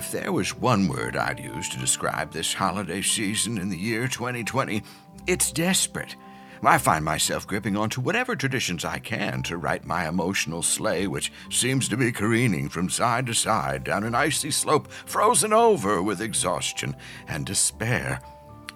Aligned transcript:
If 0.00 0.12
there 0.12 0.32
was 0.32 0.56
one 0.56 0.88
word 0.88 1.14
I'd 1.14 1.38
use 1.38 1.68
to 1.68 1.78
describe 1.78 2.32
this 2.32 2.54
holiday 2.54 3.02
season 3.02 3.58
in 3.58 3.68
the 3.68 3.76
year 3.76 4.08
2020, 4.08 4.82
it's 5.26 5.52
desperate. 5.52 6.16
I 6.62 6.78
find 6.78 7.04
myself 7.04 7.46
gripping 7.46 7.76
onto 7.76 8.00
whatever 8.00 8.34
traditions 8.34 8.82
I 8.82 8.98
can 8.98 9.42
to 9.42 9.58
right 9.58 9.84
my 9.84 10.08
emotional 10.08 10.62
sleigh, 10.62 11.06
which 11.06 11.30
seems 11.50 11.86
to 11.90 11.98
be 11.98 12.12
careening 12.12 12.70
from 12.70 12.88
side 12.88 13.26
to 13.26 13.34
side 13.34 13.84
down 13.84 14.04
an 14.04 14.14
icy 14.14 14.50
slope 14.50 14.90
frozen 14.90 15.52
over 15.52 16.02
with 16.02 16.22
exhaustion 16.22 16.96
and 17.28 17.44
despair. 17.44 18.22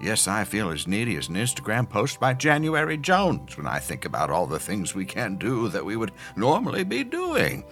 Yes, 0.03 0.29
I 0.29 0.45
feel 0.45 0.69
as 0.69 0.87
needy 0.87 1.17
as 1.17 1.29
an 1.29 1.37
Instagram 1.37 1.89
post 1.89 2.21
by 2.21 2.35
January 2.35 2.99
Jones 2.99 3.57
when 3.57 3.67
I 3.67 3.79
think 3.79 4.05
about 4.05 4.29
all 4.29 4.47
the 4.47 4.59
things 4.59 4.95
we 4.95 5.07
can't 5.07 5.39
do 5.39 5.69
that 5.71 5.87
we 5.87 5.97
would 5.97 6.13
normally 6.37 6.85
be 6.85 7.03
doing. 7.03 7.65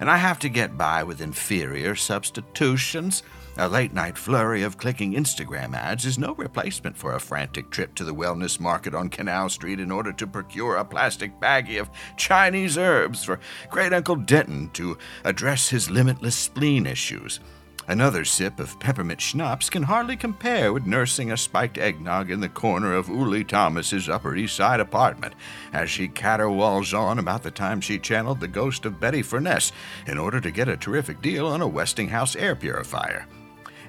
And 0.00 0.10
I 0.10 0.16
have 0.16 0.38
to 0.40 0.48
get 0.48 0.78
by 0.78 1.02
with 1.02 1.20
inferior 1.20 1.94
substitutions. 1.94 3.22
A 3.56 3.68
late 3.68 3.92
night 3.92 4.16
flurry 4.16 4.62
of 4.62 4.78
clicking 4.78 5.14
Instagram 5.14 5.74
ads 5.74 6.06
is 6.06 6.16
no 6.16 6.34
replacement 6.34 6.96
for 6.96 7.14
a 7.14 7.20
frantic 7.20 7.70
trip 7.70 7.96
to 7.96 8.04
the 8.04 8.14
wellness 8.14 8.60
market 8.60 8.94
on 8.94 9.08
Canal 9.08 9.48
Street 9.48 9.80
in 9.80 9.90
order 9.90 10.12
to 10.12 10.26
procure 10.28 10.76
a 10.76 10.84
plastic 10.84 11.40
baggie 11.40 11.80
of 11.80 11.90
Chinese 12.16 12.78
herbs 12.78 13.24
for 13.24 13.40
Great 13.68 13.92
Uncle 13.92 14.14
Denton 14.14 14.70
to 14.74 14.96
address 15.24 15.68
his 15.68 15.90
limitless 15.90 16.36
spleen 16.36 16.86
issues. 16.86 17.40
Another 17.88 18.22
sip 18.26 18.60
of 18.60 18.78
peppermint 18.78 19.18
schnapps 19.18 19.70
can 19.70 19.84
hardly 19.84 20.14
compare 20.14 20.74
with 20.74 20.84
nursing 20.84 21.32
a 21.32 21.38
spiked 21.38 21.78
eggnog 21.78 22.30
in 22.30 22.40
the 22.40 22.48
corner 22.50 22.92
of 22.92 23.08
Uli 23.08 23.44
Thomas's 23.44 24.10
Upper 24.10 24.36
East 24.36 24.56
Side 24.56 24.78
apartment 24.78 25.34
as 25.72 25.88
she 25.88 26.06
caterwauls 26.06 26.92
on 26.92 27.18
about 27.18 27.42
the 27.42 27.50
time 27.50 27.80
she 27.80 27.98
channeled 27.98 28.40
the 28.40 28.46
ghost 28.46 28.84
of 28.84 29.00
Betty 29.00 29.22
Furness 29.22 29.72
in 30.06 30.18
order 30.18 30.38
to 30.38 30.50
get 30.50 30.68
a 30.68 30.76
terrific 30.76 31.22
deal 31.22 31.46
on 31.46 31.62
a 31.62 31.66
Westinghouse 31.66 32.36
air 32.36 32.54
purifier. 32.54 33.26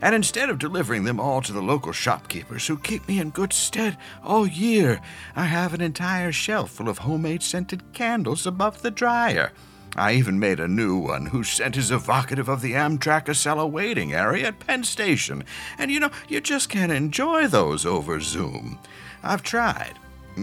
And 0.01 0.15
instead 0.15 0.49
of 0.49 0.59
delivering 0.59 1.03
them 1.03 1.19
all 1.19 1.41
to 1.41 1.51
the 1.51 1.61
local 1.61 1.91
shopkeepers 1.91 2.67
who 2.67 2.77
keep 2.77 3.05
me 3.05 3.19
in 3.19 3.31
good 3.31 3.51
stead 3.51 3.97
all 4.23 4.47
year, 4.47 5.01
I 5.35 5.43
have 5.43 5.73
an 5.73 5.81
entire 5.81 6.31
shelf 6.31 6.71
full 6.71 6.87
of 6.87 6.99
homemade 6.99 7.43
scented 7.43 7.83
candles 7.91 8.47
above 8.47 8.81
the 8.81 8.91
dryer. 8.91 9.51
I 9.99 10.13
even 10.13 10.39
made 10.39 10.61
a 10.61 10.67
new 10.67 10.97
one 10.97 11.25
whose 11.25 11.49
scent 11.49 11.75
is 11.75 11.91
evocative 11.91 12.47
of 12.47 12.61
the 12.61 12.71
Amtrak 12.71 13.25
Acela 13.25 13.69
waiting 13.69 14.13
area 14.13 14.47
at 14.47 14.59
Penn 14.59 14.85
Station. 14.85 15.43
And 15.77 15.91
you 15.91 15.99
know, 15.99 16.11
you 16.29 16.39
just 16.39 16.69
can't 16.69 16.91
enjoy 16.91 17.47
those 17.47 17.85
over 17.85 18.21
Zoom. 18.21 18.79
I've 19.21 19.43
tried. 19.43 19.99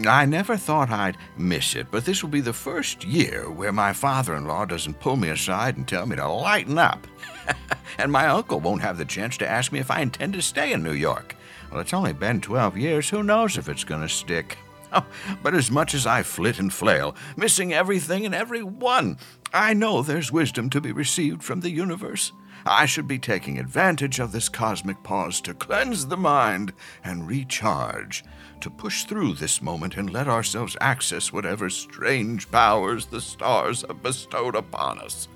I 0.06 0.26
never 0.26 0.58
thought 0.58 0.90
I'd 0.90 1.16
miss 1.38 1.74
it, 1.74 1.86
but 1.90 2.04
this 2.04 2.22
will 2.22 2.28
be 2.28 2.42
the 2.42 2.52
first 2.52 3.02
year 3.04 3.50
where 3.50 3.72
my 3.72 3.94
father 3.94 4.36
in 4.36 4.46
law 4.46 4.66
doesn't 4.66 5.00
pull 5.00 5.16
me 5.16 5.30
aside 5.30 5.78
and 5.78 5.88
tell 5.88 6.04
me 6.04 6.16
to 6.16 6.28
lighten 6.28 6.76
up. 6.76 7.06
and 7.98 8.12
my 8.12 8.26
uncle 8.26 8.60
won't 8.60 8.82
have 8.82 8.98
the 8.98 9.06
chance 9.06 9.38
to 9.38 9.48
ask 9.48 9.72
me 9.72 9.78
if 9.78 9.90
I 9.90 10.02
intend 10.02 10.34
to 10.34 10.42
stay 10.42 10.72
in 10.72 10.82
New 10.82 10.92
York. 10.92 11.34
Well, 11.70 11.80
it's 11.80 11.94
only 11.94 12.12
been 12.12 12.42
12 12.42 12.76
years. 12.76 13.08
Who 13.08 13.22
knows 13.22 13.56
if 13.56 13.70
it's 13.70 13.84
going 13.84 14.02
to 14.02 14.08
stick? 14.08 14.58
Oh, 14.92 15.04
but 15.42 15.52
as 15.52 15.68
much 15.68 15.94
as 15.94 16.06
I 16.06 16.22
flit 16.22 16.60
and 16.60 16.72
flail, 16.72 17.16
missing 17.36 17.74
everything 17.74 18.24
and 18.24 18.32
every 18.32 18.62
one, 18.62 19.18
I 19.56 19.72
know 19.72 20.02
there's 20.02 20.30
wisdom 20.30 20.68
to 20.68 20.82
be 20.82 20.92
received 20.92 21.42
from 21.42 21.60
the 21.60 21.70
universe. 21.70 22.30
I 22.66 22.84
should 22.84 23.08
be 23.08 23.18
taking 23.18 23.58
advantage 23.58 24.18
of 24.18 24.30
this 24.30 24.50
cosmic 24.50 25.02
pause 25.02 25.40
to 25.40 25.54
cleanse 25.54 26.08
the 26.08 26.18
mind 26.18 26.74
and 27.02 27.26
recharge, 27.26 28.22
to 28.60 28.68
push 28.68 29.04
through 29.04 29.32
this 29.32 29.62
moment 29.62 29.96
and 29.96 30.12
let 30.12 30.28
ourselves 30.28 30.76
access 30.78 31.32
whatever 31.32 31.70
strange 31.70 32.50
powers 32.50 33.06
the 33.06 33.22
stars 33.22 33.82
have 33.88 34.02
bestowed 34.02 34.54
upon 34.54 34.98
us. 34.98 35.26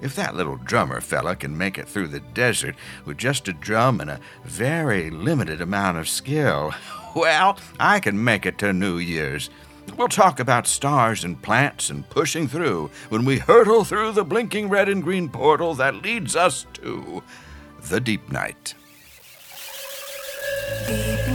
If 0.00 0.14
that 0.14 0.36
little 0.36 0.58
drummer 0.58 1.00
fella 1.00 1.34
can 1.34 1.58
make 1.58 1.76
it 1.76 1.88
through 1.88 2.08
the 2.08 2.20
desert 2.20 2.76
with 3.04 3.16
just 3.16 3.48
a 3.48 3.52
drum 3.52 4.00
and 4.00 4.10
a 4.10 4.20
very 4.44 5.10
limited 5.10 5.60
amount 5.60 5.98
of 5.98 6.08
skill, 6.08 6.72
well, 7.16 7.58
I 7.80 7.98
can 7.98 8.22
make 8.22 8.46
it 8.46 8.58
to 8.58 8.72
New 8.72 8.98
Year's. 8.98 9.50
We'll 9.96 10.08
talk 10.08 10.40
about 10.40 10.66
stars 10.66 11.24
and 11.24 11.40
plants 11.40 11.90
and 11.90 12.08
pushing 12.08 12.48
through 12.48 12.90
when 13.08 13.24
we 13.24 13.38
hurtle 13.38 13.84
through 13.84 14.12
the 14.12 14.24
blinking 14.24 14.68
red 14.68 14.88
and 14.88 15.02
green 15.02 15.28
portal 15.28 15.74
that 15.74 16.02
leads 16.02 16.36
us 16.36 16.66
to 16.74 17.22
the 17.82 18.00
deep 18.00 18.30
night. 18.30 18.74
Deep 20.86 21.25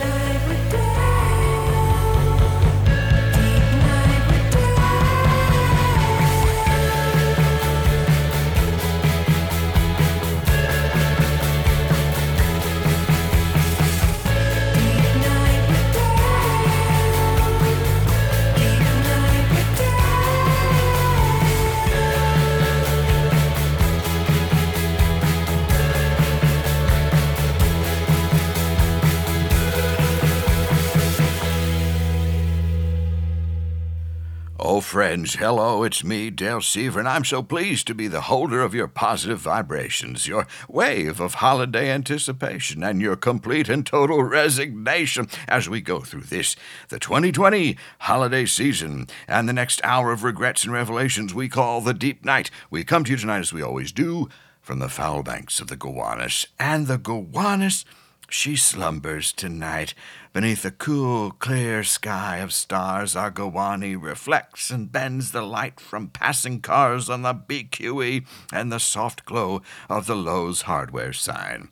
friends, 34.92 35.36
hello, 35.36 35.84
it's 35.84 36.04
me, 36.04 36.30
Dale 36.30 36.60
Seaver, 36.60 37.00
and 37.00 37.08
I'm 37.08 37.24
so 37.24 37.42
pleased 37.42 37.88
to 37.88 37.96
be 37.96 38.10
the 38.10 38.20
holder 38.20 38.62
of 38.62 38.74
your 38.74 38.90
positive 38.90 39.40
vibrations, 39.40 40.28
your 40.28 40.46
wave 40.68 41.22
of 41.22 41.36
holiday 41.36 41.90
anticipation, 41.90 42.84
and 42.84 43.00
your 43.00 43.16
complete 43.16 43.70
and 43.70 43.86
total 43.86 44.22
resignation 44.22 45.30
as 45.48 45.70
we 45.70 45.80
go 45.80 46.02
through 46.02 46.24
this, 46.24 46.58
the 46.90 47.00
2020 47.00 47.78
holiday 48.00 48.46
season, 48.46 49.08
and 49.30 49.48
the 49.48 49.54
next 49.54 49.80
hour 49.86 50.12
of 50.12 50.26
regrets 50.26 50.66
and 50.66 50.74
revelations 50.74 51.34
we 51.34 51.48
call 51.48 51.80
the 51.80 51.94
Deep 51.94 52.26
Night. 52.26 52.52
We 52.70 52.84
come 52.84 53.06
to 53.06 53.12
you 53.12 53.18
tonight, 53.18 53.40
as 53.40 53.54
we 53.54 53.62
always 53.62 53.94
do, 53.94 54.28
from 54.60 54.80
the 54.80 54.90
foul 54.90 55.24
banks 55.24 55.62
of 55.62 55.68
the 55.68 55.78
Gowanus, 55.78 56.48
and 56.60 56.88
the 56.88 56.98
Gowanus. 56.98 57.86
She 58.30 58.58
slumbers 58.58 59.32
tonight 59.32 59.94
beneath 60.34 60.64
a 60.64 60.72
cool, 60.72 61.32
clear 61.32 61.84
sky 61.84 62.38
of 62.38 62.54
stars. 62.54 63.16
Our 63.16 63.32
Gowani 63.32 64.02
reflects 64.02 64.70
and 64.70 64.92
bends 64.92 65.32
the 65.32 65.42
light 65.42 65.80
from 65.80 66.08
passing 66.08 66.62
cars 66.62 67.10
on 67.10 67.22
the 67.22 67.34
BQE 67.34 68.26
and 68.52 68.72
the 68.72 68.80
soft 68.80 69.26
glow 69.26 69.62
of 69.90 70.06
the 70.06 70.16
Lowe's 70.16 70.64
hardware 70.64 71.14
sign. 71.14 71.70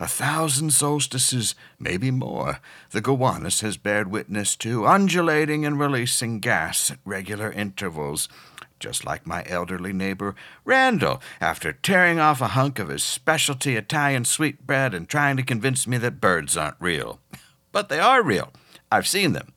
A 0.00 0.08
thousand 0.08 0.72
solstices, 0.72 1.54
maybe 1.78 2.10
more, 2.10 2.60
the 2.90 3.02
Gowanus 3.02 3.60
has 3.60 3.76
bared 3.76 4.10
witness 4.10 4.56
to, 4.56 4.86
undulating 4.86 5.64
and 5.64 5.78
releasing 5.78 6.40
gas 6.40 6.90
at 6.90 6.98
regular 7.04 7.52
intervals 7.52 8.28
just 8.80 9.04
like 9.04 9.26
my 9.26 9.44
elderly 9.46 9.92
neighbor 9.92 10.34
Randall, 10.64 11.20
after 11.38 11.70
tearing 11.70 12.18
off 12.18 12.40
a 12.40 12.48
hunk 12.48 12.78
of 12.78 12.88
his 12.88 13.02
specialty 13.02 13.76
Italian 13.76 14.24
sweetbread 14.24 14.94
and 14.94 15.06
trying 15.06 15.36
to 15.36 15.42
convince 15.42 15.86
me 15.86 15.98
that 15.98 16.18
birds 16.18 16.56
aren't 16.56 16.80
real. 16.80 17.20
But 17.72 17.88
they 17.88 18.00
are 18.00 18.22
real. 18.22 18.52
I've 18.90 19.06
seen 19.06 19.32
them. 19.32 19.52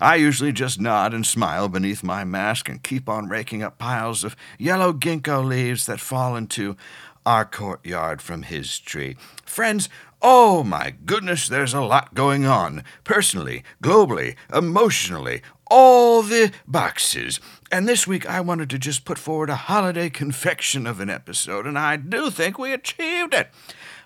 I 0.00 0.16
usually 0.16 0.52
just 0.52 0.80
nod 0.80 1.14
and 1.14 1.24
smile 1.24 1.68
beneath 1.68 2.02
my 2.02 2.24
mask 2.24 2.68
and 2.68 2.82
keep 2.82 3.08
on 3.08 3.28
raking 3.28 3.62
up 3.62 3.78
piles 3.78 4.24
of 4.24 4.36
yellow 4.58 4.92
ginkgo 4.92 5.44
leaves 5.44 5.86
that 5.86 6.00
fall 6.00 6.36
into 6.36 6.76
our 7.24 7.44
courtyard 7.44 8.20
from 8.20 8.42
his 8.42 8.78
tree. 8.78 9.16
Friends, 9.44 9.88
oh 10.20 10.64
my 10.64 10.94
goodness, 11.06 11.48
there's 11.48 11.74
a 11.74 11.80
lot 11.80 12.14
going 12.14 12.44
on. 12.44 12.84
Personally, 13.04 13.62
globally, 13.82 14.36
emotionally, 14.52 15.42
all 15.70 16.22
the 16.22 16.52
boxes. 16.66 17.40
And 17.70 17.88
this 17.88 18.06
week 18.06 18.28
I 18.28 18.40
wanted 18.40 18.70
to 18.70 18.78
just 18.78 19.04
put 19.04 19.18
forward 19.18 19.50
a 19.50 19.56
holiday 19.56 20.10
confection 20.10 20.86
of 20.86 21.00
an 21.00 21.10
episode, 21.10 21.66
and 21.66 21.78
I 21.78 21.96
do 21.96 22.30
think 22.30 22.58
we 22.58 22.72
achieved 22.72 23.34
it. 23.34 23.48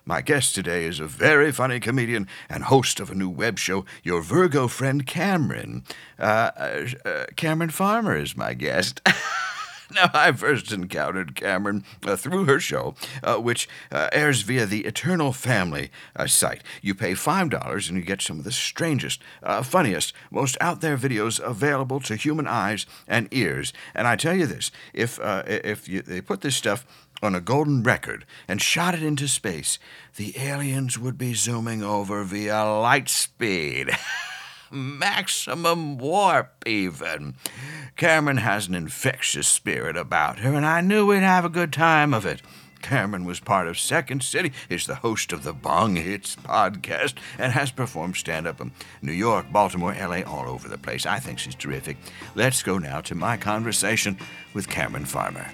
My 0.08 0.22
guest 0.22 0.54
today 0.54 0.86
is 0.86 1.00
a 1.00 1.06
very 1.06 1.52
funny 1.52 1.80
comedian 1.80 2.28
and 2.48 2.64
host 2.64 2.98
of 2.98 3.10
a 3.10 3.14
new 3.14 3.28
web 3.28 3.58
show, 3.58 3.84
your 4.02 4.22
Virgo 4.22 4.66
friend 4.66 5.06
Cameron. 5.06 5.84
Uh, 6.18 6.50
uh, 6.56 6.86
uh, 7.04 7.26
Cameron 7.36 7.68
Farmer 7.68 8.16
is 8.16 8.34
my 8.34 8.54
guest. 8.54 9.02
Now, 9.94 10.10
I 10.12 10.32
first 10.32 10.70
encountered 10.70 11.34
Cameron 11.34 11.84
uh, 12.04 12.14
through 12.14 12.44
her 12.44 12.60
show, 12.60 12.94
uh, 13.22 13.36
which 13.36 13.68
uh, 13.90 14.08
airs 14.12 14.42
via 14.42 14.66
the 14.66 14.84
Eternal 14.84 15.32
Family 15.32 15.90
uh, 16.14 16.26
site. 16.26 16.62
You 16.82 16.94
pay 16.94 17.12
$5 17.12 17.88
and 17.88 17.96
you 17.96 18.04
get 18.04 18.20
some 18.20 18.38
of 18.38 18.44
the 18.44 18.52
strangest, 18.52 19.22
uh, 19.42 19.62
funniest, 19.62 20.12
most 20.30 20.58
out 20.60 20.82
there 20.82 20.98
videos 20.98 21.40
available 21.40 22.00
to 22.00 22.16
human 22.16 22.46
eyes 22.46 22.84
and 23.06 23.28
ears. 23.30 23.72
And 23.94 24.06
I 24.06 24.16
tell 24.16 24.34
you 24.34 24.46
this 24.46 24.70
if, 24.92 25.18
if 25.22 25.88
you, 25.88 26.02
they 26.02 26.20
put 26.20 26.42
this 26.42 26.56
stuff 26.56 26.84
on 27.22 27.34
a 27.34 27.40
golden 27.40 27.82
record 27.82 28.24
and 28.46 28.60
shot 28.60 28.94
it 28.94 29.02
into 29.02 29.28
space, 29.28 29.78
the 30.16 30.38
aliens 30.38 30.98
would 30.98 31.18
be 31.18 31.34
zooming 31.34 31.82
over 31.82 32.24
via 32.24 32.64
light 32.64 33.08
speed. 33.08 33.90
maximum 34.70 35.98
warp, 35.98 36.64
even. 36.66 37.34
Cameron 37.96 38.38
has 38.38 38.68
an 38.68 38.74
infectious 38.74 39.48
spirit 39.48 39.96
about 39.96 40.40
her, 40.40 40.54
and 40.54 40.66
I 40.66 40.80
knew 40.80 41.06
we'd 41.06 41.22
have 41.22 41.44
a 41.44 41.50
good 41.50 41.72
time 41.72 42.12
of 42.12 42.26
it. 42.26 42.42
Cameron 42.80 43.24
was 43.24 43.40
part 43.40 43.66
of 43.66 43.78
Second 43.78 44.22
City, 44.22 44.52
is 44.68 44.86
the 44.86 44.96
host 44.96 45.32
of 45.32 45.42
the 45.42 45.52
Bong 45.52 45.96
Hits 45.96 46.36
podcast, 46.36 47.14
and 47.38 47.52
has 47.52 47.72
performed 47.72 48.16
stand 48.16 48.46
up 48.46 48.60
in 48.60 48.70
New 49.02 49.12
York, 49.12 49.46
Baltimore, 49.50 49.94
LA, 49.94 50.22
all 50.22 50.48
over 50.48 50.68
the 50.68 50.78
place. 50.78 51.04
I 51.04 51.18
think 51.18 51.38
she's 51.38 51.56
terrific. 51.56 51.96
Let's 52.34 52.62
go 52.62 52.78
now 52.78 53.00
to 53.02 53.14
my 53.14 53.36
conversation 53.36 54.16
with 54.54 54.68
Cameron 54.68 55.06
Farmer. 55.06 55.50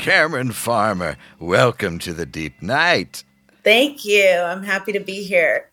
Cameron 0.00 0.50
Farmer, 0.52 1.18
welcome 1.38 1.98
to 1.98 2.14
the 2.14 2.24
Deep 2.24 2.62
Night. 2.62 3.22
Thank 3.62 4.02
you. 4.06 4.30
I'm 4.30 4.62
happy 4.62 4.92
to 4.92 5.00
be 5.00 5.22
here. 5.22 5.69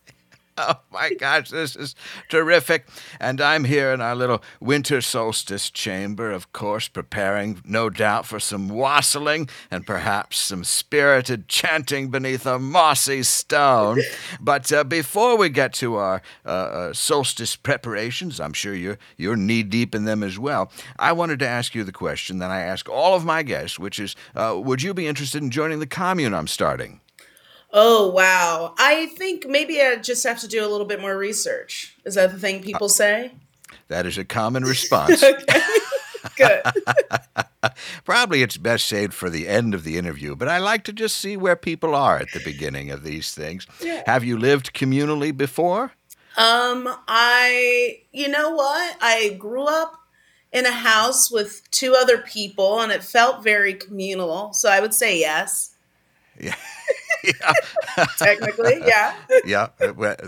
Oh 0.68 0.80
my 0.90 1.14
gosh, 1.14 1.50
this 1.50 1.76
is 1.76 1.94
terrific. 2.28 2.88
And 3.20 3.40
I'm 3.40 3.64
here 3.64 3.92
in 3.92 4.00
our 4.00 4.16
little 4.16 4.42
winter 4.60 5.00
solstice 5.00 5.70
chamber, 5.70 6.32
of 6.32 6.52
course, 6.52 6.88
preparing, 6.88 7.62
no 7.64 7.88
doubt, 7.88 8.26
for 8.26 8.40
some 8.40 8.68
wassailing 8.68 9.48
and 9.70 9.86
perhaps 9.86 10.38
some 10.38 10.64
spirited 10.64 11.46
chanting 11.46 12.10
beneath 12.10 12.44
a 12.44 12.58
mossy 12.58 13.22
stone. 13.22 14.00
but 14.40 14.72
uh, 14.72 14.82
before 14.82 15.36
we 15.38 15.48
get 15.48 15.72
to 15.74 15.94
our 15.94 16.22
uh, 16.44 16.48
uh, 16.48 16.92
solstice 16.92 17.54
preparations, 17.54 18.40
I'm 18.40 18.52
sure 18.52 18.74
you're, 18.74 18.98
you're 19.16 19.36
knee 19.36 19.62
deep 19.62 19.94
in 19.94 20.04
them 20.04 20.24
as 20.24 20.38
well. 20.38 20.72
I 20.98 21.12
wanted 21.12 21.38
to 21.40 21.48
ask 21.48 21.74
you 21.74 21.84
the 21.84 21.92
question 21.92 22.38
that 22.38 22.50
I 22.50 22.62
ask 22.62 22.88
all 22.88 23.14
of 23.14 23.24
my 23.24 23.44
guests, 23.44 23.78
which 23.78 24.00
is 24.00 24.16
uh, 24.34 24.58
Would 24.58 24.82
you 24.82 24.92
be 24.92 25.06
interested 25.06 25.40
in 25.40 25.50
joining 25.50 25.78
the 25.78 25.86
commune 25.86 26.34
I'm 26.34 26.48
starting? 26.48 27.00
Oh, 27.72 28.10
wow. 28.10 28.74
I 28.78 29.06
think 29.06 29.46
maybe 29.46 29.80
I 29.80 29.96
just 29.96 30.24
have 30.24 30.40
to 30.40 30.48
do 30.48 30.64
a 30.64 30.68
little 30.68 30.86
bit 30.86 31.00
more 31.00 31.16
research. 31.16 31.94
Is 32.04 32.14
that 32.14 32.32
the 32.32 32.38
thing 32.38 32.62
people 32.62 32.88
say? 32.88 33.32
That 33.88 34.06
is 34.06 34.16
a 34.18 34.24
common 34.24 34.64
response. 34.64 35.22
Good. 36.36 36.62
Probably 38.04 38.42
it's 38.42 38.56
best 38.56 38.86
saved 38.86 39.14
for 39.14 39.28
the 39.28 39.48
end 39.48 39.74
of 39.74 39.84
the 39.84 39.98
interview, 39.98 40.34
but 40.34 40.48
I 40.48 40.58
like 40.58 40.84
to 40.84 40.92
just 40.92 41.16
see 41.16 41.36
where 41.36 41.56
people 41.56 41.94
are 41.94 42.18
at 42.18 42.32
the 42.32 42.40
beginning 42.44 42.90
of 42.90 43.02
these 43.02 43.34
things. 43.34 43.66
Yeah. 43.80 44.02
Have 44.06 44.24
you 44.24 44.38
lived 44.38 44.72
communally 44.72 45.36
before? 45.36 45.92
Um, 46.36 46.88
I, 47.08 48.00
you 48.12 48.28
know 48.28 48.50
what? 48.50 48.96
I 49.00 49.36
grew 49.38 49.64
up 49.64 49.94
in 50.52 50.64
a 50.66 50.72
house 50.72 51.30
with 51.30 51.68
two 51.70 51.94
other 51.94 52.18
people 52.18 52.80
and 52.80 52.92
it 52.92 53.02
felt 53.02 53.42
very 53.42 53.74
communal. 53.74 54.52
So 54.52 54.70
I 54.70 54.80
would 54.80 54.94
say 54.94 55.18
yes, 55.18 55.74
Yeah. 56.40 56.54
yeah. 57.24 58.04
technically. 58.18 58.80
Yeah. 58.86 59.14
yeah. 59.44 59.68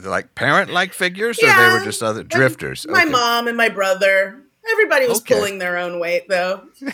Like 0.03 0.35
parent 0.35 0.71
like 0.71 0.93
figures, 0.93 1.39
or 1.43 1.47
they 1.47 1.73
were 1.73 1.85
just 1.85 2.03
other 2.03 2.23
drifters? 2.25 2.87
My 2.89 3.03
Okay. 3.03 3.11
mom 3.11 3.49
and 3.49 3.57
my 3.57 3.69
brother. 3.69 4.41
Everybody 4.73 5.09
was 5.09 5.19
Okay. 5.21 5.35
pulling 5.35 5.59
their 5.59 5.79
own 5.79 5.99
weight, 6.01 6.29
though. 6.29 6.63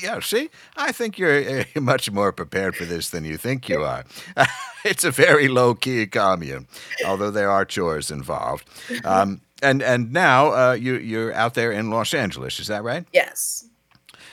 Yeah, 0.00 0.20
see, 0.20 0.48
I 0.76 0.92
think 0.92 1.18
you're 1.18 1.60
uh, 1.60 1.80
much 1.80 2.08
more 2.12 2.30
prepared 2.32 2.76
for 2.76 2.84
this 2.84 3.10
than 3.10 3.24
you 3.24 3.36
think 3.36 3.68
you 3.68 3.82
are. 3.82 4.04
it's 4.84 5.02
a 5.02 5.10
very 5.10 5.48
low 5.48 5.74
key 5.74 6.06
commune, 6.06 6.68
although 7.04 7.32
there 7.32 7.50
are 7.50 7.64
chores 7.64 8.12
involved. 8.12 8.64
Um, 9.04 9.40
and 9.60 9.82
and 9.82 10.12
now 10.12 10.52
uh, 10.52 10.72
you 10.74 10.94
you're 10.98 11.34
out 11.34 11.54
there 11.54 11.72
in 11.72 11.90
Los 11.90 12.14
Angeles, 12.14 12.60
is 12.60 12.68
that 12.68 12.84
right? 12.84 13.06
Yes. 13.12 13.64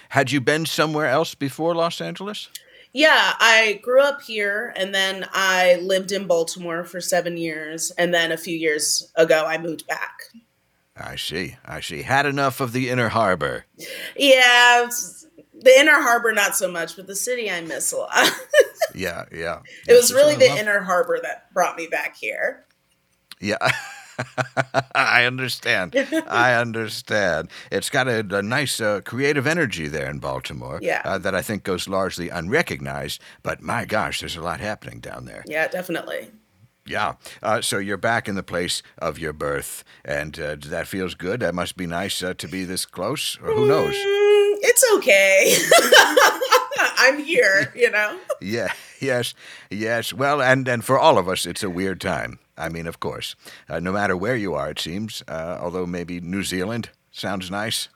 Had 0.10 0.32
you 0.32 0.40
been 0.40 0.68
somewhere 0.68 1.08
else 1.08 1.34
before 1.34 1.74
Los 1.74 2.00
Angeles? 2.00 2.48
Yeah, 2.96 3.34
I 3.42 3.82
grew 3.84 4.02
up 4.02 4.22
here 4.22 4.72
and 4.78 4.96
then 4.96 5.28
I 5.34 5.76
lived 5.82 6.14
in 6.14 6.28
Baltimore 6.28 6.86
for 6.86 7.02
seven 7.02 7.36
years. 7.36 7.92
And 7.98 8.14
then 8.14 8.32
a 8.32 8.38
few 8.38 8.56
years 8.56 9.12
ago, 9.18 9.44
I 9.46 9.58
moved 9.58 9.86
back. 9.86 10.14
I 10.96 11.18
see. 11.18 11.58
I 11.66 11.82
see. 11.82 12.04
Had 12.04 12.26
enough 12.26 12.62
of 12.62 12.72
the 12.72 12.90
inner 12.90 13.10
harbor. 13.10 13.66
Yeah, 14.16 14.88
the 15.60 15.78
inner 15.78 16.02
harbor, 16.02 16.32
not 16.32 16.56
so 16.56 16.72
much, 16.72 16.96
but 16.96 17.06
the 17.06 17.18
city 17.18 17.52
I 17.52 17.60
miss 17.60 17.92
a 17.92 17.98
lot. 17.98 18.32
Yeah, 18.94 19.26
yeah. 19.30 19.60
it 19.90 19.94
was 19.94 20.14
really 20.14 20.36
the 20.36 20.58
inner 20.58 20.80
harbor 20.80 21.20
that 21.22 21.54
brought 21.54 21.76
me 21.76 21.88
back 21.88 22.16
here. 22.16 22.66
Yeah. 23.42 23.58
I 24.96 25.26
understand. 25.26 25.96
I 26.28 26.54
understand. 26.54 27.50
It's 27.72 27.90
got 27.90 28.08
a, 28.08 28.20
a 28.38 28.42
nice 28.42 28.80
uh, 28.80 29.02
creative 29.02 29.48
energy 29.48 29.88
there 29.88 30.10
in 30.10 30.20
Baltimore 30.20 30.80
Yeah. 30.82 31.02
uh, 31.06 31.18
that 31.20 31.36
I 31.36 31.42
think 31.42 31.64
goes 31.64 31.88
largely 31.88 32.30
unrecognized. 32.30 33.22
But 33.44 33.62
my 33.62 33.86
gosh, 33.86 34.20
there's 34.20 34.36
a 34.38 34.42
lot 34.42 34.60
happening 34.60 35.00
down 35.00 35.26
there. 35.26 35.44
Yeah, 35.48 35.68
definitely. 35.68 36.30
Yeah. 36.88 37.14
Uh, 37.42 37.62
so 37.62 37.78
you're 37.80 37.98
back 37.98 38.28
in 38.28 38.36
the 38.36 38.44
place 38.44 38.84
of 39.00 39.18
your 39.18 39.34
birth, 39.34 39.84
and 40.04 40.40
uh, 40.40 40.56
that 40.68 40.88
feels 40.88 41.16
good. 41.16 41.40
That 41.40 41.56
must 41.56 41.76
be 41.78 41.88
nice 41.88 42.22
uh, 42.22 42.36
to 42.36 42.48
be 42.48 42.64
this 42.64 42.86
close, 42.86 43.40
or 43.42 43.54
who 43.54 43.66
knows? 43.68 43.96
Mm, 43.96 44.56
it's 44.62 44.86
okay. 44.98 45.58
I'm 46.98 47.20
here, 47.24 47.74
you 47.76 47.90
know? 47.92 48.20
Yeah, 48.42 48.72
yes, 49.02 49.34
yes. 49.72 50.14
Well, 50.14 50.42
and 50.42 50.68
and 50.68 50.84
for 50.86 51.00
all 51.00 51.18
of 51.18 51.28
us, 51.28 51.46
it's 51.48 51.64
a 51.64 51.70
weird 51.70 52.00
time. 52.02 52.38
I 52.58 52.70
mean, 52.70 52.88
of 52.88 53.00
course, 53.00 53.36
uh, 53.70 53.80
no 53.80 53.92
matter 53.92 54.16
where 54.16 54.36
you 54.36 54.54
are, 54.54 54.70
it 54.72 54.80
seems. 54.80 55.24
Uh, 55.28 55.58
although 55.62 55.86
maybe 55.86 56.20
New 56.22 56.44
Zealand 56.44 56.90
sounds 57.12 57.52
nice. 57.52 57.90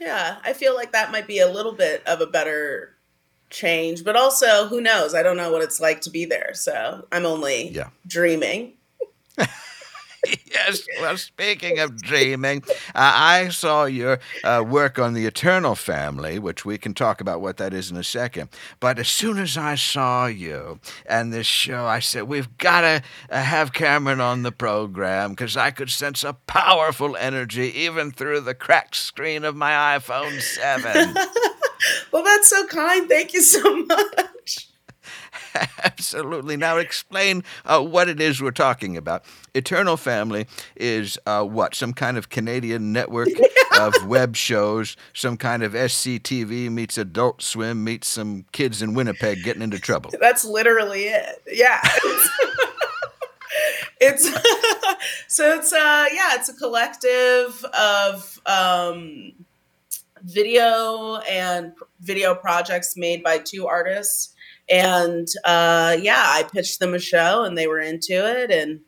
Yeah, 0.00 0.36
I 0.44 0.52
feel 0.52 0.74
like 0.74 0.92
that 0.92 1.10
might 1.12 1.26
be 1.26 1.38
a 1.38 1.50
little 1.50 1.72
bit 1.72 2.06
of 2.06 2.20
a 2.20 2.26
better 2.26 2.94
change, 3.50 4.04
but 4.04 4.16
also 4.16 4.66
who 4.66 4.80
knows? 4.80 5.14
I 5.14 5.22
don't 5.22 5.36
know 5.36 5.50
what 5.52 5.62
it's 5.62 5.80
like 5.80 6.00
to 6.02 6.10
be 6.10 6.24
there, 6.24 6.50
so 6.54 7.06
I'm 7.12 7.24
only 7.24 7.68
Yeah. 7.68 7.88
dreaming. 8.06 8.74
yes. 10.50 10.86
Well, 11.00 11.16
speaking 11.16 11.78
of 11.78 12.00
dreaming, 12.00 12.62
uh, 12.94 13.12
I 13.14 13.48
saw 13.48 13.84
your 13.84 14.20
uh, 14.42 14.64
work 14.66 14.98
on 14.98 15.14
the 15.14 15.26
Eternal 15.26 15.74
Family, 15.74 16.38
which 16.38 16.64
we 16.64 16.78
can 16.78 16.94
talk 16.94 17.20
about 17.20 17.40
what 17.40 17.56
that 17.58 17.74
is 17.74 17.90
in 17.90 17.96
a 17.96 18.04
second. 18.04 18.50
But 18.80 18.98
as 18.98 19.08
soon 19.08 19.38
as 19.38 19.56
I 19.56 19.74
saw 19.74 20.26
you 20.26 20.80
and 21.06 21.32
this 21.32 21.46
show, 21.46 21.86
I 21.86 22.00
said, 22.00 22.24
we've 22.24 22.56
got 22.58 22.82
to 22.82 23.02
uh, 23.30 23.42
have 23.42 23.72
Cameron 23.72 24.20
on 24.20 24.42
the 24.42 24.52
program 24.52 25.30
because 25.30 25.56
I 25.56 25.70
could 25.70 25.90
sense 25.90 26.24
a 26.24 26.32
powerful 26.32 27.16
energy 27.16 27.72
even 27.74 28.10
through 28.10 28.40
the 28.40 28.54
cracked 28.54 28.96
screen 28.96 29.44
of 29.44 29.56
my 29.56 29.98
iPhone 29.98 30.40
7. 30.40 31.14
Well, 32.12 32.22
that's 32.24 32.48
so 32.48 32.66
kind. 32.66 33.08
Thank 33.08 33.34
you 33.34 33.42
so 33.42 33.60
much. 33.86 34.68
Absolutely. 35.84 36.56
Now, 36.56 36.78
explain 36.78 37.44
uh, 37.64 37.82
what 37.82 38.08
it 38.08 38.20
is 38.20 38.40
we're 38.40 38.50
talking 38.50 38.96
about. 38.96 39.24
Eternal 39.54 39.96
Family 39.96 40.46
is 40.76 41.18
uh, 41.26 41.44
what? 41.44 41.74
Some 41.74 41.92
kind 41.92 42.16
of 42.16 42.28
Canadian 42.28 42.92
network 42.92 43.28
of 43.80 44.06
web 44.06 44.36
shows, 44.36 44.96
some 45.12 45.36
kind 45.36 45.62
of 45.62 45.72
SCTV 45.72 46.70
meets 46.70 46.98
Adult 46.98 47.42
Swim 47.42 47.84
meets 47.84 48.08
some 48.08 48.44
kids 48.52 48.82
in 48.82 48.94
Winnipeg 48.94 49.42
getting 49.42 49.62
into 49.62 49.78
trouble. 49.78 50.10
That's 50.20 50.44
literally 50.44 51.04
it. 51.04 51.42
Yeah. 51.50 51.80
It's, 54.00 54.28
so 55.28 55.54
it's 55.56 55.72
uh 55.72 56.06
yeah, 56.12 56.34
it's 56.34 56.48
a 56.48 56.54
collective 56.54 57.64
of 57.72 58.40
um 58.44 59.32
video 60.22 61.16
and 61.28 61.72
video 62.00 62.34
projects 62.34 62.96
made 62.96 63.22
by 63.22 63.38
two 63.38 63.66
artists. 63.66 64.33
And 64.70 65.28
uh 65.44 65.96
yeah, 66.00 66.24
I 66.26 66.44
pitched 66.44 66.80
them 66.80 66.94
a 66.94 66.98
show 66.98 67.44
and 67.44 67.56
they 67.56 67.66
were 67.66 67.80
into 67.80 68.12
it 68.12 68.50
and 68.50 68.80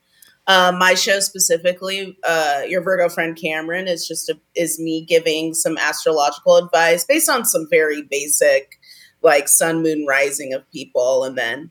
uh, 0.49 0.73
my 0.77 0.95
show 0.95 1.19
specifically, 1.21 2.17
uh, 2.23 2.63
your 2.69 2.81
Virgo 2.81 3.09
friend 3.09 3.37
Cameron 3.37 3.89
is 3.89 4.07
just 4.07 4.29
a, 4.29 4.39
is 4.55 4.79
me 4.79 5.05
giving 5.05 5.55
some 5.55 5.77
astrological 5.77 6.57
advice 6.57 7.05
based 7.05 7.29
on 7.29 7.45
some 7.45 7.67
very 7.69 8.03
basic, 8.03 8.79
like 9.23 9.49
sun, 9.49 9.83
moon, 9.83 10.07
rising 10.09 10.53
of 10.53 10.69
people, 10.71 11.25
and 11.25 11.37
then 11.37 11.71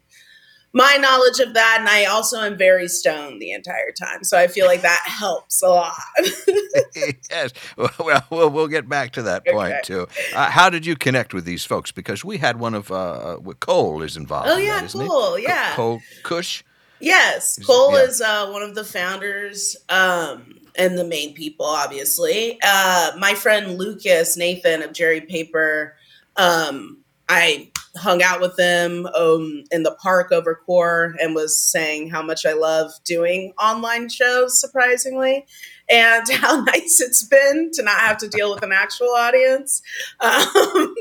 my 0.76 0.98
knowledge 0.98 1.40
of 1.40 1.54
that. 1.56 1.78
And 1.80 1.88
I 1.90 2.04
also 2.06 2.42
am 2.42 2.58
very 2.58 2.88
stoned 2.90 3.42
the 3.42 3.52
entire 3.52 3.92
time, 3.92 4.24
so 4.24 4.38
I 4.38 4.48
feel 4.48 4.68
like 4.68 4.82
that 4.84 5.02
helps 5.08 5.64
a 5.64 5.70
lot. 5.70 5.96
yes. 6.96 7.52
Well, 7.78 8.22
we'll 8.30 8.50
we'll 8.50 8.68
get 8.68 8.88
back 8.88 9.12
to 9.14 9.22
that 9.24 9.46
point 9.48 9.74
Okay. 9.74 9.82
too. 9.84 10.08
Uh, 10.36 10.52
how 10.52 10.70
did 10.70 10.86
you 10.86 10.96
connect 10.96 11.34
with 11.34 11.46
these 11.46 11.64
folks? 11.66 11.92
Because 11.92 12.24
we 12.26 12.38
had 12.38 12.60
one 12.60 12.74
of 12.76 12.92
uh, 12.92 12.96
uh, 12.96 13.54
Cole 13.60 14.02
is 14.04 14.18
involved. 14.18 14.50
oh 14.50 14.58
in 14.58 14.66
yeah, 14.66 14.76
that, 14.82 14.86
isn't 14.86 15.02
he? 15.02 15.44
yeah. 15.44 15.74
Cole 15.76 16.02
Kush. 16.24 16.64
Yes, 17.00 17.60
Cole 17.66 17.94
yeah. 17.94 18.04
is 18.04 18.22
uh, 18.22 18.50
one 18.50 18.62
of 18.64 18.76
the 18.76 18.84
founders 18.84 19.76
um, 19.90 20.60
and 20.78 20.98
the 20.98 21.04
main 21.06 21.34
people, 21.34 21.66
obviously. 21.66 22.58
Uh, 22.64 23.12
my 23.18 23.34
friend 23.34 23.78
Lucas 23.78 24.38
Nathan 24.38 24.82
of 24.82 24.94
Jerry 24.94 25.22
Paper, 25.22 25.96
um, 26.38 27.00
I 27.28 27.70
hung 27.98 28.22
out 28.22 28.42
with 28.42 28.56
them 28.56 29.06
um, 29.08 29.64
in 29.72 29.84
the 29.84 29.96
park 30.02 30.32
over 30.32 30.56
Core 30.56 31.16
and 31.22 31.36
was 31.36 31.58
saying 31.58 32.10
how 32.10 32.22
much 32.22 32.46
I 32.46 32.54
love 32.54 32.92
doing 33.04 33.54
online 33.62 34.10
shows, 34.10 34.60
surprisingly, 34.60 35.46
and 35.90 36.24
how 36.32 36.62
nice 36.62 37.00
it's 37.02 37.24
been 37.24 37.72
to 37.74 37.84
not 37.84 38.00
have 38.00 38.18
to 38.18 38.28
deal 38.28 38.54
with 38.54 38.64
an 38.64 38.72
actual 38.72 39.10
audience. 39.10 39.82
Um, 40.22 40.96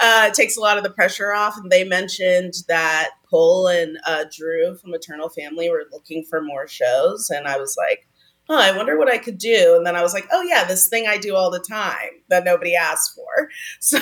uh, 0.00 0.26
it 0.28 0.34
takes 0.34 0.56
a 0.56 0.60
lot 0.60 0.78
of 0.78 0.84
the 0.84 0.90
pressure 0.90 1.32
off. 1.32 1.56
And 1.56 1.70
they 1.70 1.84
mentioned 1.84 2.54
that 2.68 3.10
Cole 3.28 3.66
and 3.68 3.98
uh, 4.06 4.24
Drew 4.34 4.76
from 4.76 4.94
Eternal 4.94 5.28
Family 5.28 5.68
were 5.70 5.84
looking 5.92 6.24
for 6.24 6.40
more 6.40 6.66
shows. 6.68 7.30
And 7.30 7.46
I 7.46 7.58
was 7.58 7.76
like, 7.76 8.06
oh, 8.48 8.58
I 8.58 8.76
wonder 8.76 8.98
what 8.98 9.10
I 9.10 9.18
could 9.18 9.38
do. 9.38 9.74
And 9.76 9.84
then 9.84 9.96
I 9.96 10.02
was 10.02 10.14
like, 10.14 10.26
oh, 10.32 10.42
yeah, 10.42 10.64
this 10.64 10.88
thing 10.88 11.06
I 11.06 11.18
do 11.18 11.34
all 11.34 11.50
the 11.50 11.60
time 11.60 12.10
that 12.28 12.44
nobody 12.44 12.74
asked 12.74 13.14
for. 13.14 13.50
So, 13.80 13.98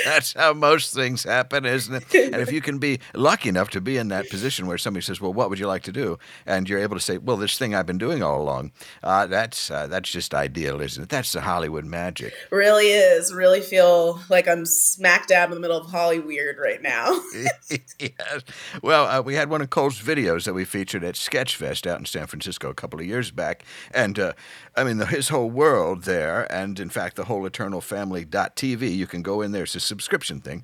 That's 0.04 0.32
how 0.34 0.52
most 0.52 0.94
things 0.94 1.24
happen, 1.24 1.64
isn't 1.64 1.94
it? 1.94 2.32
And 2.32 2.42
if 2.42 2.52
you 2.52 2.60
can 2.60 2.78
be 2.78 3.00
lucky 3.14 3.48
enough 3.48 3.70
to 3.70 3.80
be 3.80 3.96
in 3.96 4.08
that 4.08 4.28
position 4.30 4.66
where 4.66 4.78
somebody 4.78 5.02
says, 5.04 5.20
"Well, 5.20 5.32
what 5.32 5.50
would 5.50 5.58
you 5.58 5.66
like 5.66 5.82
to 5.84 5.92
do?" 5.92 6.18
and 6.46 6.68
you're 6.68 6.78
able 6.78 6.96
to 6.96 7.00
say, 7.00 7.18
"Well, 7.18 7.36
this 7.36 7.58
thing 7.58 7.74
I've 7.74 7.86
been 7.86 7.98
doing 7.98 8.22
all 8.22 8.40
along," 8.40 8.72
uh, 9.02 9.26
that's 9.26 9.70
uh, 9.70 9.86
that's 9.86 10.10
just 10.10 10.34
ideal, 10.34 10.80
isn't 10.80 11.04
it? 11.04 11.08
That's 11.08 11.32
the 11.32 11.42
Hollywood 11.42 11.84
magic. 11.84 12.34
really 12.50 12.88
is. 12.88 13.32
Really 13.32 13.60
feel 13.60 14.20
like 14.28 14.48
I'm 14.48 14.66
smack 14.66 15.26
dab 15.26 15.50
in 15.50 15.54
the 15.54 15.60
middle 15.60 15.76
of 15.76 15.86
Hollyweird 15.86 16.58
right 16.58 16.82
now. 16.82 17.20
yes. 17.98 18.42
Well, 18.82 19.06
uh, 19.06 19.22
we 19.22 19.34
had 19.34 19.50
one 19.50 19.62
of 19.62 19.70
Cole's 19.70 20.00
videos 20.00 20.44
that 20.44 20.54
we 20.54 20.64
featured 20.64 21.04
at 21.04 21.14
Sketchfest 21.14 21.86
out 21.86 21.98
in 21.98 22.06
San 22.06 22.26
Francisco 22.26 22.70
a 22.70 22.74
couple 22.74 23.00
of 23.00 23.06
years 23.06 23.30
back, 23.30 23.64
and 23.92 24.18
uh, 24.18 24.32
I 24.76 24.84
mean 24.84 24.98
the, 24.98 25.06
his 25.06 25.28
whole 25.28 25.50
world 25.50 26.04
there, 26.04 26.50
and 26.52 26.78
in 26.80 26.90
fact 26.90 27.16
the 27.16 27.24
whole 27.24 27.48
EternalFamily.tv. 27.48 28.96
You 28.96 29.06
can 29.06 29.22
go 29.22 29.42
in 29.42 29.52
there; 29.52 29.64
it's 29.64 29.74
a 29.74 29.80
subscription 29.90 30.40
thing. 30.40 30.60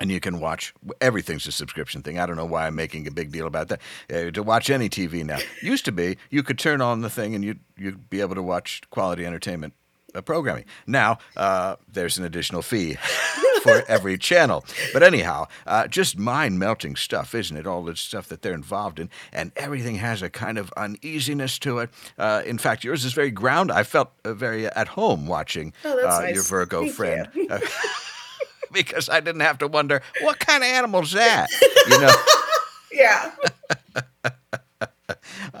And 0.00 0.10
you 0.12 0.20
can 0.20 0.38
watch 0.38 0.72
everything's 1.00 1.46
a 1.48 1.52
subscription 1.52 2.02
thing. 2.02 2.18
I 2.20 2.26
don't 2.26 2.36
know 2.36 2.44
why 2.54 2.66
I'm 2.68 2.76
making 2.76 3.08
a 3.08 3.10
big 3.10 3.32
deal 3.32 3.46
about 3.48 3.66
that. 3.68 3.80
Uh, 4.12 4.30
to 4.30 4.42
watch 4.44 4.70
any 4.70 4.88
TV 4.88 5.24
now 5.24 5.38
used 5.62 5.84
to 5.86 5.92
be 5.92 6.16
you 6.30 6.42
could 6.44 6.58
turn 6.58 6.80
on 6.80 7.00
the 7.00 7.10
thing 7.10 7.34
and 7.34 7.44
you'd 7.44 7.58
you'd 7.76 8.08
be 8.10 8.20
able 8.20 8.36
to 8.36 8.42
watch 8.44 8.80
quality 8.90 9.26
entertainment 9.26 9.72
uh, 10.14 10.20
programming. 10.22 10.66
Now 10.86 11.18
uh, 11.36 11.76
there's 11.92 12.16
an 12.18 12.24
additional 12.24 12.62
fee 12.62 12.94
for 13.64 13.82
every 13.88 14.16
channel. 14.18 14.64
But 14.92 15.02
anyhow, 15.02 15.46
uh, 15.66 15.88
just 15.88 16.16
mind 16.16 16.58
melting 16.60 16.94
stuff, 16.96 17.34
isn't 17.34 17.56
it? 17.56 17.66
All 17.66 17.82
the 17.84 17.96
stuff 17.96 18.28
that 18.28 18.42
they're 18.42 18.54
involved 18.54 18.98
in, 19.00 19.10
and 19.32 19.50
everything 19.56 19.96
has 19.96 20.22
a 20.22 20.30
kind 20.30 20.58
of 20.58 20.72
uneasiness 20.76 21.58
to 21.60 21.78
it. 21.80 21.90
Uh, 22.18 22.42
in 22.46 22.58
fact, 22.58 22.84
yours 22.84 23.04
is 23.04 23.12
very 23.14 23.30
ground. 23.32 23.70
I 23.72 23.82
felt 23.82 24.10
uh, 24.24 24.32
very 24.34 24.66
at 24.66 24.88
home 24.88 25.26
watching 25.26 25.72
Oh, 25.84 25.98
uh, 26.06 26.20
nice. 26.20 26.34
your 26.34 26.44
Virgo 26.44 26.82
Thank 26.82 26.94
friend. 26.94 27.28
you. 27.34 27.48
Because 28.80 29.08
I 29.08 29.20
didn't 29.20 29.40
have 29.40 29.58
to 29.58 29.68
wonder 29.68 30.00
what 30.20 30.38
kind 30.38 30.62
of 30.62 30.68
animal's 30.68 31.12
that, 31.12 31.48
you 31.88 32.00
know. 32.00 32.12
yeah. 32.92 33.32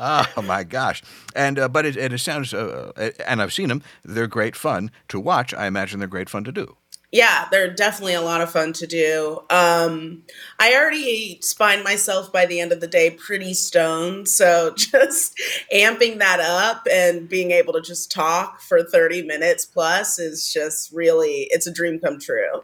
Oh 0.02 0.42
my 0.42 0.64
gosh! 0.64 1.02
And 1.34 1.58
uh, 1.58 1.68
but 1.68 1.84
it, 1.84 1.96
it 1.96 2.18
sounds, 2.20 2.54
uh, 2.54 2.92
uh, 2.96 3.10
and 3.26 3.42
I've 3.42 3.52
seen 3.52 3.68
them. 3.68 3.82
They're 4.02 4.26
great 4.26 4.56
fun 4.56 4.90
to 5.08 5.20
watch. 5.20 5.52
I 5.52 5.66
imagine 5.66 5.98
they're 5.98 6.08
great 6.08 6.30
fun 6.30 6.44
to 6.44 6.52
do. 6.52 6.76
Yeah, 7.12 7.48
they're 7.50 7.72
definitely 7.72 8.14
a 8.14 8.20
lot 8.20 8.40
of 8.40 8.52
fun 8.52 8.72
to 8.74 8.86
do. 8.86 9.40
Um, 9.50 10.22
I 10.60 10.74
already 10.76 11.40
find 11.56 11.82
myself 11.82 12.32
by 12.32 12.46
the 12.46 12.60
end 12.60 12.70
of 12.70 12.80
the 12.80 12.86
day 12.86 13.10
pretty 13.10 13.52
stoned. 13.52 14.28
So 14.28 14.72
just 14.76 15.38
amping 15.74 16.18
that 16.18 16.38
up 16.38 16.86
and 16.90 17.28
being 17.28 17.50
able 17.50 17.72
to 17.72 17.80
just 17.80 18.12
talk 18.12 18.60
for 18.60 18.84
30 18.84 19.22
minutes 19.22 19.66
plus 19.66 20.20
is 20.20 20.52
just 20.52 20.92
really, 20.92 21.48
it's 21.50 21.66
a 21.66 21.72
dream 21.72 21.98
come 21.98 22.20
true. 22.20 22.62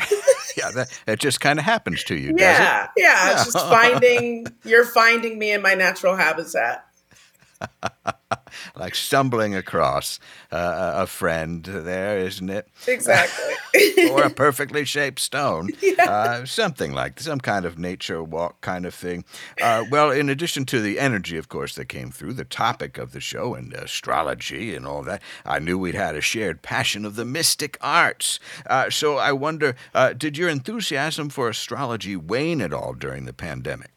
Yeah, 0.56 0.72
that, 0.72 1.00
it 1.06 1.20
just 1.20 1.40
kind 1.40 1.58
of 1.60 1.64
happens 1.64 2.02
to 2.04 2.16
you, 2.16 2.30
it? 2.30 2.40
Yeah, 2.40 2.88
yeah. 2.96 3.32
It's 3.32 3.46
Yeah. 3.46 3.52
just 3.52 3.66
finding, 3.70 4.46
you're 4.64 4.84
finding 4.84 5.38
me 5.38 5.52
in 5.52 5.62
my 5.62 5.74
natural 5.74 6.16
habitat. 6.16 6.84
Like 8.76 8.94
stumbling 8.94 9.54
across 9.54 10.18
uh, 10.50 10.92
a 10.96 11.06
friend 11.06 11.64
there, 11.64 12.18
isn't 12.18 12.50
it? 12.50 12.68
Exactly. 12.86 13.54
or 14.10 14.22
a 14.22 14.30
perfectly 14.46 14.84
shaped 14.84 15.20
stone, 15.20 15.70
uh, 15.98 16.44
something 16.44 16.92
like 16.92 17.20
some 17.20 17.40
kind 17.40 17.64
of 17.64 17.78
nature 17.78 18.22
walk 18.22 18.60
kind 18.60 18.86
of 18.86 18.94
thing. 18.94 19.24
Uh, 19.60 19.84
well, 19.90 20.10
in 20.10 20.28
addition 20.28 20.64
to 20.66 20.80
the 20.80 20.98
energy, 20.98 21.36
of 21.36 21.48
course, 21.48 21.74
that 21.74 21.86
came 21.86 22.10
through, 22.10 22.32
the 22.34 22.44
topic 22.44 22.98
of 22.98 23.12
the 23.12 23.20
show 23.20 23.54
and 23.54 23.72
astrology 23.72 24.74
and 24.74 24.86
all 24.86 25.02
that, 25.02 25.22
I 25.44 25.58
knew 25.58 25.78
we'd 25.78 25.94
had 25.94 26.16
a 26.16 26.20
shared 26.20 26.62
passion 26.62 27.04
of 27.04 27.16
the 27.16 27.24
mystic 27.24 27.78
arts. 27.80 28.40
Uh, 28.66 28.90
so 28.90 29.16
I 29.16 29.32
wonder, 29.32 29.76
uh, 29.94 30.12
did 30.12 30.36
your 30.36 30.48
enthusiasm 30.48 31.28
for 31.28 31.48
astrology 31.48 32.16
wane 32.16 32.60
at 32.60 32.72
all 32.72 32.94
during 32.94 33.24
the 33.24 33.32
pandemic? 33.32 33.90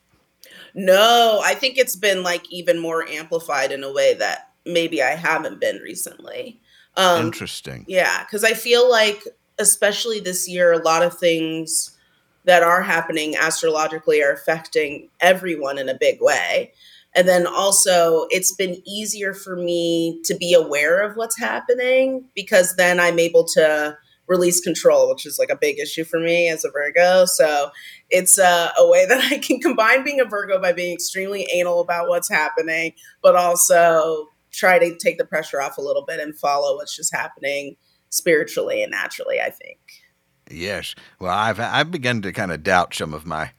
No, 0.75 1.41
I 1.43 1.53
think 1.53 1.77
it's 1.77 1.95
been 1.95 2.23
like 2.23 2.43
even 2.51 2.79
more 2.79 3.07
amplified 3.07 3.71
in 3.71 3.83
a 3.83 3.91
way 3.91 4.15
that 4.15 4.49
maybe 4.65 5.01
I 5.01 5.11
haven't 5.11 5.59
been 5.59 5.77
recently. 5.77 6.59
Um, 6.95 7.27
Interesting. 7.27 7.85
yeah, 7.87 8.23
because 8.23 8.43
I 8.43 8.53
feel 8.53 8.89
like, 8.89 9.23
especially 9.59 10.19
this 10.19 10.47
year, 10.47 10.71
a 10.71 10.83
lot 10.83 11.03
of 11.03 11.17
things 11.17 11.97
that 12.45 12.63
are 12.63 12.81
happening 12.81 13.35
astrologically 13.35 14.21
are 14.21 14.31
affecting 14.31 15.09
everyone 15.19 15.77
in 15.77 15.89
a 15.89 15.97
big 15.97 16.21
way. 16.21 16.73
And 17.15 17.27
then 17.27 17.45
also, 17.45 18.25
it's 18.31 18.53
been 18.53 18.81
easier 18.85 19.33
for 19.33 19.55
me 19.55 20.19
to 20.25 20.35
be 20.35 20.53
aware 20.53 21.01
of 21.01 21.15
what's 21.15 21.37
happening 21.37 22.25
because 22.33 22.75
then 22.75 22.99
I'm 22.99 23.19
able 23.19 23.45
to 23.49 23.97
release 24.27 24.61
control, 24.61 25.09
which 25.09 25.25
is 25.25 25.37
like 25.37 25.49
a 25.49 25.57
big 25.57 25.79
issue 25.79 26.03
for 26.03 26.19
me 26.19 26.49
as 26.49 26.63
a 26.63 26.71
Virgo. 26.71 27.25
So 27.25 27.71
it's 28.09 28.39
uh, 28.39 28.71
a 28.77 28.87
way 28.87 29.05
that 29.09 29.31
I 29.31 29.37
can 29.37 29.59
combine 29.59 30.03
being 30.03 30.19
a 30.19 30.25
Virgo 30.25 30.61
by 30.61 30.73
being 30.73 30.93
extremely 30.93 31.47
anal 31.53 31.81
about 31.81 32.07
what's 32.07 32.29
happening, 32.29 32.93
but 33.21 33.35
also 33.35 34.27
try 34.51 34.79
to 34.79 34.95
take 34.95 35.17
the 35.17 35.25
pressure 35.25 35.61
off 35.61 35.77
a 35.77 35.81
little 35.81 36.05
bit 36.05 36.19
and 36.19 36.37
follow 36.37 36.75
what's 36.75 36.95
just 36.95 37.13
happening 37.13 37.75
spiritually 38.09 38.83
and 38.83 38.91
naturally, 38.91 39.41
I 39.41 39.49
think. 39.49 39.79
Yes. 40.49 40.93
Well, 41.19 41.31
I've 41.31 41.59
I've 41.59 41.89
begun 41.89 42.21
to 42.21 42.31
kind 42.31 42.51
of 42.51 42.63
doubt 42.63 42.93
some 42.93 43.13
of 43.13 43.25
my 43.25 43.51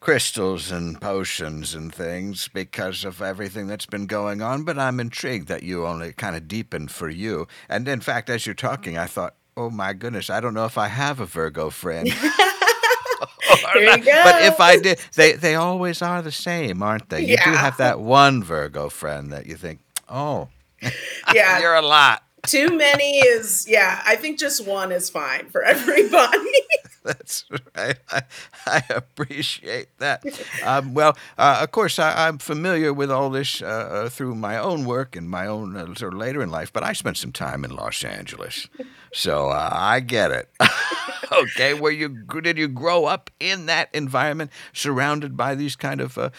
crystals 0.00 0.70
and 0.70 1.00
potions 1.00 1.74
and 1.74 1.94
things 1.94 2.48
because 2.48 3.06
of 3.06 3.22
everything 3.22 3.66
that's 3.66 3.86
been 3.86 4.06
going 4.06 4.42
on, 4.42 4.62
but 4.62 4.78
I'm 4.78 5.00
intrigued 5.00 5.48
that 5.48 5.62
you 5.62 5.86
only 5.86 6.12
kind 6.12 6.36
of 6.36 6.46
deepened 6.46 6.90
for 6.90 7.08
you. 7.08 7.46
And 7.70 7.88
in 7.88 8.00
fact, 8.00 8.28
as 8.28 8.44
you're 8.44 8.54
talking, 8.54 8.98
I 8.98 9.06
thought, 9.06 9.34
"Oh 9.56 9.70
my 9.70 9.92
goodness, 9.92 10.30
I 10.30 10.40
don't 10.40 10.54
know 10.54 10.64
if 10.66 10.78
I 10.78 10.88
have 10.88 11.20
a 11.20 11.26
Virgo 11.26 11.70
friend." 11.70 12.08
There 13.74 13.96
you 13.98 14.04
go. 14.04 14.20
But 14.24 14.42
if 14.42 14.60
I 14.60 14.78
did, 14.78 14.98
they 15.16 15.32
they 15.32 15.54
always 15.54 16.02
are 16.02 16.22
the 16.22 16.32
same, 16.32 16.82
aren't 16.82 17.08
they? 17.08 17.22
You 17.22 17.36
do 17.44 17.50
have 17.50 17.76
that 17.78 18.00
one 18.00 18.42
Virgo 18.42 18.88
friend 18.88 19.32
that 19.32 19.46
you 19.46 19.56
think, 19.56 19.80
"Oh, 20.08 20.48
Yeah, 21.34 21.60
you're 21.60 21.74
a 21.74 21.82
lot." 21.82 22.23
Too 22.46 22.76
many 22.76 23.18
is, 23.18 23.66
yeah, 23.68 24.02
I 24.04 24.16
think 24.16 24.38
just 24.38 24.66
one 24.66 24.92
is 24.92 25.10
fine 25.10 25.48
for 25.50 25.62
everybody. 25.64 26.50
That's 27.04 27.44
right. 27.76 27.98
I, 28.10 28.22
I 28.66 28.82
appreciate 28.88 29.88
that. 29.98 30.24
Um, 30.64 30.94
well, 30.94 31.16
uh, 31.36 31.60
of 31.62 31.70
course, 31.70 31.98
I, 31.98 32.26
I'm 32.26 32.38
familiar 32.38 32.94
with 32.94 33.10
all 33.10 33.28
this 33.28 33.60
uh, 33.60 33.66
uh, 33.66 34.08
through 34.08 34.36
my 34.36 34.56
own 34.56 34.86
work 34.86 35.14
and 35.14 35.28
my 35.28 35.46
own 35.46 35.76
uh, 35.76 35.94
sort 35.94 36.14
of 36.14 36.18
later 36.18 36.42
in 36.42 36.50
life, 36.50 36.72
but 36.72 36.82
I 36.82 36.94
spent 36.94 37.18
some 37.18 37.30
time 37.30 37.62
in 37.62 37.76
Los 37.76 38.02
Angeles, 38.04 38.68
so 39.12 39.50
uh, 39.50 39.68
I 39.70 40.00
get 40.00 40.30
it. 40.30 40.48
okay, 41.32 41.74
were 41.74 41.90
you 41.90 42.08
did 42.08 42.56
you 42.56 42.68
grow 42.68 43.04
up 43.04 43.30
in 43.38 43.66
that 43.66 43.90
environment, 43.92 44.50
surrounded 44.72 45.36
by 45.36 45.54
these 45.54 45.76
kind 45.76 46.00
of? 46.00 46.16
Uh, 46.16 46.30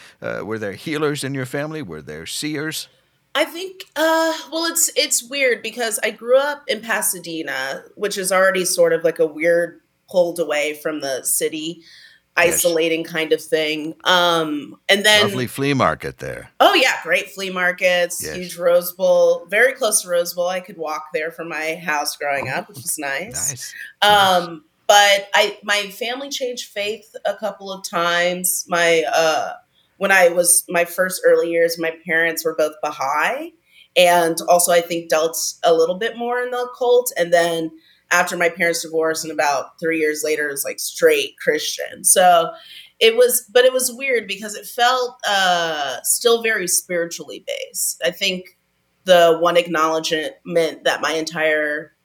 were 0.42 0.58
there 0.58 0.72
healers 0.72 1.22
in 1.22 1.32
your 1.32 1.46
family? 1.46 1.80
Were 1.80 2.02
there 2.02 2.26
seers? 2.26 2.88
I 3.36 3.44
think 3.44 3.84
uh 3.96 4.32
well 4.50 4.64
it's 4.64 4.90
it's 4.96 5.22
weird 5.22 5.62
because 5.62 6.00
I 6.02 6.10
grew 6.10 6.38
up 6.38 6.64
in 6.68 6.80
Pasadena, 6.80 7.84
which 7.94 8.16
is 8.16 8.32
already 8.32 8.64
sort 8.64 8.92
of 8.94 9.04
like 9.04 9.18
a 9.18 9.26
weird 9.26 9.80
pulled 10.10 10.38
away 10.40 10.74
from 10.74 11.00
the 11.00 11.22
city 11.22 11.82
Yes. 12.38 12.56
isolating 12.56 13.02
kind 13.02 13.32
of 13.32 13.42
thing. 13.42 13.94
Um 14.04 14.76
and 14.90 15.04
then 15.06 15.22
Lovely 15.24 15.46
flea 15.46 15.72
market 15.74 16.18
there. 16.18 16.50
oh 16.60 16.74
yeah, 16.74 16.94
great 17.02 17.30
flea 17.30 17.48
markets, 17.50 18.22
Yes. 18.22 18.36
huge 18.36 18.56
Rose 18.58 18.92
Bowl, 18.92 19.46
very 19.50 19.72
close 19.72 20.02
to 20.02 20.08
Rose 20.08 20.34
Bowl. 20.34 20.48
I 20.48 20.60
could 20.60 20.76
walk 20.78 21.08
there 21.14 21.30
from 21.30 21.48
my 21.48 21.76
house 21.76 22.14
growing 22.16 22.48
up, 22.50 22.68
which 22.68 22.78
was 22.78 22.98
nice. 22.98 23.50
Nice. 23.50 23.74
Um, 24.02 24.64
but 24.86 25.28
I 25.34 25.58
my 25.62 25.88
family 25.90 26.28
changed 26.28 26.70
faith 26.70 27.14
a 27.24 27.34
couple 27.34 27.72
of 27.72 27.82
times. 27.88 28.64
My 28.68 29.04
uh, 29.12 29.54
when 29.98 30.12
I 30.12 30.28
was 30.28 30.64
my 30.68 30.84
first 30.84 31.22
early 31.24 31.50
years, 31.50 31.78
my 31.78 31.94
parents 32.06 32.44
were 32.44 32.54
both 32.56 32.74
Baha'i, 32.82 33.52
and 33.96 34.36
also 34.48 34.72
I 34.72 34.80
think 34.80 35.08
dealt 35.08 35.36
a 35.64 35.74
little 35.74 35.98
bit 35.98 36.16
more 36.16 36.40
in 36.40 36.50
the 36.50 36.62
occult. 36.62 37.12
And 37.16 37.32
then 37.32 37.70
after 38.10 38.36
my 38.36 38.48
parents 38.48 38.82
divorced, 38.82 39.24
and 39.24 39.32
about 39.32 39.80
three 39.80 39.98
years 39.98 40.22
later, 40.24 40.48
it 40.48 40.52
was 40.52 40.64
like 40.64 40.78
straight 40.78 41.34
Christian. 41.42 42.04
So 42.04 42.50
it 43.00 43.16
was, 43.16 43.48
but 43.52 43.64
it 43.64 43.72
was 43.72 43.92
weird 43.92 44.28
because 44.28 44.54
it 44.54 44.66
felt 44.66 45.16
uh, 45.28 45.98
still 46.02 46.42
very 46.42 46.68
spiritually 46.68 47.44
based. 47.46 48.00
I 48.04 48.10
think 48.10 48.58
the 49.04 49.38
one 49.40 49.56
acknowledgement 49.56 50.34
that 50.44 51.00
my 51.00 51.12
entire 51.12 51.95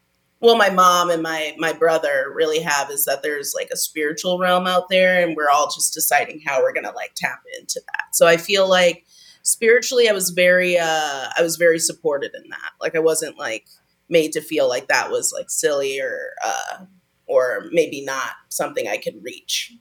well 0.41 0.55
my 0.57 0.69
mom 0.69 1.09
and 1.09 1.21
my 1.23 1.55
my 1.57 1.71
brother 1.73 2.31
really 2.35 2.59
have 2.59 2.89
is 2.91 3.05
that 3.05 3.23
there's 3.23 3.53
like 3.55 3.69
a 3.71 3.77
spiritual 3.77 4.37
realm 4.39 4.67
out 4.67 4.89
there 4.89 5.23
and 5.25 5.35
we're 5.35 5.49
all 5.49 5.67
just 5.73 5.93
deciding 5.93 6.41
how 6.45 6.61
we're 6.61 6.73
gonna 6.73 6.91
like 6.95 7.11
tap 7.15 7.41
into 7.59 7.81
that. 7.87 8.13
So 8.15 8.27
i 8.27 8.37
feel 8.37 8.67
like 8.67 9.05
spiritually 9.43 10.07
i 10.09 10.11
was 10.11 10.29
very 10.31 10.77
uh 10.77 11.29
i 11.37 11.41
was 11.41 11.55
very 11.57 11.79
supported 11.79 12.31
in 12.35 12.49
that. 12.49 12.71
Like 12.79 12.95
i 12.95 12.99
wasn't 12.99 13.37
like 13.37 13.67
made 14.09 14.31
to 14.33 14.41
feel 14.41 14.67
like 14.67 14.87
that 14.87 15.09
was 15.09 15.33
like 15.35 15.49
silly 15.49 15.99
or 15.99 16.31
uh 16.45 16.85
or 17.27 17.65
maybe 17.71 18.03
not 18.03 18.31
something 18.49 18.87
i 18.87 18.97
could 18.97 19.15
reach. 19.23 19.73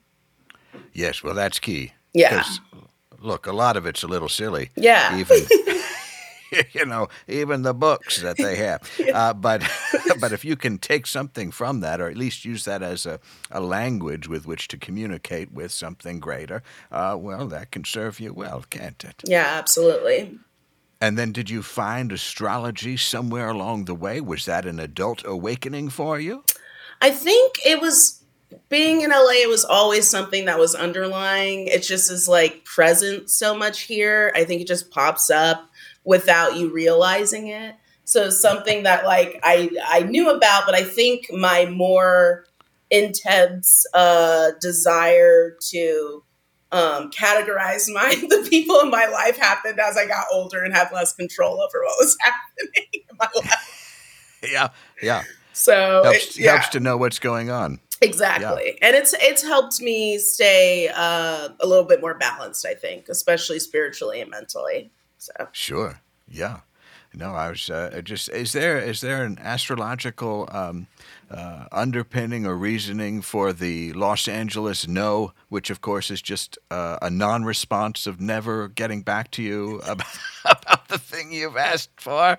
Yes, 0.93 1.21
well, 1.23 1.33
that's 1.33 1.59
key. 1.59 1.93
yeah. 2.13 2.43
Look, 3.19 3.45
a 3.45 3.51
lot 3.53 3.77
of 3.77 3.85
it's 3.85 4.01
a 4.03 4.07
little 4.07 4.29
silly. 4.29 4.71
yeah. 4.75 5.15
Even 5.17 5.37
you 6.71 6.85
know, 6.85 7.07
even 7.27 7.61
the 7.61 7.73
books 7.73 8.21
that 8.21 8.37
they 8.37 8.55
have. 8.57 8.81
Uh, 9.11 9.33
but 9.33 9.61
but 10.19 10.31
if 10.31 10.45
you 10.45 10.55
can 10.55 10.77
take 10.77 11.05
something 11.05 11.51
from 11.51 11.81
that, 11.81 11.99
or 11.99 12.07
at 12.07 12.15
least 12.15 12.45
use 12.45 12.63
that 12.65 12.81
as 12.81 13.05
a, 13.05 13.19
a 13.49 13.59
language 13.59 14.27
with 14.27 14.45
which 14.45 14.67
to 14.69 14.77
communicate 14.77 15.51
with 15.51 15.71
something 15.71 16.19
greater, 16.19 16.63
uh, 16.91 17.17
well, 17.19 17.47
that 17.47 17.71
can 17.71 17.83
serve 17.83 18.19
you 18.19 18.31
well, 18.31 18.63
can't 18.69 19.03
it? 19.03 19.21
Yeah, 19.25 19.47
absolutely. 19.47 20.39
And 21.01 21.17
then, 21.17 21.31
did 21.31 21.49
you 21.49 21.61
find 21.61 22.11
astrology 22.11 22.95
somewhere 22.95 23.49
along 23.49 23.85
the 23.85 23.95
way? 23.95 24.21
Was 24.21 24.45
that 24.45 24.65
an 24.65 24.79
adult 24.79 25.25
awakening 25.25 25.89
for 25.89 26.19
you? 26.19 26.43
I 27.01 27.09
think 27.11 27.57
it 27.65 27.81
was 27.81 28.21
being 28.69 29.01
in 29.01 29.09
LA, 29.09 29.41
it 29.41 29.49
was 29.49 29.65
always 29.65 30.09
something 30.09 30.45
that 30.45 30.59
was 30.59 30.75
underlying. 30.75 31.67
It 31.67 31.83
just 31.83 32.11
is 32.11 32.27
like 32.27 32.63
present 32.65 33.29
so 33.29 33.55
much 33.55 33.81
here. 33.81 34.31
I 34.35 34.43
think 34.43 34.61
it 34.61 34.67
just 34.67 34.91
pops 34.91 35.29
up 35.29 35.70
without 36.03 36.55
you 36.55 36.71
realizing 36.73 37.47
it. 37.47 37.75
So 38.05 38.29
something 38.29 38.83
that 38.83 39.05
like 39.05 39.39
I 39.43 39.69
I 39.87 40.01
knew 40.03 40.29
about, 40.29 40.65
but 40.65 40.75
I 40.75 40.83
think 40.83 41.27
my 41.31 41.65
more 41.65 42.45
intense 42.89 43.85
uh 43.93 44.51
desire 44.59 45.55
to 45.69 46.23
um 46.73 47.09
categorize 47.11 47.85
my 47.93 48.09
the 48.29 48.45
people 48.49 48.79
in 48.81 48.89
my 48.89 49.05
life 49.05 49.37
happened 49.37 49.79
as 49.79 49.97
I 49.97 50.05
got 50.07 50.25
older 50.31 50.61
and 50.63 50.73
had 50.73 50.91
less 50.91 51.13
control 51.13 51.61
over 51.61 51.81
what 51.83 51.95
was 51.99 52.17
happening 52.21 52.85
in 52.93 53.17
my 53.19 53.27
life. 53.35 54.37
Yeah, 54.49 54.69
yeah. 55.01 55.23
So 55.53 56.01
Helps, 56.03 56.35
it- 56.37 56.41
yeah. 56.43 56.51
helps 56.51 56.69
to 56.69 56.79
know 56.79 56.97
what's 56.97 57.19
going 57.19 57.49
on. 57.49 57.79
Exactly. 58.01 58.79
And 58.81 58.95
it's 58.95 59.13
it's 59.19 59.43
helped 59.43 59.79
me 59.79 60.17
stay 60.17 60.87
uh, 60.89 61.49
a 61.59 61.67
little 61.67 61.85
bit 61.85 62.01
more 62.01 62.15
balanced, 62.15 62.65
I 62.65 62.73
think, 62.73 63.07
especially 63.09 63.59
spiritually 63.59 64.19
and 64.21 64.31
mentally. 64.31 64.91
So 65.21 65.33
Sure. 65.51 66.01
Yeah. 66.27 66.61
No, 67.13 67.33
I 67.33 67.49
was 67.49 67.69
uh, 67.69 68.01
just. 68.03 68.29
Is 68.29 68.53
there 68.53 68.79
is 68.79 69.01
there 69.01 69.25
an 69.25 69.37
astrological 69.39 70.47
um, 70.49 70.87
uh, 71.29 71.65
underpinning 71.69 72.45
or 72.45 72.55
reasoning 72.55 73.21
for 73.21 73.51
the 73.51 73.91
Los 73.91 74.29
Angeles 74.29 74.87
no, 74.87 75.33
which 75.49 75.69
of 75.69 75.81
course 75.81 76.09
is 76.09 76.21
just 76.21 76.57
uh, 76.71 76.99
a 77.01 77.09
non-response 77.09 78.07
of 78.07 78.21
never 78.21 78.69
getting 78.69 79.01
back 79.01 79.29
to 79.31 79.43
you 79.43 79.79
about, 79.85 80.07
about 80.45 80.87
the 80.87 80.97
thing 80.97 81.33
you've 81.33 81.57
asked 81.57 81.99
for? 81.99 82.37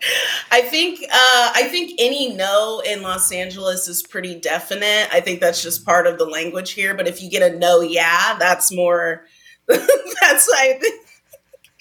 I 0.51 0.62
think 0.62 1.01
uh, 1.03 1.53
I 1.55 1.69
think 1.71 1.93
any 1.99 2.35
no 2.35 2.83
in 2.85 3.03
Los 3.03 3.31
Angeles 3.31 3.89
is 3.89 4.03
pretty 4.03 4.41
definite. 4.41 5.09
I 5.12 5.21
think 5.21 5.41
that's 5.41 5.62
just 5.62 5.85
part 5.85 6.07
of 6.07 6.17
the 6.17 6.27
language 6.27 6.73
here. 6.73 6.95
But 6.95 7.07
if 7.07 7.23
you 7.23 7.29
get 7.29 7.43
a 7.43 7.59
no, 7.59 7.83
yeah, 7.83 8.39
that's 8.39 8.73
more. 8.73 9.27
that's 9.69 10.49
I 10.57 10.79
think 10.81 11.01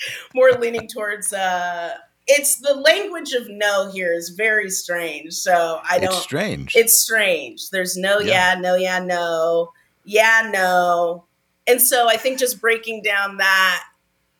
more 0.35 0.51
leaning 0.51 0.87
towards. 0.87 1.33
Uh, 1.33 1.95
it's 2.27 2.57
the 2.57 2.75
language 2.75 3.33
of 3.33 3.49
no 3.49 3.91
here 3.91 4.13
is 4.13 4.29
very 4.29 4.69
strange. 4.69 5.33
So 5.33 5.79
I 5.89 5.99
don't. 5.99 6.13
It's 6.13 6.23
strange. 6.23 6.75
it's 6.75 6.99
strange. 6.99 7.69
There's 7.69 7.97
no 7.97 8.19
Yeah. 8.19 8.53
yeah. 8.53 8.59
no 8.59 8.75
yeah, 8.75 8.99
no, 8.99 9.71
yeah, 10.05 10.49
no. 10.51 11.25
And 11.67 11.81
so 11.81 12.07
I 12.09 12.17
think 12.17 12.39
just 12.39 12.59
breaking 12.61 13.03
down 13.03 13.37
that 13.37 13.83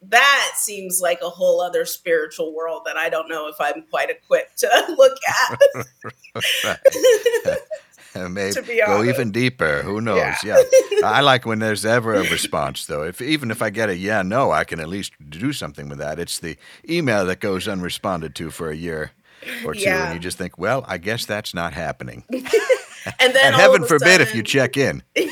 that 0.04 0.54
seems 0.56 1.00
like 1.00 1.20
a 1.22 1.30
whole 1.30 1.62
other 1.62 1.86
spiritual 1.86 2.56
world 2.56 2.84
that 2.86 2.98
I 2.98 3.10
don't 3.10 3.30
know 3.30 3.48
if 3.48 3.56
I'm 3.60 3.84
quite 3.84 4.10
equipped 4.10 4.58
to 4.60 4.68
look 4.98 5.18
at. 6.36 6.40
Maybe 8.30 8.54
to 8.54 8.62
be 8.62 8.82
go 8.86 9.04
even 9.04 9.32
deeper. 9.32 9.82
Who 9.84 10.02
knows? 10.02 10.18
Yeah. 10.18 10.36
Yeah. 10.44 10.62
I 11.06 11.22
like 11.22 11.46
when 11.46 11.60
there's 11.60 11.86
ever 11.86 12.14
a 12.16 12.30
response, 12.30 12.86
though. 12.86 13.04
If 13.04 13.22
even 13.22 13.52
if 13.52 13.62
I 13.62 13.70
get 13.70 13.90
a 13.90 13.96
yeah, 13.96 14.22
no, 14.22 14.52
I 14.52 14.64
can 14.64 14.80
at 14.80 14.90
least 14.90 15.14
do 15.30 15.54
something 15.54 15.90
with 15.90 15.98
that. 16.00 16.20
It's 16.20 16.40
the 16.40 16.58
email 16.90 17.26
that 17.26 17.40
goes 17.40 17.68
unresponded 17.68 18.34
to 18.36 18.52
for 18.52 18.70
a 18.70 18.76
year 18.76 19.12
or 19.66 19.74
two, 19.74 19.82
Yeah. 19.82 20.06
and 20.06 20.14
you 20.14 20.20
just 20.20 20.38
think, 20.38 20.58
well, 20.58 20.86
I 20.88 20.98
guess 20.98 21.26
that's 21.26 21.54
not 21.54 21.74
happening. 21.74 22.24
and 22.30 22.44
then 23.34 23.38
and 23.46 23.56
heaven 23.56 23.84
forbid 23.86 24.22
if 24.22 24.36
you 24.36 24.44
check 24.44 24.78
in. 24.78 25.02
Yeah. 25.16 25.26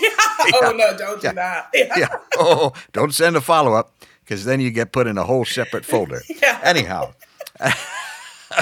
Oh 0.63 0.73
no, 0.75 0.97
don't 0.97 1.21
do 1.21 1.31
that. 1.33 1.69
Yeah. 1.73 1.93
Yeah. 1.97 2.07
Oh, 2.37 2.73
don't 2.93 3.13
send 3.13 3.35
a 3.35 3.41
follow 3.41 3.73
up 3.73 3.93
because 4.23 4.45
then 4.45 4.59
you 4.61 4.71
get 4.71 4.91
put 4.91 5.05
in 5.05 5.17
a 5.17 5.23
whole 5.23 5.45
separate 5.45 5.85
folder. 5.85 6.21
Yeah. 6.41 6.59
Anyhow. 6.63 7.13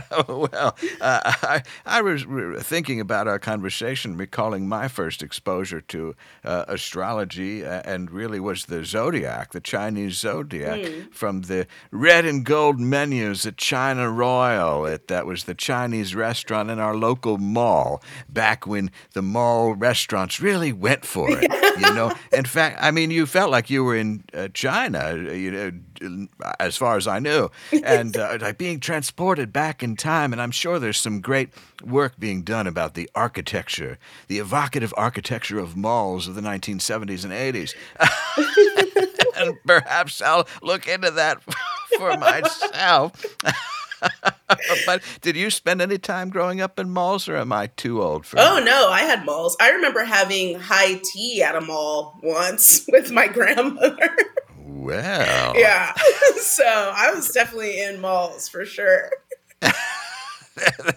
well, 0.27 0.75
uh, 1.01 1.19
I, 1.23 1.63
I 1.85 2.01
was 2.01 2.25
thinking 2.65 2.99
about 2.99 3.27
our 3.27 3.39
conversation, 3.39 4.17
recalling 4.17 4.67
my 4.67 4.87
first 4.87 5.23
exposure 5.23 5.81
to 5.81 6.15
uh, 6.43 6.65
astrology, 6.67 7.65
uh, 7.65 7.81
and 7.85 8.11
really 8.11 8.39
was 8.39 8.65
the 8.65 8.83
zodiac, 8.83 9.51
the 9.51 9.61
Chinese 9.61 10.17
zodiac, 10.17 11.11
from 11.11 11.41
the 11.43 11.67
red 11.91 12.25
and 12.25 12.43
gold 12.43 12.79
menus 12.79 13.45
at 13.45 13.57
China 13.57 14.09
Royal. 14.09 14.85
It, 14.85 15.07
that 15.07 15.25
was 15.25 15.43
the 15.45 15.55
Chinese 15.55 16.15
restaurant 16.15 16.69
in 16.69 16.79
our 16.79 16.95
local 16.95 17.37
mall 17.37 18.01
back 18.29 18.65
when 18.67 18.91
the 19.13 19.21
mall 19.21 19.73
restaurants 19.75 20.39
really 20.39 20.73
went 20.73 21.05
for 21.05 21.27
it. 21.29 21.51
you 21.77 21.93
know, 21.93 22.13
in 22.31 22.45
fact, 22.45 22.77
I 22.81 22.91
mean, 22.91 23.11
you 23.11 23.25
felt 23.25 23.51
like 23.51 23.69
you 23.69 23.83
were 23.83 23.95
in 23.95 24.23
uh, 24.33 24.47
China, 24.53 25.15
you 25.15 25.51
know, 25.51 26.27
as 26.59 26.77
far 26.77 26.97
as 26.97 27.07
I 27.07 27.19
knew, 27.19 27.49
and 27.83 28.15
uh, 28.15 28.37
like 28.41 28.57
being 28.57 28.79
transported 28.79 29.51
back 29.51 29.83
in 29.83 29.86
time. 29.95 30.33
And 30.33 30.41
I'm 30.41 30.51
sure 30.51 30.79
there's 30.79 30.99
some 30.99 31.21
great 31.21 31.49
work 31.83 32.13
being 32.19 32.41
done 32.41 32.67
about 32.67 32.93
the 32.93 33.09
architecture, 33.15 33.97
the 34.27 34.39
evocative 34.39 34.93
architecture 34.97 35.59
of 35.59 35.77
malls 35.77 36.27
of 36.27 36.35
the 36.35 36.41
1970s 36.41 37.23
and 37.23 37.33
80s. 37.33 37.73
and 39.37 39.57
perhaps 39.65 40.21
I'll 40.21 40.47
look 40.61 40.87
into 40.87 41.11
that 41.11 41.41
for 41.97 42.17
myself. 42.17 43.25
but 44.85 45.01
did 45.21 45.35
you 45.35 45.49
spend 45.49 45.81
any 45.81 45.97
time 45.97 46.29
growing 46.29 46.61
up 46.61 46.79
in 46.79 46.89
malls, 46.89 47.27
or 47.27 47.37
am 47.37 47.51
I 47.51 47.67
too 47.67 48.01
old 48.01 48.25
for? 48.25 48.39
Oh 48.39 48.59
no, 48.63 48.89
I 48.89 49.01
had 49.01 49.25
malls. 49.25 49.57
I 49.59 49.71
remember 49.71 50.03
having 50.03 50.59
high 50.59 51.01
tea 51.03 51.41
at 51.41 51.55
a 51.55 51.61
mall 51.61 52.19
once 52.21 52.85
with 52.91 53.11
my 53.11 53.27
grandmother. 53.27 54.15
Well, 54.65 55.53
yeah. 55.57 55.93
so 56.39 56.63
I 56.63 57.11
was 57.13 57.29
definitely 57.29 57.81
in 57.81 57.99
malls 57.99 58.47
for 58.47 58.65
sure. 58.65 59.09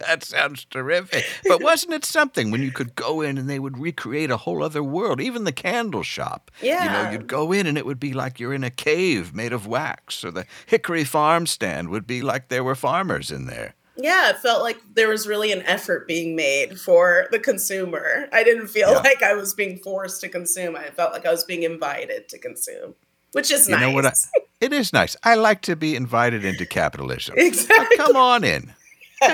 that 0.08 0.24
sounds 0.24 0.64
terrific. 0.64 1.24
But 1.46 1.62
wasn't 1.62 1.94
it 1.94 2.04
something 2.04 2.50
when 2.50 2.62
you 2.62 2.72
could 2.72 2.94
go 2.94 3.20
in 3.20 3.36
and 3.36 3.48
they 3.48 3.58
would 3.58 3.78
recreate 3.78 4.30
a 4.30 4.38
whole 4.38 4.62
other 4.62 4.82
world? 4.82 5.20
Even 5.20 5.44
the 5.44 5.52
candle 5.52 6.02
shop. 6.02 6.50
Yeah. 6.62 6.84
You 6.84 6.90
know, 6.90 7.10
you'd 7.12 7.26
go 7.28 7.52
in 7.52 7.66
and 7.66 7.76
it 7.76 7.84
would 7.86 8.00
be 8.00 8.12
like 8.12 8.40
you're 8.40 8.54
in 8.54 8.64
a 8.64 8.70
cave 8.70 9.34
made 9.34 9.52
of 9.52 9.66
wax, 9.66 10.24
or 10.24 10.30
the 10.30 10.46
Hickory 10.66 11.04
Farm 11.04 11.46
stand 11.46 11.90
would 11.90 12.06
be 12.06 12.22
like 12.22 12.48
there 12.48 12.64
were 12.64 12.74
farmers 12.74 13.30
in 13.30 13.46
there. 13.46 13.74
Yeah, 13.96 14.30
it 14.30 14.38
felt 14.38 14.62
like 14.62 14.78
there 14.94 15.08
was 15.08 15.26
really 15.26 15.52
an 15.52 15.60
effort 15.62 16.08
being 16.08 16.34
made 16.34 16.80
for 16.80 17.26
the 17.30 17.38
consumer. 17.38 18.28
I 18.32 18.42
didn't 18.44 18.68
feel 18.68 18.92
Yeah. 18.92 18.98
like 19.00 19.22
I 19.22 19.34
was 19.34 19.52
being 19.52 19.76
forced 19.76 20.22
to 20.22 20.28
consume. 20.30 20.74
I 20.74 20.88
felt 20.88 21.12
like 21.12 21.26
I 21.26 21.30
was 21.30 21.44
being 21.44 21.64
invited 21.64 22.26
to 22.30 22.38
consume, 22.38 22.94
which 23.32 23.50
is 23.50 23.68
You 23.68 23.76
nice. 23.76 23.82
know 23.82 23.92
what? 23.92 24.06
I, 24.06 24.12
it 24.60 24.72
is 24.72 24.92
nice. 24.92 25.16
I 25.22 25.34
like 25.34 25.62
to 25.62 25.76
be 25.76 25.96
invited 25.96 26.44
into 26.44 26.66
capitalism. 26.66 27.34
exactly. 27.38 27.96
Come 27.96 28.16
on 28.16 28.44
in. 28.44 28.74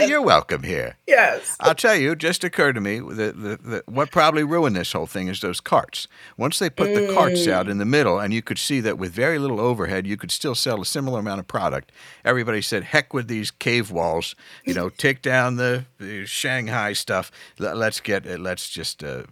You're 0.06 0.22
welcome 0.22 0.64
here. 0.64 0.96
Yes. 1.06 1.56
I'll 1.60 1.74
tell 1.74 1.94
you, 1.94 2.12
it 2.12 2.18
just 2.18 2.42
occurred 2.42 2.74
to 2.74 2.80
me 2.80 2.98
that 2.98 3.40
the, 3.40 3.56
the, 3.56 3.82
what 3.86 4.10
probably 4.10 4.42
ruined 4.42 4.74
this 4.74 4.92
whole 4.92 5.06
thing 5.06 5.28
is 5.28 5.40
those 5.40 5.60
carts. 5.60 6.08
Once 6.36 6.58
they 6.58 6.68
put 6.68 6.92
the 6.92 7.14
carts 7.14 7.46
out 7.46 7.68
in 7.68 7.78
the 7.78 7.84
middle, 7.84 8.18
and 8.18 8.34
you 8.34 8.42
could 8.42 8.58
see 8.58 8.80
that 8.80 8.98
with 8.98 9.12
very 9.12 9.38
little 9.38 9.60
overhead, 9.60 10.04
you 10.04 10.16
could 10.16 10.32
still 10.32 10.56
sell 10.56 10.80
a 10.80 10.84
similar 10.86 11.20
amount 11.20 11.38
of 11.38 11.46
product. 11.46 11.92
Everybody 12.24 12.62
said, 12.62 12.82
heck 12.82 13.14
with 13.14 13.28
these 13.28 13.52
cave 13.52 13.92
walls. 13.92 14.34
You 14.64 14.74
know, 14.74 14.88
take 14.98 15.22
down 15.22 15.54
the, 15.54 15.86
the 15.98 16.26
Shanghai 16.26 16.92
stuff. 16.92 17.30
Let, 17.60 17.76
us 17.76 18.00
get, 18.00 18.26
let's 18.40 18.68
just 18.68 19.04
uh, 19.04 19.22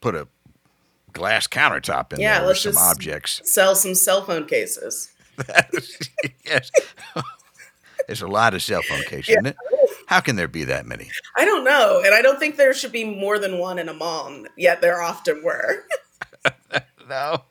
put 0.00 0.16
a 0.16 0.26
glass 1.12 1.46
countertop 1.46 2.12
in 2.12 2.20
Yeah, 2.20 2.38
there 2.38 2.42
with 2.42 2.48
let's 2.48 2.62
some 2.62 2.72
just- 2.72 2.90
objects. 2.90 3.40
Sell 3.44 3.74
some 3.74 3.94
cell 3.94 4.22
phone 4.24 4.46
cases. 4.46 5.10
yes. 6.44 6.70
There's 8.06 8.22
a 8.22 8.26
lot 8.28 8.52
of 8.54 8.62
cell 8.62 8.82
phone 8.82 9.02
cases, 9.04 9.30
isn't 9.30 9.46
it? 9.46 9.56
How 10.06 10.20
can 10.20 10.36
there 10.36 10.48
be 10.48 10.64
that 10.64 10.86
many? 10.86 11.08
I 11.36 11.44
don't 11.44 11.64
know. 11.64 12.02
And 12.04 12.14
I 12.14 12.20
don't 12.20 12.38
think 12.38 12.56
there 12.56 12.74
should 12.74 12.92
be 12.92 13.04
more 13.04 13.38
than 13.38 13.58
one 13.58 13.78
in 13.78 13.88
a 13.88 13.94
mall, 13.94 14.44
yet 14.56 14.80
there 14.80 15.00
often 15.00 15.42
were. 15.42 15.84
No, 17.08 17.42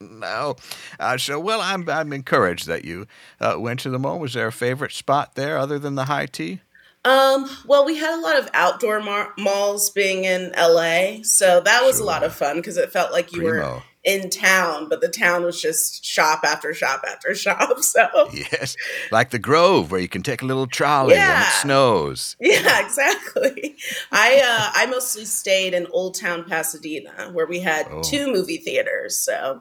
no. 0.00 0.56
Uh, 0.98 1.18
so, 1.18 1.38
well, 1.38 1.60
I'm 1.60 1.86
I'm 1.90 2.12
encouraged 2.12 2.66
that 2.68 2.86
you 2.86 3.06
uh, 3.38 3.56
went 3.58 3.80
to 3.80 3.90
the 3.90 3.98
mall. 3.98 4.18
Was 4.18 4.32
there 4.32 4.46
a 4.46 4.52
favorite 4.52 4.92
spot 4.92 5.34
there 5.34 5.58
other 5.58 5.78
than 5.78 5.94
the 5.94 6.04
high 6.06 6.24
tea? 6.26 6.60
Um, 7.04 7.48
well, 7.66 7.84
we 7.84 7.96
had 7.96 8.18
a 8.18 8.20
lot 8.20 8.38
of 8.38 8.48
outdoor 8.52 9.00
mar- 9.00 9.32
malls 9.38 9.88
being 9.90 10.24
in 10.24 10.52
LA, 10.58 11.22
so 11.22 11.60
that 11.60 11.82
was 11.84 12.00
a 12.00 12.04
lot 12.04 12.22
of 12.24 12.34
fun 12.34 12.56
because 12.56 12.76
it 12.76 12.92
felt 12.92 13.12
like 13.12 13.32
you 13.32 13.42
were 13.44 13.80
in 14.04 14.28
town, 14.30 14.88
but 14.88 15.00
the 15.00 15.08
town 15.08 15.42
was 15.44 15.60
just 15.60 16.04
shop 16.04 16.40
after 16.44 16.74
shop 16.74 17.04
after 17.08 17.34
shop. 17.36 17.78
So, 17.80 18.06
Yes, 18.32 18.76
like 19.12 19.30
the 19.30 19.38
Grove, 19.38 19.90
where 19.90 20.00
you 20.00 20.08
can 20.08 20.22
take 20.22 20.42
a 20.42 20.44
little 20.46 20.66
trolley 20.66 21.14
and 21.14 21.20
Yeah. 21.22 21.42
it 21.42 21.52
snows. 21.62 22.36
yeah, 22.40 22.84
exactly. 22.84 23.76
I 24.12 24.42
uh, 24.44 24.70
I 24.74 24.86
mostly 24.86 25.24
stayed 25.24 25.74
in 25.74 25.86
Old 25.92 26.14
Town 26.18 26.44
Pasadena, 26.44 27.30
where 27.32 27.46
we 27.46 27.60
had 27.60 27.86
Oh. 27.90 28.02
two 28.02 28.30
movie 28.32 28.58
theaters. 28.58 29.16
So, 29.18 29.60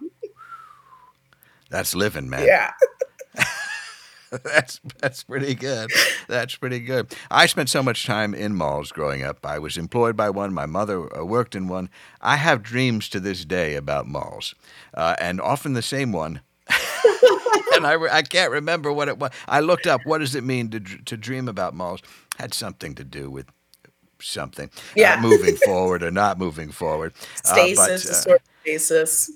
That's 1.69 1.93
living, 1.95 2.30
man. 2.30 2.45
yeah, 2.45 2.71
that's 4.43 4.79
that's 4.99 5.23
pretty 5.23 5.55
good. 5.55 5.89
That's 6.27 6.55
pretty 6.55 6.79
good. 6.79 7.13
I 7.31 7.45
spent 7.45 7.69
so 7.69 7.81
much 7.81 8.05
time 8.05 8.33
in 8.33 8.55
malls 8.55 8.91
growing 8.91 9.23
up. 9.23 9.45
I 9.45 9.59
was 9.59 9.77
employed 9.77 10.15
by 10.17 10.29
one. 10.29 10.53
My 10.53 10.65
mother 10.65 11.15
uh, 11.17 11.23
worked 11.25 11.55
in 11.55 11.67
one. 11.67 11.89
I 12.21 12.35
have 12.37 12.63
dreams 12.63 13.09
to 13.09 13.19
this 13.19 13.45
day 13.45 13.75
about 13.75 14.07
malls, 14.07 14.55
uh, 14.93 15.15
and 15.19 15.39
often 15.39 15.73
the 15.73 15.81
same 15.81 16.11
one. 16.11 16.41
and 17.75 17.85
I, 17.87 17.95
I 18.11 18.21
can't 18.21 18.51
remember 18.51 18.91
what 18.91 19.07
it 19.07 19.17
was. 19.17 19.31
I 19.47 19.61
looked 19.61 19.87
up 19.87 20.01
what 20.05 20.17
does 20.19 20.35
it 20.35 20.43
mean 20.43 20.69
to 20.71 20.79
to 20.79 21.17
dream 21.17 21.47
about 21.47 21.73
malls. 21.73 22.01
Had 22.37 22.53
something 22.53 22.93
to 22.95 23.03
do 23.03 23.29
with 23.31 23.47
something. 24.19 24.67
uh, 24.67 24.81
Yeah. 24.95 25.21
moving 25.21 25.55
forward 25.65 26.03
or 26.03 26.11
not 26.11 26.37
moving 26.37 26.71
forward. 26.71 27.13
Uh, 27.45 27.55
but, 27.55 27.75
Stasis, 27.99 28.27
uh, 28.27 28.37
stasis. 28.63 29.31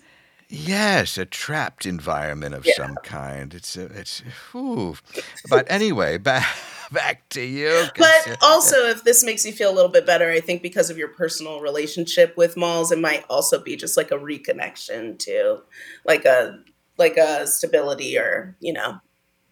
Yes, 0.53 1.17
a 1.17 1.25
trapped 1.25 1.85
environment 1.85 2.53
of 2.53 2.65
Yeah. 2.65 2.73
some 2.73 2.97
kind. 2.97 3.53
It's 3.53 3.77
a, 3.77 3.85
it's 3.85 4.21
whew. 4.51 4.97
But 5.49 5.65
anyway, 5.71 6.17
back 6.17 6.45
back 6.91 7.27
to 7.29 7.41
you. 7.41 7.87
But 7.97 8.37
also, 8.41 8.75
if 8.89 9.03
this 9.05 9.23
makes 9.23 9.45
you 9.45 9.53
feel 9.53 9.71
a 9.71 9.75
little 9.75 9.89
bit 9.91 10.05
better, 10.05 10.29
I 10.29 10.41
think 10.41 10.61
because 10.61 10.89
of 10.89 10.97
your 10.97 11.07
personal 11.07 11.61
relationship 11.61 12.35
with 12.35 12.57
malls, 12.57 12.91
it 12.91 12.99
might 12.99 13.23
also 13.29 13.61
be 13.63 13.77
just 13.77 13.95
like 13.95 14.11
a 14.11 14.17
reconnection 14.17 15.17
to 15.19 15.61
like 16.05 16.25
a 16.25 16.59
like 16.97 17.15
a 17.15 17.47
stability 17.47 18.17
or 18.17 18.55
you 18.59 18.73
know 18.73 18.99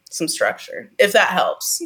some 0.09 0.27
structure. 0.27 0.91
If 0.99 1.13
that 1.13 1.29
helps, 1.29 1.81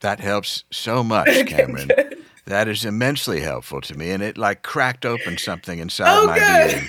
that 0.00 0.20
helps 0.20 0.64
so 0.70 1.02
much, 1.02 1.28
Cameron. 1.46 1.88
good. 1.88 2.18
That 2.46 2.68
is 2.68 2.84
immensely 2.84 3.40
helpful 3.40 3.80
to 3.82 3.96
me, 3.96 4.10
and 4.10 4.22
it 4.22 4.36
like 4.36 4.62
cracked 4.62 5.06
open 5.06 5.38
something 5.38 5.78
inside 5.78 6.08
Oh, 6.22 6.26
my 6.26 6.38
good. 6.38 6.70
being, 6.70 6.88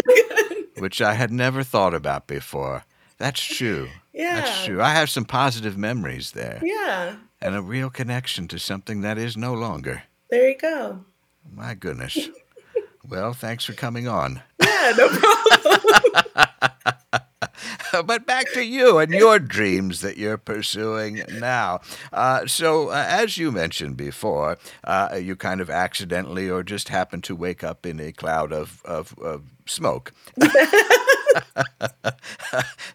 which 0.81 1.01
I 1.01 1.13
had 1.13 1.31
never 1.31 1.63
thought 1.63 1.93
about 1.93 2.27
before. 2.27 2.83
That's 3.17 3.41
true. 3.41 3.87
yeah, 4.13 4.41
That's 4.41 4.65
true. 4.65 4.81
I 4.81 4.89
have 4.89 5.09
some 5.09 5.25
positive 5.25 5.77
memories 5.77 6.31
there, 6.31 6.59
yeah. 6.63 7.15
and 7.39 7.55
a 7.55 7.61
real 7.61 7.89
connection 7.89 8.47
to 8.49 8.57
something 8.59 9.01
that 9.01 9.17
is 9.17 9.37
no 9.37 9.53
longer. 9.53 10.03
There 10.29 10.49
you 10.49 10.57
go. 10.57 11.05
My 11.55 11.73
goodness. 11.75 12.17
Well, 13.07 13.33
thanks 13.33 13.65
for 13.65 13.73
coming 13.73 14.07
on. 14.07 14.43
Yeah, 14.63 14.93
no 14.95 15.09
problem. 15.09 16.13
but 18.05 18.25
back 18.25 18.51
to 18.53 18.63
you 18.63 18.97
and 18.97 19.11
your 19.11 19.39
dreams 19.39 20.01
that 20.01 20.17
you're 20.17 20.37
pursuing 20.37 21.23
now. 21.39 21.81
Uh, 22.13 22.45
so, 22.47 22.89
uh, 22.89 23.05
as 23.07 23.37
you 23.37 23.51
mentioned 23.51 23.97
before, 23.97 24.57
uh, 24.83 25.19
you 25.21 25.35
kind 25.35 25.61
of 25.61 25.69
accidentally 25.69 26.49
or 26.49 26.63
just 26.63 26.89
happened 26.89 27.23
to 27.25 27.35
wake 27.35 27.63
up 27.63 27.85
in 27.85 27.99
a 27.99 28.11
cloud 28.11 28.51
of, 28.51 28.81
of, 28.85 29.17
of 29.19 29.43
smoke. 29.65 30.13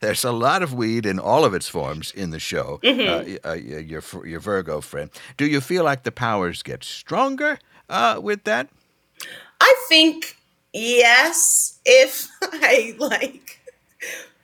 There's 0.00 0.24
a 0.24 0.32
lot 0.32 0.62
of 0.62 0.74
weed 0.74 1.06
in 1.06 1.18
all 1.18 1.44
of 1.44 1.54
its 1.54 1.68
forms 1.68 2.12
in 2.12 2.30
the 2.30 2.38
show. 2.38 2.80
Uh, 2.85 3.24
y- 3.26 3.38
uh, 3.44 3.52
your 3.54 4.02
your 4.24 4.40
Virgo 4.40 4.80
friend. 4.80 5.11
Do 5.37 5.46
you 5.46 5.61
feel 5.61 5.85
like 5.85 6.02
the 6.02 6.12
powers 6.12 6.62
get 6.62 6.85
stronger 6.85 7.59
uh, 7.88 8.20
with 8.22 8.44
that? 8.44 8.68
I 9.61 9.74
think 9.88 10.37
yes, 10.72 11.78
if 11.87 12.28
I 12.42 12.94
like 12.98 13.59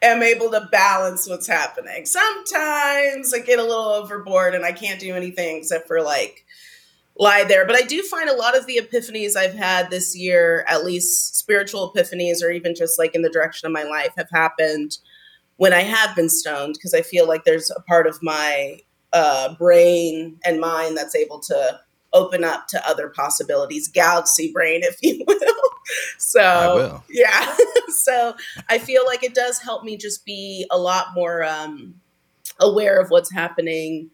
am 0.03 0.23
able 0.23 0.51
to 0.51 0.69
balance 0.73 1.29
what's 1.29 1.47
happening. 1.47 2.05
Sometimes 2.05 3.33
I 3.33 3.38
get 3.45 3.59
a 3.59 3.62
little 3.62 3.85
overboard 3.85 4.55
and 4.55 4.65
I 4.65 4.73
can't 4.73 5.01
do 5.01 5.15
anything 5.15 5.59
except 5.59 5.87
for 5.87 6.03
like 6.03 6.45
lie 7.19 7.45
there. 7.45 7.67
But 7.67 7.77
I 7.77 7.83
do 7.83 8.03
find 8.03 8.29
a 8.29 8.37
lot 8.37 8.57
of 8.57 8.67
the 8.67 8.81
epiphanies 8.83 9.37
I've 9.37 9.55
had 9.55 9.91
this 9.91 10.17
year, 10.17 10.65
at 10.69 10.85
least 10.85 11.37
spiritual 11.37 11.93
epiphanies 11.95 12.43
or 12.43 12.51
even 12.51 12.75
just 12.75 12.99
like 12.99 13.15
in 13.15 13.23
the 13.23 13.31
direction 13.31 13.67
of 13.67 13.73
my 13.73 13.85
life, 13.85 14.12
have 14.17 14.31
happened 14.31 14.99
when 15.57 15.73
I 15.73 15.83
have 15.83 16.17
been 16.17 16.29
stoned 16.29 16.75
because 16.75 16.95
I 16.95 17.03
feel 17.03 17.29
like 17.29 17.45
there's 17.45 17.71
a 17.71 17.81
part 17.83 18.07
of 18.07 18.23
my 18.23 18.79
uh, 19.12 19.55
brain 19.55 20.38
and 20.45 20.61
mind 20.61 20.97
that's 20.97 21.15
able 21.15 21.38
to 21.41 21.81
open 22.12 22.44
up 22.44 22.66
to 22.68 22.88
other 22.88 23.09
possibilities, 23.09 23.88
galaxy 23.88 24.53
brain, 24.53 24.83
if 24.83 24.96
you 25.03 25.25
will. 25.29 25.38
So, 26.18 26.75
will. 26.75 27.05
yeah. 27.11 27.55
so 27.88 28.35
I 28.68 28.79
feel 28.79 29.03
like 29.07 29.22
it 29.22 29.35
does 29.35 29.59
help 29.59 29.85
me 29.85 29.96
just 29.96 30.25
be 30.25 30.66
a 30.70 30.79
lot 30.79 31.09
more 31.14 31.44
um, 31.44 31.94
aware 32.61 33.01
of 33.01 33.11
what's 33.11 33.33
happening 33.33 34.11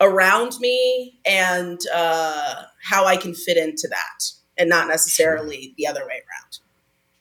around 0.00 0.58
me 0.60 1.20
and 1.26 1.80
uh, 1.94 2.62
how 2.82 3.06
I 3.06 3.16
can 3.16 3.34
fit 3.34 3.56
into 3.56 3.88
that 3.88 4.32
and 4.58 4.68
not 4.68 4.88
necessarily 4.88 5.74
the 5.76 5.86
other 5.86 6.00
way 6.00 6.14
around. 6.14 6.58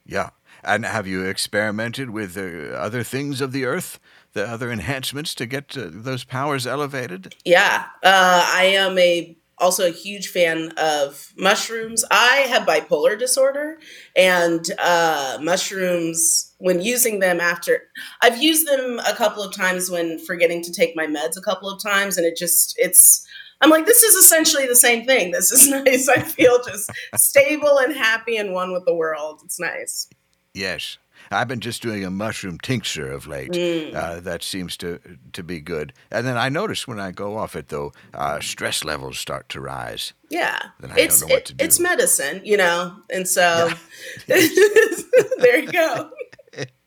Yeah. 0.05 0.31
And 0.63 0.85
have 0.85 1.07
you 1.07 1.25
experimented 1.25 2.11
with 2.11 2.37
uh, 2.37 2.75
other 2.75 3.03
things 3.03 3.41
of 3.41 3.51
the 3.51 3.65
earth, 3.65 3.99
the 4.33 4.47
other 4.47 4.71
enhancements 4.71 5.33
to 5.35 5.45
get 5.45 5.75
uh, 5.75 5.89
those 5.91 6.23
powers 6.23 6.67
elevated? 6.67 7.35
Yeah, 7.43 7.85
uh, 8.03 8.45
I 8.53 8.65
am 8.65 8.97
a 8.99 9.35
also 9.61 9.87
a 9.87 9.91
huge 9.91 10.27
fan 10.27 10.71
of 10.77 11.31
mushrooms. 11.37 12.03
I 12.11 12.47
have 12.49 12.67
bipolar 12.67 13.17
disorder, 13.17 13.77
and 14.15 14.65
uh, 14.79 15.37
mushrooms, 15.41 16.53
when 16.57 16.81
using 16.81 17.19
them 17.19 17.39
after, 17.39 17.83
I've 18.21 18.41
used 18.41 18.67
them 18.67 18.99
a 19.07 19.15
couple 19.15 19.43
of 19.43 19.55
times 19.55 19.89
when 19.89 20.19
forgetting 20.19 20.63
to 20.63 20.73
take 20.73 20.95
my 20.95 21.05
meds 21.05 21.37
a 21.37 21.41
couple 21.41 21.69
of 21.69 21.81
times, 21.81 22.17
and 22.17 22.25
it 22.25 22.35
just 22.35 22.75
it's. 22.77 23.25
I'm 23.63 23.69
like, 23.69 23.85
this 23.85 24.01
is 24.01 24.15
essentially 24.15 24.65
the 24.65 24.75
same 24.75 25.05
thing. 25.05 25.29
This 25.31 25.51
is 25.51 25.69
nice. 25.85 26.09
I 26.09 26.19
feel 26.19 26.63
just 26.63 26.89
stable 27.15 27.77
and 27.77 27.93
happy 27.95 28.35
and 28.35 28.53
one 28.53 28.73
with 28.73 28.85
the 28.85 28.95
world. 28.95 29.41
It's 29.45 29.59
nice. 29.59 30.07
Yes. 30.55 30.97
I've 31.31 31.47
been 31.47 31.59
just 31.61 31.81
doing 31.81 32.03
a 32.03 32.11
mushroom 32.11 32.59
tincture 32.59 33.11
of 33.11 33.25
late. 33.27 33.51
Mm. 33.51 33.95
Uh, 33.95 34.19
that 34.19 34.43
seems 34.43 34.75
to 34.77 34.99
to 35.33 35.43
be 35.43 35.59
good. 35.59 35.93
And 36.11 36.25
then 36.27 36.37
I 36.37 36.49
notice 36.49 36.87
when 36.87 36.99
I 36.99 37.11
go 37.11 37.37
off 37.37 37.55
it, 37.55 37.69
though, 37.69 37.93
uh, 38.13 38.39
stress 38.41 38.83
levels 38.83 39.17
start 39.17 39.47
to 39.49 39.61
rise. 39.61 40.13
Yeah, 40.29 40.59
Then 40.79 40.91
I 40.91 40.99
it's 40.99 41.19
don't 41.19 41.29
know 41.29 41.35
what 41.35 41.49
it- 41.51 41.61
it's 41.61 41.79
medicine, 41.79 42.41
you 42.43 42.57
know, 42.57 42.95
and 43.09 43.27
so 43.27 43.69
there 44.27 45.59
you 45.59 45.71
go. 45.71 46.09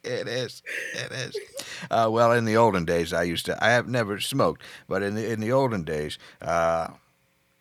It 0.06 0.28
is. 0.28 0.62
It 0.92 1.10
is. 1.12 1.34
Uh, 1.90 2.10
well, 2.12 2.30
in 2.32 2.44
the 2.44 2.58
olden 2.58 2.84
days, 2.84 3.14
I 3.14 3.22
used 3.22 3.46
to. 3.46 3.64
I 3.64 3.70
have 3.70 3.88
never 3.88 4.20
smoked, 4.20 4.60
but 4.86 5.02
in 5.02 5.14
the 5.14 5.32
in 5.32 5.40
the 5.40 5.50
olden 5.50 5.82
days, 5.82 6.18
uh, 6.42 6.88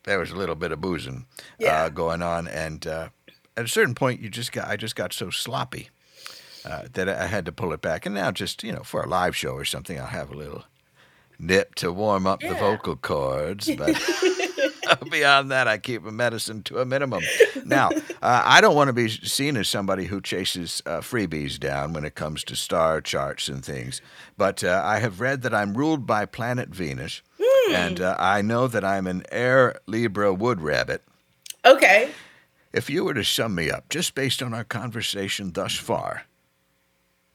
there 0.04 0.19
was 0.19 0.32
a 0.32 0.36
little 0.36 0.56
bit 0.56 0.74
of 0.74 0.82
boozing 0.82 1.26
Yeah. 1.58 1.84
uh, 1.86 1.89
going 1.89 2.22
on, 2.22 2.50
and 2.50 2.86
uh, 2.86 3.08
at 3.56 3.63
a 3.63 3.67
certain 3.69 3.96
point, 3.96 4.19
you 4.19 4.30
just 4.30 4.52
got. 4.52 4.67
I 4.67 4.76
just 4.76 4.98
got 4.98 5.13
so 5.13 5.30
sloppy 5.30 5.89
uh, 6.65 6.84
that 6.93 7.10
I 7.10 7.28
had 7.28 7.45
to 7.45 7.52
pull 7.52 7.73
it 7.73 7.82
back. 7.82 8.06
And 8.06 8.15
now, 8.15 8.32
just 8.32 8.63
you 8.63 8.71
know, 8.71 8.84
for 8.84 9.04
a 9.04 9.08
live 9.08 9.36
show 9.36 9.54
or 9.54 9.65
something, 9.65 9.99
I'll 9.99 10.08
have 10.08 10.32
a 10.32 10.38
little 10.38 10.63
nip 11.39 11.76
to 11.76 11.91
warm 11.91 12.26
up 12.26 12.41
the 12.41 12.54
vocal 12.54 12.95
cords, 12.95 13.69
but. 13.76 14.02
Beyond 15.10 15.52
that, 15.52 15.67
I 15.67 15.78
keep 15.78 16.06
a 16.06 16.12
medicine 16.12 16.63
to 16.63 16.80
a 16.80 16.86
minimum. 16.86 17.23
Now, 17.65 17.89
uh, 18.21 18.41
I 18.45 18.62
don't 18.62 18.76
want 18.76 18.89
to 18.89 18.93
be 18.93 19.10
seen 19.10 19.58
as 19.58 19.69
somebody 19.69 20.06
who 20.06 20.21
chases 20.21 20.82
uh, 20.86 20.99
freebies 20.99 21.60
down 21.60 21.93
when 21.93 22.06
it 22.06 22.15
comes 22.15 22.43
to 22.45 22.56
star 22.56 23.02
charts 23.02 23.47
and 23.47 23.63
things, 23.63 24.02
but 24.38 24.63
uh, 24.63 24.82
I 24.84 24.99
have 24.99 25.21
read 25.21 25.41
that 25.43 25.54
I'm 25.54 25.76
ruled 25.76 26.06
by 26.06 26.26
planet 26.26 26.69
Venus, 26.69 27.21
and 27.71 28.02
uh, 28.02 28.15
I 28.19 28.41
know 28.41 28.67
that 28.67 28.84
I'm 28.84 29.08
an 29.08 29.23
Air 29.32 29.80
Libra 29.88 30.34
wood 30.34 30.62
rabbit. 30.62 31.02
Okay. 31.65 32.12
If 32.73 32.89
you 32.89 33.06
were 33.06 33.13
to 33.13 33.23
sum 33.23 33.56
me 33.56 33.69
up 33.69 33.89
just 33.89 34.15
based 34.15 34.41
on 34.41 34.54
our 34.54 34.63
conversation 34.63 35.52
thus 35.54 35.76
far, 35.76 36.23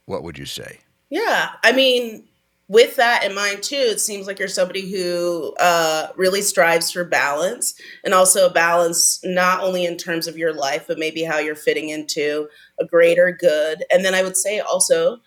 what 0.08 0.22
would 0.22 0.38
you 0.38 0.46
say? 0.46 0.78
Yeah. 1.10 1.50
I 1.62 1.72
mean, 1.72 2.24
with 2.68 2.96
that 2.96 3.24
in 3.24 3.34
mind 3.34 3.62
too, 3.62 3.76
it 3.76 4.00
seems 4.00 4.26
like 4.26 4.38
you're 4.38 4.48
somebody 4.48 4.90
who 4.90 5.54
uh, 5.58 6.08
really 6.16 6.42
strives 6.42 6.90
for 6.90 7.04
balance 7.04 7.74
and 8.04 8.12
also 8.12 8.46
a 8.46 8.52
balance 8.52 9.20
not 9.24 9.62
only 9.62 9.84
in 9.84 9.96
terms 9.96 10.26
of 10.26 10.36
your 10.36 10.52
life, 10.52 10.86
but 10.86 10.98
maybe 10.98 11.22
how 11.22 11.38
you're 11.38 11.54
fitting 11.54 11.88
into 11.88 12.48
a 12.78 12.84
greater 12.84 13.32
good. 13.32 13.84
And 13.90 14.04
then 14.04 14.14
I 14.14 14.22
would 14.22 14.36
say 14.36 14.60
also 14.60 15.18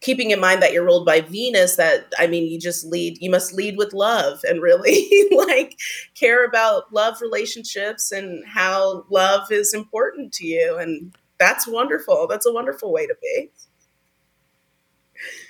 keeping 0.00 0.30
in 0.30 0.40
mind 0.40 0.62
that 0.62 0.72
you're 0.72 0.84
ruled 0.84 1.06
by 1.06 1.22
Venus, 1.22 1.76
that 1.76 2.12
I 2.18 2.26
mean, 2.26 2.50
you 2.50 2.58
just 2.58 2.84
lead, 2.84 3.18
you 3.20 3.30
must 3.30 3.54
lead 3.54 3.76
with 3.78 3.94
love 3.94 4.40
and 4.44 4.62
really 4.62 5.08
like 5.30 5.78
care 6.14 6.44
about 6.44 6.92
love 6.92 7.20
relationships 7.22 8.12
and 8.12 8.44
how 8.46 9.04
love 9.10 9.50
is 9.50 9.72
important 9.72 10.32
to 10.34 10.46
you. 10.46 10.76
And 10.78 11.14
that's 11.38 11.66
wonderful. 11.66 12.26
That's 12.26 12.46
a 12.46 12.52
wonderful 12.52 12.92
way 12.92 13.06
to 13.06 13.14
be. 13.20 13.50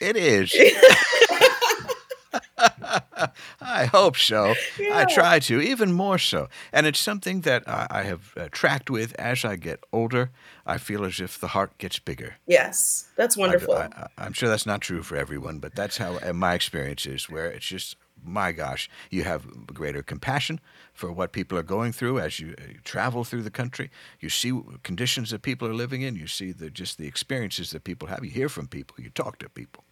It 0.00 0.16
is. 0.16 0.54
I 3.60 3.86
hope 3.86 4.16
so. 4.16 4.54
I 4.92 5.04
try 5.06 5.38
to, 5.40 5.60
even 5.60 5.92
more 5.92 6.18
so. 6.18 6.48
And 6.72 6.86
it's 6.86 7.00
something 7.00 7.40
that 7.42 7.68
I, 7.68 7.86
I 7.90 8.02
have 8.02 8.32
uh, 8.36 8.48
tracked 8.50 8.90
with 8.90 9.14
as 9.18 9.44
I 9.44 9.56
get 9.56 9.82
older. 9.92 10.30
I 10.66 10.78
feel 10.78 11.04
as 11.04 11.20
if 11.20 11.40
the 11.40 11.48
heart 11.48 11.76
gets 11.78 11.98
bigger. 11.98 12.36
Yes, 12.46 13.08
that's 13.16 13.36
wonderful. 13.36 13.74
I, 13.74 14.08
I, 14.16 14.26
am 14.26 14.32
sure 14.32 14.48
that's 14.48 14.66
not 14.66 14.80
true 14.80 15.02
for 15.02 15.16
everyone, 15.16 15.58
but 15.58 15.74
that's 15.74 15.96
how 15.96 16.18
uh, 16.22 16.32
my 16.32 16.54
experience 16.54 17.06
is, 17.06 17.28
where 17.28 17.46
it's 17.46 17.66
just, 17.66 17.96
my 18.24 18.52
gosh, 18.52 18.88
you 19.10 19.24
have 19.24 19.66
greater 19.66 20.02
compassion 20.02 20.60
for 20.92 21.12
what 21.12 21.32
people 21.32 21.58
are 21.58 21.62
going 21.62 21.92
through 21.92 22.18
as 22.20 22.40
you, 22.40 22.54
uh, 22.58 22.62
travel 22.84 23.24
through 23.24 23.42
the 23.42 23.50
country. 23.50 23.90
You 24.20 24.28
see 24.30 24.58
conditions 24.82 25.30
that 25.30 25.42
people 25.42 25.68
are 25.68 25.74
living 25.74 26.02
in. 26.02 26.16
You 26.16 26.26
see 26.26 26.52
the, 26.52 26.70
just 26.70 26.98
the 26.98 27.06
experiences 27.06 27.70
that 27.72 27.84
people 27.84 28.08
have. 28.08 28.24
You 28.24 28.30
hear 28.30 28.48
from 28.48 28.66
people. 28.68 28.96
You 28.98 29.10
talk 29.10 29.38
to 29.40 29.48
people. 29.48 29.84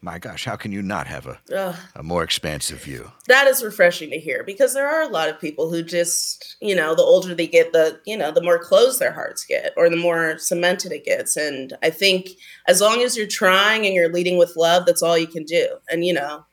my 0.00 0.18
gosh, 0.18 0.44
how 0.44 0.54
can 0.54 0.70
you 0.70 0.80
not 0.80 1.08
have 1.08 1.26
a, 1.26 1.40
Ugh. 1.52 1.74
a 1.96 2.02
more 2.04 2.22
expansive 2.22 2.82
view? 2.84 3.10
that 3.26 3.46
is 3.48 3.64
refreshing 3.64 4.10
to 4.10 4.18
hear 4.18 4.44
because 4.44 4.72
there 4.72 4.86
are 4.86 5.02
a 5.02 5.08
lot 5.08 5.28
of 5.28 5.40
people 5.40 5.68
who 5.70 5.82
just 5.82 6.56
you 6.60 6.74
know 6.74 6.94
the 6.94 7.02
older 7.02 7.34
they 7.34 7.48
get 7.48 7.72
the 7.72 8.00
you 8.06 8.16
know 8.16 8.30
the 8.30 8.42
more 8.42 8.58
closed 8.58 9.00
their 9.00 9.12
hearts 9.12 9.44
get 9.44 9.72
or 9.76 9.90
the 9.90 9.96
more 9.96 10.38
cemented 10.38 10.92
it 10.92 11.04
gets 11.04 11.36
and 11.36 11.76
i 11.82 11.90
think 11.90 12.30
as 12.66 12.80
long 12.80 13.02
as 13.02 13.16
you're 13.16 13.26
trying 13.26 13.84
and 13.84 13.94
you're 13.94 14.12
leading 14.12 14.38
with 14.38 14.56
love 14.56 14.86
that's 14.86 15.02
all 15.02 15.18
you 15.18 15.26
can 15.26 15.44
do 15.44 15.66
and 15.90 16.04
you 16.06 16.12
know 16.14 16.44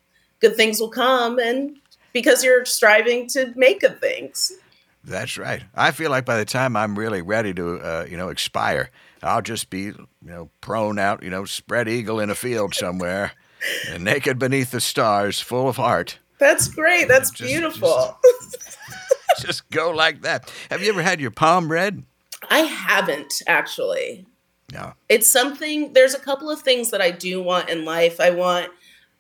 good 0.46 0.56
things 0.56 0.80
will 0.80 0.90
come 0.90 1.40
and 1.40 1.78
because 2.14 2.44
you're 2.44 2.66
striving 2.66 3.28
to 3.28 3.52
make 3.56 3.80
good 3.82 4.00
things 4.00 4.52
That's 5.04 5.38
right. 5.38 5.62
I 5.76 5.92
feel 5.92 6.10
like 6.12 6.26
by 6.26 6.38
the 6.38 6.46
time 6.46 6.76
I'm 6.76 6.98
really 6.98 7.22
ready 7.22 7.54
to, 7.54 7.80
uh, 7.80 8.06
you 8.10 8.18
know, 8.18 8.30
expire, 8.30 8.90
I'll 9.22 9.42
just 9.44 9.70
be, 9.70 9.82
you 9.82 10.08
know, 10.22 10.50
prone 10.62 10.98
out, 10.98 11.22
you 11.24 11.30
know, 11.30 11.46
spread 11.46 11.88
eagle 11.88 12.20
in 12.20 12.30
a 12.32 12.36
field 12.36 12.74
somewhere, 12.74 13.34
and 13.90 14.04
naked 14.04 14.40
beneath 14.40 14.72
the 14.72 14.82
stars, 14.82 15.40
full 15.40 15.68
of 15.70 15.76
heart. 15.78 16.18
that's 16.40 16.68
great 16.68 17.08
that's 17.08 17.30
Just- 17.32 17.50
beautiful 17.52 18.18
Just 19.40 19.70
go 19.70 19.92
like 19.92 20.22
that. 20.22 20.52
Have 20.72 20.82
you 20.82 20.90
ever 20.90 21.02
had 21.02 21.20
your 21.22 21.32
palm 21.32 21.72
read? 21.72 22.04
i 22.50 22.60
haven't 22.60 23.34
actually 23.48 24.26
No. 24.72 24.94
it's 25.10 25.28
something 25.32 25.94
there's 25.94 26.14
a 26.14 26.20
couple 26.20 26.50
of 26.50 26.62
things 26.62 26.92
that 26.92 27.02
i 27.02 27.10
do 27.10 27.42
want 27.42 27.70
in 27.70 27.86
life 27.86 28.20
i 28.20 28.30
want 28.30 28.70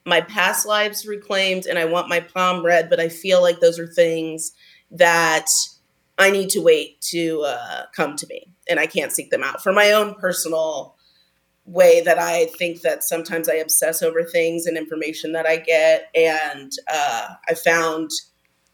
my 0.05 0.21
past 0.21 0.65
lives 0.65 1.05
reclaimed 1.05 1.65
and 1.65 1.77
i 1.77 1.85
want 1.85 2.09
my 2.09 2.19
palm 2.19 2.65
read 2.65 2.89
but 2.89 2.99
i 2.99 3.09
feel 3.09 3.41
like 3.41 3.59
those 3.59 3.79
are 3.79 3.87
things 3.87 4.51
that 4.91 5.47
i 6.17 6.29
need 6.29 6.49
to 6.49 6.61
wait 6.61 6.99
to 7.01 7.43
uh, 7.45 7.83
come 7.95 8.15
to 8.15 8.27
me 8.27 8.51
and 8.69 8.79
i 8.79 8.85
can't 8.85 9.11
seek 9.11 9.29
them 9.29 9.43
out 9.43 9.61
for 9.61 9.73
my 9.73 9.91
own 9.91 10.13
personal 10.15 10.95
way 11.65 12.01
that 12.01 12.19
i 12.19 12.45
think 12.57 12.81
that 12.81 13.03
sometimes 13.03 13.49
i 13.49 13.55
obsess 13.55 14.03
over 14.03 14.23
things 14.23 14.65
and 14.65 14.77
information 14.77 15.31
that 15.31 15.45
i 15.45 15.57
get 15.57 16.09
and 16.15 16.71
uh, 16.91 17.29
i 17.49 17.53
found 17.53 18.11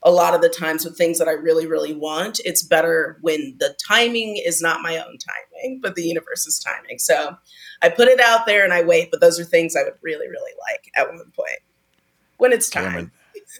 a 0.04 0.12
lot 0.12 0.34
of 0.34 0.42
the 0.42 0.50
times 0.50 0.84
with 0.84 0.98
things 0.98 1.20
that 1.20 1.28
I 1.28 1.34
really, 1.34 1.68
really 1.68 1.94
want, 1.94 2.40
it's 2.44 2.64
better 2.64 3.18
when 3.22 3.56
the 3.60 3.76
timing 3.88 4.42
is 4.44 4.62
not 4.62 4.82
my 4.82 4.98
own 4.98 5.18
timing, 5.18 5.80
but 5.82 5.96
the 5.96 6.04
universe's 6.04 6.60
timing. 6.60 6.98
So 6.98 7.38
I 7.82 7.90
put 7.90 8.08
it 8.08 8.20
out 8.20 8.46
there 8.46 8.64
and 8.64 8.74
I 8.74 8.84
wait, 8.84 9.10
but 9.12 9.22
those 9.22 9.40
are 9.40 9.44
things 9.44 9.76
I 9.76 9.84
would 9.84 9.96
really, 10.02 10.28
really 10.28 10.54
like 10.70 10.92
at 10.96 11.08
one 11.08 11.18
point 11.36 11.60
when 12.38 12.54
it's 12.54 12.70
time. 12.70 13.12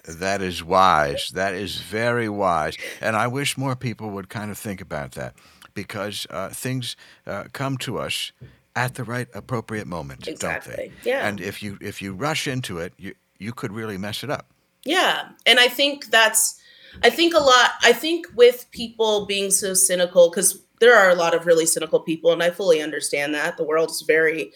That 0.08 0.42
is 0.42 0.64
wise. 0.64 1.32
That 1.34 1.54
is 1.54 1.82
very 1.82 2.30
wise. 2.30 2.78
And 3.02 3.16
I 3.16 3.28
wish 3.28 3.58
more 3.58 3.76
people 3.76 4.10
would 4.12 4.30
kind 4.30 4.52
of 4.52 4.58
think 4.58 4.80
about 4.80 5.12
that 5.14 5.36
because 5.74 6.28
uh, 6.30 6.50
things 6.50 6.96
uh, 7.28 7.46
come 7.52 7.78
to 7.80 7.98
us 7.98 8.32
at 8.76 8.96
the 8.96 9.04
right 9.04 9.28
appropriate 9.34 9.88
moment, 9.88 10.30
don't 10.40 10.64
they? 10.64 10.92
Yeah. 11.04 11.28
And 11.28 11.42
if 11.42 11.62
you 11.62 11.78
if 11.82 12.02
you 12.02 12.14
rush 12.14 12.48
into 12.48 12.78
it, 12.78 12.94
you 12.98 13.16
you 13.38 13.52
could 13.52 13.74
really 13.74 13.98
mess 13.98 14.24
it 14.24 14.30
up. 14.30 14.46
Yeah. 14.86 15.30
And 15.46 15.60
I 15.60 15.68
think 15.68 16.06
that's, 16.06 16.60
I 17.04 17.10
think 17.10 17.34
a 17.34 17.40
lot, 17.40 17.72
I 17.84 17.94
think 17.94 18.28
with 18.36 18.66
people 18.72 19.26
being 19.26 19.52
so 19.52 19.74
cynical, 19.74 20.30
because 20.30 20.62
there 20.82 20.98
are 20.98 21.10
a 21.10 21.16
lot 21.16 21.34
of 21.34 21.46
really 21.46 21.66
cynical 21.66 22.02
people, 22.02 22.34
and 22.34 22.44
I 22.44 22.50
fully 22.50 22.82
understand 22.82 23.34
that. 23.36 23.56
The 23.56 23.64
world 23.64 23.92
is 23.92 24.02
a 24.02 24.06
very 24.06 24.52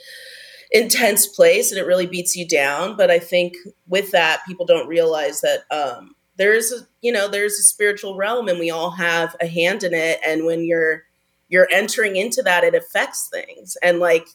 intense 0.71 1.27
place 1.27 1.71
and 1.71 1.79
it 1.79 1.85
really 1.85 2.05
beats 2.05 2.35
you 2.35 2.47
down. 2.47 2.97
But 2.97 3.09
I 3.09 3.19
think 3.19 3.55
with 3.87 4.11
that, 4.11 4.41
people 4.45 4.65
don't 4.65 4.87
realize 4.87 5.41
that 5.41 5.63
um, 5.71 6.15
there's 6.37 6.71
a, 6.71 6.79
you 7.01 7.11
know, 7.11 7.29
there's 7.29 7.53
a 7.53 7.63
spiritual 7.63 8.17
realm 8.17 8.47
and 8.47 8.59
we 8.59 8.71
all 8.71 8.91
have 8.91 9.35
a 9.39 9.47
hand 9.47 9.83
in 9.83 9.93
it. 9.93 10.19
And 10.25 10.45
when 10.45 10.65
you're, 10.65 11.03
you're 11.47 11.69
entering 11.71 12.15
into 12.15 12.41
that, 12.43 12.63
it 12.63 12.75
affects 12.75 13.29
things. 13.29 13.77
And 13.81 13.99
like, 13.99 14.27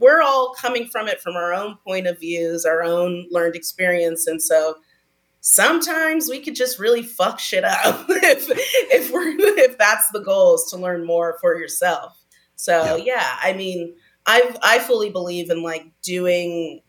we're 0.00 0.22
all 0.22 0.54
coming 0.60 0.88
from 0.88 1.06
it 1.06 1.20
from 1.20 1.36
our 1.36 1.52
own 1.52 1.76
point 1.86 2.08
of 2.08 2.18
views, 2.18 2.64
our 2.64 2.82
own 2.82 3.28
learned 3.30 3.54
experience. 3.54 4.26
And 4.26 4.42
so, 4.42 4.74
sometimes 5.46 6.26
we 6.30 6.40
could 6.40 6.54
just 6.54 6.78
really 6.78 7.02
fuck 7.02 7.38
shit 7.38 7.64
up 7.64 8.06
if 8.08 8.46
if 8.50 9.12
we're 9.12 9.28
if 9.58 9.76
that's 9.76 10.08
the 10.10 10.20
goal 10.20 10.54
is 10.54 10.64
to 10.70 10.76
learn 10.78 11.04
more 11.04 11.36
for 11.40 11.54
yourself. 11.58 12.18
So 12.56 12.96
Yeah. 12.96 13.14
yeah, 13.16 13.36
I 13.42 13.52
mean, 13.52 13.94
I 14.24 14.56
I 14.62 14.78
fully 14.78 15.10
believe 15.10 15.50
in 15.50 15.62
like 15.62 15.84
doing 16.02 16.80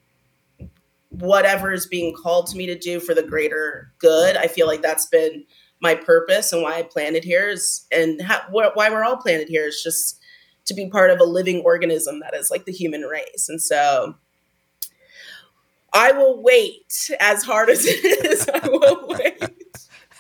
whatever 1.10 1.74
is 1.74 1.86
being 1.86 2.14
called 2.16 2.48
to 2.48 2.58
me 2.58 2.66
to 2.68 2.78
do 2.78 3.00
for 3.02 3.14
the 3.14 3.24
greater 3.24 3.92
good. 4.00 4.38
I 4.38 4.48
feel 4.48 4.68
like 4.68 4.82
that's 4.82 5.06
been 5.08 5.44
my 5.82 5.94
purpose 5.96 6.54
and 6.54 6.62
why 6.62 6.76
I 6.78 6.84
planted 6.84 7.26
here 7.26 7.50
is 7.50 7.86
and 7.92 8.22
wh- 8.22 8.76
why 8.76 8.90
we're 8.90 9.04
all 9.04 9.18
planted 9.18 9.50
here 9.50 9.68
is 9.68 9.82
just 9.84 10.20
to 10.66 10.74
be 10.74 10.90
part 10.90 11.12
of 11.12 11.20
a 11.20 11.26
living 11.26 11.62
organism 11.62 12.22
that 12.22 12.34
is 12.34 12.50
like 12.50 12.66
the 12.66 12.72
human 12.72 13.02
race. 13.02 13.48
And 13.50 13.62
so 13.62 14.16
I 15.96 16.12
will 16.12 16.42
wait 16.44 17.10
as 17.20 17.44
hard 17.44 17.70
as 17.70 17.86
it 17.86 18.04
is. 18.26 18.48
I 18.50 18.68
will 18.68 19.08
wait. 19.18 19.44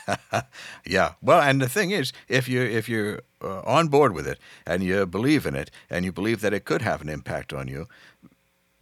Yeah. 0.87 1.13
Well, 1.21 1.41
and 1.41 1.59
the 1.59 1.67
thing 1.69 1.89
is, 1.91 2.13
if 2.27 2.47
you 2.47 2.61
if 2.61 2.87
you're 2.87 3.21
uh, 3.41 3.61
on 3.61 3.87
board 3.87 4.13
with 4.13 4.27
it 4.27 4.37
and 4.67 4.83
you 4.83 5.05
believe 5.07 5.47
in 5.47 5.55
it 5.55 5.71
and 5.89 6.05
you 6.05 6.11
believe 6.11 6.41
that 6.41 6.53
it 6.53 6.63
could 6.63 6.83
have 6.83 7.01
an 7.01 7.09
impact 7.09 7.53
on 7.53 7.67
you, 7.67 7.87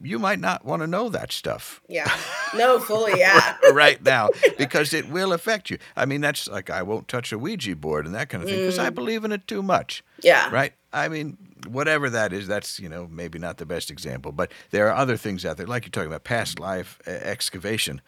you 0.02 0.20
might 0.20 0.40
not 0.42 0.66
want 0.66 0.82
to 0.82 0.88
know 0.88 1.08
that 1.08 1.32
stuff 1.32 1.82
Yeah. 1.88 2.12
No, 2.54 2.78
fully. 2.80 3.14
Yeah. 3.18 3.56
right 3.72 4.04
now 4.04 4.30
because 4.58 4.94
it 4.94 5.08
will 5.10 5.32
affect 5.32 5.70
you. 5.70 5.78
I 5.96 6.06
mean, 6.06 6.20
that's 6.20 6.50
like 6.50 6.70
I 6.70 6.82
won't 6.84 7.08
touch 7.08 7.32
a 7.32 7.38
Ouija 7.40 7.76
board 7.78 8.06
and 8.06 8.14
that 8.16 8.28
kind 8.28 8.44
of 8.44 8.50
thing 8.50 8.60
because 8.60 8.80
I 8.80 8.90
believe 8.90 9.24
in 9.24 9.32
it 9.32 9.48
too 9.48 9.64
much. 9.64 10.04
Yeah. 10.22 10.50
Right? 10.52 10.74
I 10.92 11.08
mean, 11.08 11.38
whatever 11.68 12.10
that 12.10 12.34
is, 12.34 12.48
that's, 12.48 12.80
you 12.80 12.90
know, 12.90 13.08
maybe 13.10 13.40
not 13.40 13.58
the 13.58 13.66
best 13.66 13.90
example, 13.92 14.32
but 14.32 14.52
there 14.72 14.88
are 14.90 14.96
other 14.96 15.18
things 15.18 15.46
out 15.46 15.58
there, 15.58 15.68
like 15.68 15.86
you're 15.86 15.92
talking 15.92 16.08
about 16.08 16.24
past 16.24 16.60
life 16.60 17.00
uh, 17.08 17.12
excavation. 17.12 18.02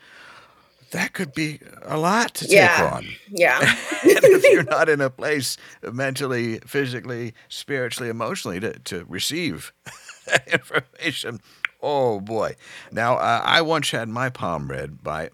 That 0.92 1.14
could 1.14 1.34
be 1.34 1.60
a 1.84 1.98
lot 1.98 2.36
to 2.36 2.46
take 2.46 2.54
Yeah. 2.56 2.92
on. 2.94 3.08
Yeah. 3.30 3.60
and 4.04 4.20
if 4.24 4.44
you're 4.46 4.64
not 4.64 4.88
in 4.88 5.02
a 5.02 5.10
place 5.10 5.58
mentally, 5.82 6.60
physically, 6.60 7.34
spiritually, 7.50 8.10
emotionally 8.10 8.60
to, 8.62 8.78
to 8.80 9.06
receive 9.10 9.74
information, 10.48 11.40
oh 11.82 12.20
boy. 12.20 12.56
Now, 12.92 13.16
uh, 13.16 13.42
I 13.44 13.62
once 13.62 13.92
had 13.92 14.08
my 14.10 14.30
palm 14.30 14.70
read 14.70 15.04
by 15.04 15.32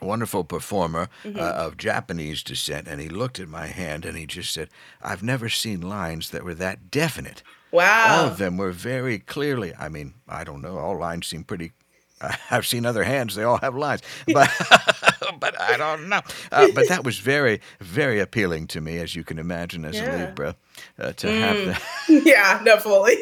wonderful 0.00 0.44
performer 0.44 1.08
uh, 1.24 1.38
of 1.38 1.76
Japanese 1.76 2.42
descent, 2.42 2.86
and 2.88 3.00
he 3.00 3.08
looked 3.08 3.40
at 3.40 3.48
my 3.48 3.66
hand 3.66 4.04
and 4.04 4.16
he 4.16 4.26
just 4.26 4.52
said, 4.52 4.68
I've 5.02 5.22
never 5.22 5.48
seen 5.48 5.80
lines 5.80 6.30
that 6.30 6.44
were 6.44 6.54
that 6.54 6.90
definite. 6.90 7.42
Wow. 7.72 8.20
All 8.20 8.26
of 8.26 8.38
them 8.38 8.56
were 8.56 8.72
very 8.72 9.18
clearly, 9.18 9.74
I 9.78 9.88
mean, 9.88 10.14
I 10.28 10.44
don't 10.44 10.62
know, 10.62 10.78
all 10.78 10.98
lines 10.98 11.26
seem 11.26 11.44
pretty. 11.44 11.72
I've 12.50 12.66
seen 12.66 12.86
other 12.86 13.04
hands; 13.04 13.34
they 13.34 13.42
all 13.42 13.58
have 13.58 13.76
lines, 13.76 14.00
but 14.32 14.50
but 15.40 15.60
I 15.60 15.76
don't 15.76 16.08
know. 16.08 16.22
Uh, 16.50 16.68
but 16.74 16.88
that 16.88 17.04
was 17.04 17.18
very, 17.18 17.60
very 17.80 18.20
appealing 18.20 18.68
to 18.68 18.80
me, 18.80 18.96
as 18.98 19.14
you 19.14 19.22
can 19.22 19.38
imagine, 19.38 19.84
as 19.84 20.00
a 20.00 20.26
Libra, 20.26 20.56
uh, 20.98 21.12
to 21.12 21.30
have 21.30 21.66
that. 21.66 21.82
Yeah. 22.08 22.60
No, 22.64 22.78
fully. 22.78 23.16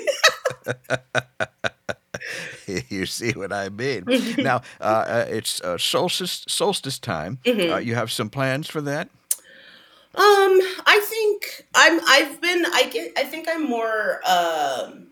you 2.89 3.07
see 3.07 3.33
what 3.33 3.53
I 3.53 3.69
mean? 3.69 4.05
now 4.39 4.63
uh, 4.81 5.05
uh, 5.07 5.27
it's 5.29 5.61
uh, 5.61 5.79
solstice 5.79 6.45
solstice 6.49 6.99
time. 6.99 7.39
Mm-hmm. 7.45 7.73
Uh, 7.73 7.79
you 7.79 7.95
have 7.95 8.11
some 8.11 8.31
plans 8.31 8.69
for 8.69 8.81
that? 8.83 9.09
Um, 10.17 10.61
I 10.87 11.01
think 11.05 11.67
I'm. 11.75 12.01
I've 12.07 12.41
been. 12.41 12.65
I 12.73 12.85
get. 12.85 13.13
I 13.17 13.25
think 13.25 13.49
I'm 13.49 13.69
more. 13.69 14.21
Um, 14.27 15.09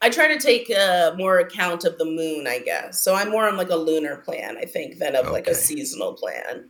I 0.00 0.10
try 0.10 0.28
to 0.28 0.38
take 0.38 0.70
uh, 0.70 1.14
more 1.16 1.38
account 1.38 1.84
of 1.84 1.98
the 1.98 2.04
moon. 2.04 2.46
I 2.46 2.58
guess 2.58 3.00
so. 3.00 3.14
I'm 3.14 3.30
more 3.30 3.48
on 3.48 3.56
like 3.56 3.70
a 3.70 3.76
lunar 3.76 4.16
plan. 4.16 4.56
I 4.58 4.64
think 4.64 4.98
than 4.98 5.14
of 5.14 5.30
like 5.30 5.46
a 5.46 5.54
seasonal 5.54 6.14
plan. 6.14 6.68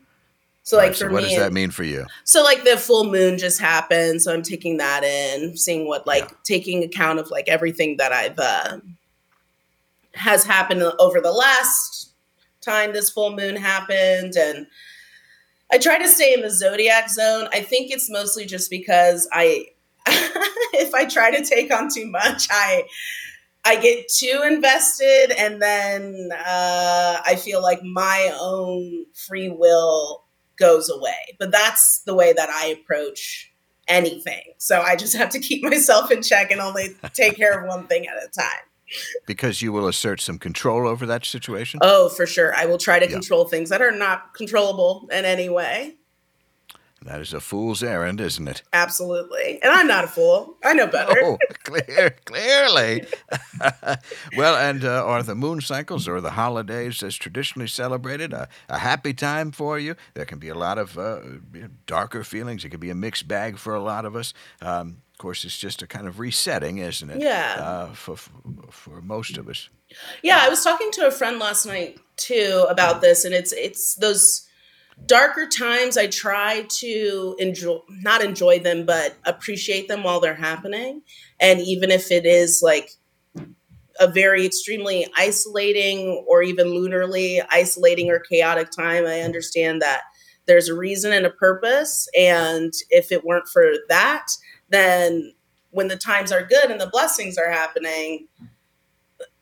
So 0.69 0.77
like 0.77 0.95
so 0.95 1.07
for 1.07 1.13
what 1.15 1.23
me, 1.23 1.31
does 1.31 1.39
that 1.39 1.55
mean 1.55 1.71
for 1.71 1.83
you? 1.83 2.05
So 2.25 2.43
like 2.45 2.63
the 2.63 2.77
full 2.77 3.05
moon 3.11 3.39
just 3.39 3.59
happened, 3.59 4.21
so 4.21 4.35
I'm 4.35 4.43
taking 4.43 4.77
that 4.77 5.03
in, 5.03 5.57
seeing 5.57 5.89
what 5.89 6.07
like 6.07 6.25
Yeah. 6.25 6.37
taking 6.45 6.85
account 6.85 7.19
of 7.19 7.31
like 7.31 7.49
everything 7.49 7.97
that 7.97 8.13
I've 8.13 8.39
uh, 8.39 8.81
has 10.13 10.45
happened 10.45 10.83
over 10.99 11.23
the 11.23 11.33
last 11.33 12.11
time 12.61 12.93
this 12.93 13.09
full 13.09 13.35
moon 13.35 13.57
happened, 13.57 14.35
and 14.37 14.67
I 15.73 15.79
try 15.79 15.97
to 15.97 16.07
stay 16.07 16.35
in 16.35 16.43
the 16.43 16.51
zodiac 16.51 17.09
zone. 17.09 17.49
I 17.51 17.63
think 17.63 17.91
it's 17.91 18.11
mostly 18.11 18.45
just 18.45 18.69
because 18.69 19.27
I, 19.33 19.69
if 20.07 20.93
I 20.93 21.07
try 21.07 21.31
to 21.31 21.43
take 21.43 21.73
on 21.73 21.89
too 21.89 22.07
much, 22.07 22.47
I. 22.51 22.85
I 23.65 23.77
get 23.77 24.09
too 24.09 24.43
invested, 24.47 25.31
and 25.37 25.61
then 25.61 26.31
uh, 26.33 27.21
I 27.27 27.35
feel 27.35 27.61
like 27.61 27.83
my 27.83 28.33
own 28.41 29.05
free 29.13 29.51
will 29.51 30.25
goes 30.59 30.91
away. 30.91 31.37
But 31.39 31.51
that's 31.53 32.01
the 32.01 32.15
way 32.15 32.33
that 32.33 32.49
I 32.51 32.67
approach 32.67 33.53
anything. 33.87 34.43
So 34.59 34.81
I 34.81 34.97
just 34.97 35.17
have 35.17 35.31
to 35.31 35.39
keep 35.39 35.63
myself 35.71 36.11
in 36.11 36.23
check 36.23 36.51
and 36.51 36.61
only 36.61 36.97
take 37.15 37.37
care 37.37 37.59
of 37.61 37.67
one 37.69 37.87
thing 37.87 38.07
at 38.07 38.17
a 38.17 38.29
time. 38.29 38.65
Because 39.27 39.61
you 39.61 39.71
will 39.71 39.87
assert 39.87 40.19
some 40.21 40.39
control 40.39 40.89
over 40.89 41.05
that 41.07 41.25
situation. 41.27 41.79
Oh, 41.83 42.09
for 42.09 42.27
sure. 42.27 42.55
I 42.55 42.65
will 42.65 42.79
try 42.79 42.99
to 42.99 43.05
Yeah. 43.07 43.13
control 43.13 43.45
things 43.45 43.69
that 43.69 43.83
are 43.83 43.93
not 43.93 44.33
controllable 44.35 45.09
in 45.13 45.27
any 45.27 45.51
way. 45.51 45.97
That 47.03 47.21
is 47.21 47.33
a 47.33 47.41
fool's 47.41 47.83
errand, 47.83 48.21
isn't 48.21 48.49
it? 48.49 48.63
Absolutely. 48.73 49.63
And 49.63 49.73
I'm 49.73 49.87
not 49.87 50.05
a 50.05 50.09
fool. 50.09 50.57
I 50.65 50.75
know 50.75 50.87
better. 50.89 51.15
Oh, 51.23 51.39
clear, 51.63 52.11
clearly. 52.25 53.07
well, 54.37 54.57
and 54.57 54.85
uh, 54.85 55.05
are 55.05 55.23
the 55.23 55.37
moon 55.37 55.61
cycles 55.61 56.09
or 56.09 56.21
the 56.21 56.33
holidays 56.33 57.03
as 57.03 57.15
traditionally 57.17 57.69
celebrated 57.69 58.33
a, 58.33 58.49
a 58.69 58.79
happy 58.79 59.15
time 59.15 59.53
for 59.53 59.79
you? 59.79 59.95
There 60.15 60.25
can 60.25 60.39
be 60.39 60.49
a 60.49 60.57
lot 60.57 60.77
of 60.77 60.99
uh, 60.99 61.21
darker 61.87 62.25
feelings. 62.25 62.65
It 62.65 62.71
can 62.71 62.81
be 62.81 62.91
a 62.91 62.97
mixed 62.97 63.29
bag 63.29 63.59
for 63.59 63.75
a 63.75 63.81
lot 63.81 64.05
of 64.05 64.17
us. 64.17 64.35
Um, 64.61 65.03
of 65.13 65.19
course, 65.19 65.45
it's 65.45 65.59
just 65.59 65.83
a 65.83 65.87
kind 65.87 66.07
of 66.07 66.19
resetting, 66.19 66.79
isn't 66.79 67.11
it? 67.11 67.21
Yeah. 67.21 67.57
Uh, 67.59 67.93
for, 67.93 68.17
for 68.17 69.01
most 69.01 69.37
of 69.37 69.49
us. 69.49 69.69
Yeah, 70.23 70.39
I 70.41 70.49
was 70.49 70.63
talking 70.63 70.91
to 70.93 71.07
a 71.07 71.11
friend 71.11 71.39
last 71.39 71.67
night 71.67 71.99
too 72.17 72.67
about 72.69 73.01
this, 73.01 73.25
and 73.25 73.35
it's 73.35 73.53
it's 73.53 73.95
those 73.95 74.48
darker 75.07 75.47
times. 75.47 75.97
I 75.97 76.07
try 76.07 76.67
to 76.81 77.37
enjoy, 77.39 77.79
not 77.89 78.23
enjoy 78.23 78.59
them, 78.59 78.87
but 78.87 79.17
appreciate 79.25 79.89
them 79.89 80.03
while 80.03 80.21
they're 80.21 80.35
happening, 80.35 81.03
and 81.41 81.61
even 81.61 81.91
if 81.91 82.11
it 82.11 82.27
is 82.27 82.61
like 82.63 82.91
a 84.01 84.07
very 84.07 84.47
extremely 84.47 85.07
isolating 85.17 86.25
or 86.29 86.43
even 86.43 86.69
lunarly 86.69 87.45
isolating 87.51 88.11
or 88.11 88.21
chaotic 88.21 88.71
time, 88.71 89.07
I 89.07 89.23
understand 89.23 89.83
that 89.83 90.03
there's 90.47 90.69
a 90.69 90.75
reason 90.75 91.13
and 91.13 91.27
a 91.27 91.31
purpose, 91.31 92.09
and 92.17 92.73
if 92.91 93.11
it 93.13 93.25
weren't 93.25 93.49
for 93.49 93.73
that, 93.89 94.27
then 94.69 95.33
when 95.71 95.89
the 95.89 95.97
times 95.97 96.33
are 96.33 96.43
good 96.43 96.71
and 96.71 96.81
the 96.81 96.87
blessings 96.87 97.37
are 97.37 97.51
happening 97.51 98.29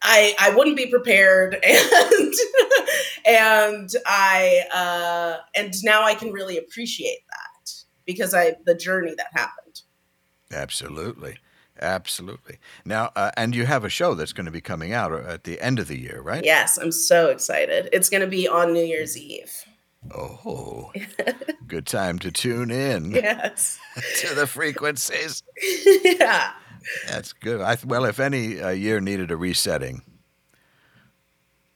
I 0.08 0.34
I 0.38 0.54
wouldn't 0.54 0.76
be 0.76 0.86
prepared 0.86 1.54
and 1.64 2.34
and 3.26 3.90
I 4.06 4.62
uh 4.72 5.36
and 5.54 5.74
now 5.82 6.04
I 6.04 6.14
can 6.14 6.32
really 6.32 6.56
appreciate 6.56 7.20
that 7.28 7.72
because 8.06 8.32
I 8.32 8.54
the 8.64 8.74
journey 8.74 9.14
that 9.16 9.26
happened. 9.32 9.82
Absolutely. 10.52 11.38
Absolutely. 11.78 12.56
Now, 12.86 13.10
uh, 13.14 13.32
and 13.36 13.54
you 13.54 13.66
have 13.66 13.84
a 13.84 13.90
show 13.90 14.14
that's 14.14 14.32
going 14.32 14.46
to 14.46 14.50
be 14.52 14.62
coming 14.62 14.94
out 14.94 15.12
uh, 15.12 15.18
at 15.28 15.44
the 15.44 15.60
end 15.60 15.78
of 15.78 15.88
the 15.88 15.98
year, 15.98 16.22
right? 16.22 16.42
Yes, 16.42 16.78
I'm 16.78 16.90
so 16.90 17.28
excited. 17.28 17.90
It's 17.92 18.08
going 18.08 18.22
to 18.22 18.26
be 18.26 18.48
on 18.48 18.72
New 18.72 18.82
Year's 18.82 19.14
Eve. 19.18 19.52
Oh, 20.14 20.92
good 21.66 21.86
time 21.86 22.18
to 22.20 22.30
tune 22.30 22.70
in 22.70 23.10
Yes. 23.14 23.78
to 24.20 24.34
the 24.34 24.46
frequencies. 24.46 25.42
yeah. 26.02 26.52
That's 27.08 27.32
good. 27.32 27.60
I, 27.60 27.76
well, 27.84 28.04
if 28.04 28.20
any 28.20 28.60
uh, 28.60 28.70
year 28.70 29.00
needed 29.00 29.30
a 29.30 29.36
resetting, 29.36 30.02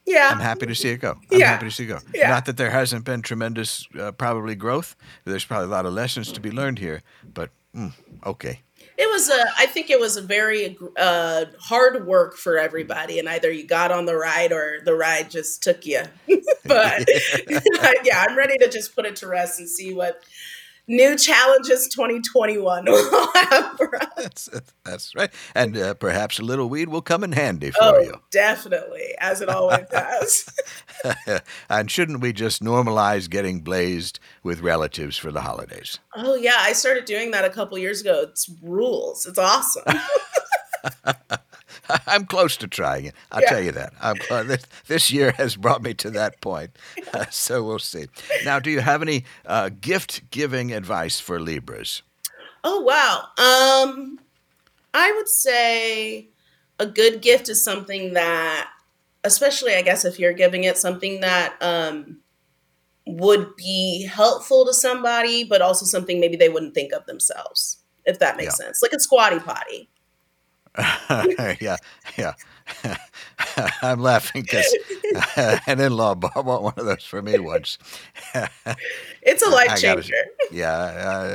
Yeah. 0.06 0.28
I'm 0.32 0.40
happy 0.40 0.66
to 0.66 0.74
see 0.74 0.88
it 0.90 1.00
go. 1.00 1.12
I'm 1.30 1.38
Yeah. 1.40 1.46
happy 1.48 1.66
to 1.66 1.70
see 1.70 1.84
it 1.84 1.86
go. 1.88 1.98
Yeah. 2.14 2.30
Not 2.30 2.46
that 2.46 2.56
there 2.56 2.70
hasn't 2.70 3.04
been 3.04 3.22
tremendous, 3.22 3.86
uh, 3.98 4.12
probably 4.12 4.54
growth. 4.54 4.96
There's 5.24 5.44
probably 5.44 5.66
a 5.66 5.70
lot 5.70 5.86
of 5.86 5.92
lessons 5.92 6.32
to 6.32 6.40
be 6.40 6.50
learned 6.50 6.78
here, 6.78 7.02
but 7.34 7.50
mm, 7.76 7.92
okay. 8.26 8.62
It 8.96 9.08
was 9.08 9.30
a. 9.30 9.44
I 9.58 9.64
think 9.66 9.88
it 9.88 9.98
was 9.98 10.16
a 10.18 10.22
very 10.22 10.76
uh, 10.98 11.46
hard 11.58 12.06
work 12.06 12.36
for 12.36 12.58
everybody, 12.58 13.18
and 13.18 13.28
either 13.30 13.50
you 13.50 13.66
got 13.66 13.90
on 13.90 14.04
the 14.04 14.14
ride 14.14 14.52
or 14.52 14.80
the 14.84 14.94
ride 14.94 15.30
just 15.30 15.62
took 15.62 15.86
you. 15.86 16.02
but 16.64 17.08
yeah, 18.04 18.26
I'm 18.28 18.36
ready 18.36 18.58
to 18.58 18.68
just 18.68 18.94
put 18.94 19.06
it 19.06 19.16
to 19.16 19.26
rest 19.26 19.58
and 19.58 19.68
see 19.68 19.94
what 19.94 20.22
new 20.90 21.16
challenges 21.16 21.88
2021 21.88 22.84
will 22.84 23.32
have 23.34 23.76
for 23.76 23.96
us. 23.96 24.08
That's, 24.16 24.50
that's 24.84 25.14
right. 25.14 25.30
And 25.54 25.76
uh, 25.76 25.94
perhaps 25.94 26.38
a 26.38 26.42
little 26.42 26.68
weed 26.68 26.88
will 26.90 27.00
come 27.00 27.24
in 27.24 27.32
handy 27.32 27.70
for 27.70 27.78
Oh, 27.80 28.00
you. 28.00 28.14
definitely, 28.30 29.14
as 29.18 29.40
it 29.40 29.48
always 29.48 29.86
does. 29.90 30.44
and 31.70 31.90
shouldn't 31.90 32.20
we 32.20 32.32
just 32.34 32.62
normalize 32.62 33.30
getting 33.30 33.60
blazed 33.60 34.20
with 34.42 34.60
relatives 34.60 35.16
for 35.16 35.32
the 35.32 35.40
holidays? 35.40 35.98
oh 36.16 36.34
yeah, 36.34 36.56
I 36.58 36.72
started 36.74 37.04
doing 37.06 37.30
that 37.30 37.44
a 37.46 37.50
couple 37.50 37.78
years 37.78 38.00
ago. 38.02 38.20
It's 38.28 38.50
rules. 38.62 39.24
It's 39.26 39.38
awesome. 39.38 39.84
I'm 42.06 42.26
close 42.26 42.56
to 42.58 42.68
trying 42.68 43.06
it. 43.06 43.14
I'll 43.32 43.42
Yeah. 43.42 43.48
tell 43.48 43.60
you 43.62 43.72
that. 43.72 43.92
I'm, 44.00 44.18
uh, 44.30 44.42
this, 44.44 44.62
this 44.86 45.10
year 45.10 45.32
has 45.32 45.56
brought 45.56 45.82
me 45.82 45.94
to 45.94 46.10
that 46.10 46.40
point. 46.40 46.70
Uh, 47.12 47.24
so 47.28 47.64
we'll 47.64 47.80
see. 47.80 48.06
Now, 48.44 48.60
do 48.60 48.70
you 48.70 48.78
have 48.80 49.02
any 49.02 49.24
uh, 49.44 49.68
gift 49.80 50.30
giving 50.30 50.72
advice 50.72 51.18
for 51.18 51.40
Libras? 51.40 52.02
Oh 52.62 52.80
wow. 52.82 53.24
Um 53.36 54.20
I 54.94 55.10
would 55.12 55.28
say 55.28 56.28
a 56.78 56.86
good 56.86 57.20
gift 57.20 57.48
is 57.48 57.62
something 57.64 58.12
that 58.14 58.70
especially 59.24 59.74
I 59.74 59.82
guess 59.82 60.04
if 60.04 60.20
you're 60.20 60.32
giving 60.32 60.62
it 60.64 60.76
something 60.78 61.20
that 61.20 61.54
um 61.60 62.18
would 63.06 63.56
be 63.56 64.06
helpful 64.06 64.64
to 64.66 64.72
somebody 64.72 65.42
but 65.42 65.60
also 65.62 65.84
something 65.86 66.20
maybe 66.20 66.36
they 66.36 66.48
wouldn't 66.48 66.74
think 66.74 66.92
of 66.92 67.04
themselves 67.06 67.78
if 68.04 68.18
that 68.20 68.36
makes 68.36 68.58
Yeah. 68.60 68.66
sense. 68.66 68.82
Like 68.82 68.92
a 68.92 69.00
squatty 69.00 69.40
potty. 69.40 69.88
yeah, 71.60 71.76
yeah. 72.16 72.34
I'm 73.82 74.00
laughing 74.00 74.42
because 74.42 74.72
an 75.66 75.80
in 75.80 75.92
law 75.96 76.14
bought 76.14 76.44
one 76.44 76.72
of 76.76 76.84
those 76.86 77.02
for 77.02 77.20
me 77.20 77.38
once. 77.40 77.78
It's 79.22 79.42
a 79.42 79.50
life 79.50 79.68
gotta- 79.68 79.80
changer. 79.80 80.14
Yeah, 80.52 80.76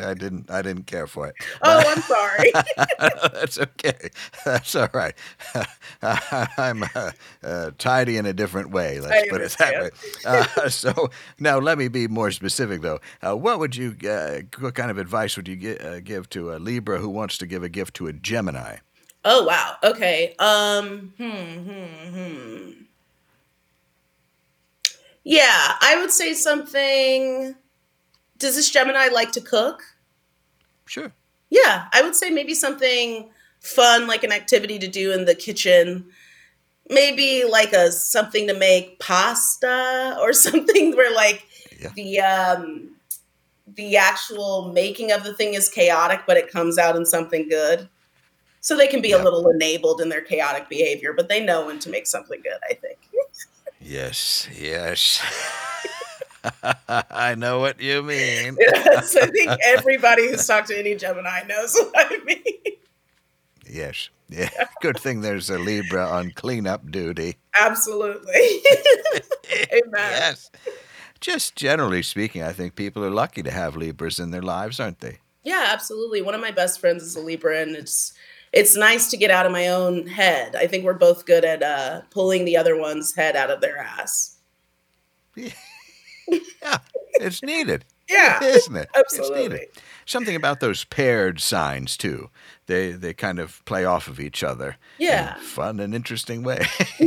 I, 0.06 0.12
I 0.12 0.14
didn't. 0.14 0.50
I 0.50 0.62
didn't 0.62 0.88
care 0.88 1.08
for 1.08 1.28
it. 1.28 1.36
Oh, 1.62 1.84
I'm 1.86 2.02
sorry. 2.02 2.52
That's 3.34 3.60
okay. 3.60 4.10
That's 4.46 4.76
all 4.76 4.90
right. 4.94 5.14
I'm 6.58 6.84
uh, 6.96 7.12
uh, 7.44 7.72
tidy 7.78 8.18
in 8.18 8.26
a 8.26 8.34
different 8.34 8.72
way. 8.72 9.00
Let's 9.00 9.30
put 9.30 9.42
it 9.42 9.56
that 9.60 9.82
way. 9.82 9.90
Uh, 10.26 10.70
so 10.70 11.10
now, 11.40 11.60
let 11.60 11.78
me 11.78 11.88
be 11.88 12.08
more 12.08 12.32
specific, 12.32 12.82
though. 12.82 13.00
Uh, 13.26 13.36
what 13.36 13.60
would 13.60 13.76
you? 13.76 13.96
Uh, 14.10 14.42
what 14.60 14.76
kind 14.76 14.92
of 14.92 14.98
advice 14.98 15.36
would 15.38 15.48
you 15.48 15.56
gi- 15.56 15.80
uh, 15.80 16.00
give 16.04 16.30
to 16.32 16.54
a 16.54 16.58
Libra 16.58 17.00
who 17.00 17.10
wants 17.10 17.38
to 17.40 17.46
give 17.48 17.64
a 17.64 17.70
gift 17.70 17.94
to 17.96 18.08
a 18.08 18.14
Gemini? 18.14 18.78
Oh 19.26 19.44
wow. 19.44 19.76
Okay. 19.84 20.36
Um 20.40 21.14
hmm 21.18 21.30
hmm 21.70 22.14
hmm. 22.16 22.72
Yeah, 25.24 25.74
I 25.82 25.98
would 26.00 26.12
say 26.12 26.34
something 26.34 27.56
Does 28.38 28.56
this 28.56 28.72
Gemini 28.72 29.10
like 29.10 29.32
to 29.34 29.42
cook? 29.42 29.84
Sure. 30.86 31.14
Yeah, 31.50 31.88
I 31.94 32.02
would 32.02 32.16
say 32.16 32.30
maybe 32.30 32.54
something 32.54 33.30
fun 33.60 34.08
like 34.08 34.24
an 34.24 34.32
activity 34.32 34.80
to 34.80 34.88
do 34.88 35.12
in 35.12 35.26
the 35.26 35.36
kitchen. 35.36 36.06
Maybe 36.90 37.46
like 37.46 37.74
a 37.74 37.92
something 37.92 38.48
to 38.48 38.54
make 38.56 39.00
pasta 39.00 40.18
or 40.22 40.34
something 40.46 40.96
where 40.96 41.14
like 41.14 41.46
Yeah. 41.80 41.92
the 41.96 42.20
um 42.22 42.92
the 43.68 43.98
actual 43.98 44.72
making 44.74 45.12
of 45.12 45.24
the 45.24 45.34
thing 45.34 45.56
is 45.56 45.70
chaotic 45.70 46.22
but 46.28 46.38
it 46.38 46.52
comes 46.52 46.78
out 46.78 46.96
in 46.96 47.06
something 47.06 47.50
good. 47.50 47.90
So 48.66 48.76
they 48.76 48.88
can 48.88 49.00
be 49.00 49.10
Yeah. 49.10 49.22
a 49.22 49.24
little 49.24 49.48
enabled 49.48 50.02
in 50.02 50.10
their 50.10 50.22
chaotic 50.22 50.70
behavior, 50.70 51.14
but 51.14 51.30
they 51.30 51.40
know 51.40 51.68
when 51.68 51.78
to 51.78 51.90
make 51.92 52.08
something 52.08 52.42
good, 52.42 52.58
I 52.68 52.74
think. 52.74 52.98
Yes. 53.80 54.48
Yes. 54.60 55.22
I 56.90 57.36
know 57.36 57.60
what 57.60 57.80
you 57.80 58.02
mean. 58.02 58.58
Yes, 58.60 59.16
I 59.16 59.28
think 59.28 59.52
everybody 59.64 60.28
who's 60.30 60.48
talked 60.48 60.70
to 60.70 60.80
any 60.80 60.96
Gemini 60.96 61.44
knows 61.44 61.76
what 61.80 61.94
I 61.96 62.18
mean. 62.26 62.74
Yes. 63.70 64.10
Yeah. 64.30 64.50
Good 64.82 64.98
thing 64.98 65.22
there's 65.22 65.52
a 65.52 65.60
Libra 65.60 66.04
on 66.04 66.32
cleanup 66.32 66.90
duty. 66.90 67.36
Absolutely. 67.60 68.64
Amen. 69.72 69.92
Yes. 69.94 70.50
Just 71.20 71.56
generally 71.56 72.02
speaking, 72.02 72.42
I 72.42 72.52
think 72.52 72.74
people 72.76 73.06
are 73.06 73.12
lucky 73.12 73.44
to 73.44 73.52
have 73.52 73.76
Libras 73.76 74.18
in 74.18 74.32
their 74.32 74.42
lives, 74.42 74.80
aren't 74.80 75.02
they? 75.02 75.20
Yeah, 75.44 75.66
absolutely. 75.70 76.24
One 76.24 76.34
of 76.34 76.42
my 76.42 76.50
best 76.50 76.80
friends 76.80 77.04
is 77.04 77.16
a 77.16 77.20
Libra, 77.22 77.62
and 77.62 77.76
it's 77.76 78.14
it's 78.56 78.76
nice 78.76 79.10
to 79.12 79.18
get 79.18 79.30
out 79.30 79.46
of 79.46 79.52
my 79.52 79.68
own 79.68 80.08
head. 80.08 80.56
I 80.56 80.66
think 80.66 80.86
we're 80.86 80.94
both 80.94 81.26
good 81.26 81.46
at 81.46 81.62
uh, 81.62 82.02
pulling 82.10 82.46
the 82.46 82.58
other 82.58 82.76
one's 82.80 83.14
head 83.14 83.36
out 83.36 83.52
of 83.52 83.62
their 83.62 83.78
ass. 83.78 84.38
Yeah. 86.28 86.80
It's 87.22 87.44
needed. 87.44 87.86
Yeah, 88.10 88.44
Isn't 88.44 88.76
it? 88.76 88.90
It's 88.96 89.20
absolutely. 89.20 89.44
needed. 89.60 89.68
Something 90.06 90.36
about 90.36 90.60
those 90.60 90.86
paired 90.86 91.40
signs 91.40 91.96
too. 91.98 92.32
They 92.66 92.94
they 92.94 93.14
kind 93.14 93.38
of 93.38 93.64
play 93.66 93.86
off 93.86 94.08
of 94.08 94.20
each 94.20 94.44
other. 94.44 94.78
Yeah. 94.98 95.36
In 95.36 95.42
fun 95.42 95.80
and 95.80 95.94
interesting 95.94 96.42
way. 96.50 96.66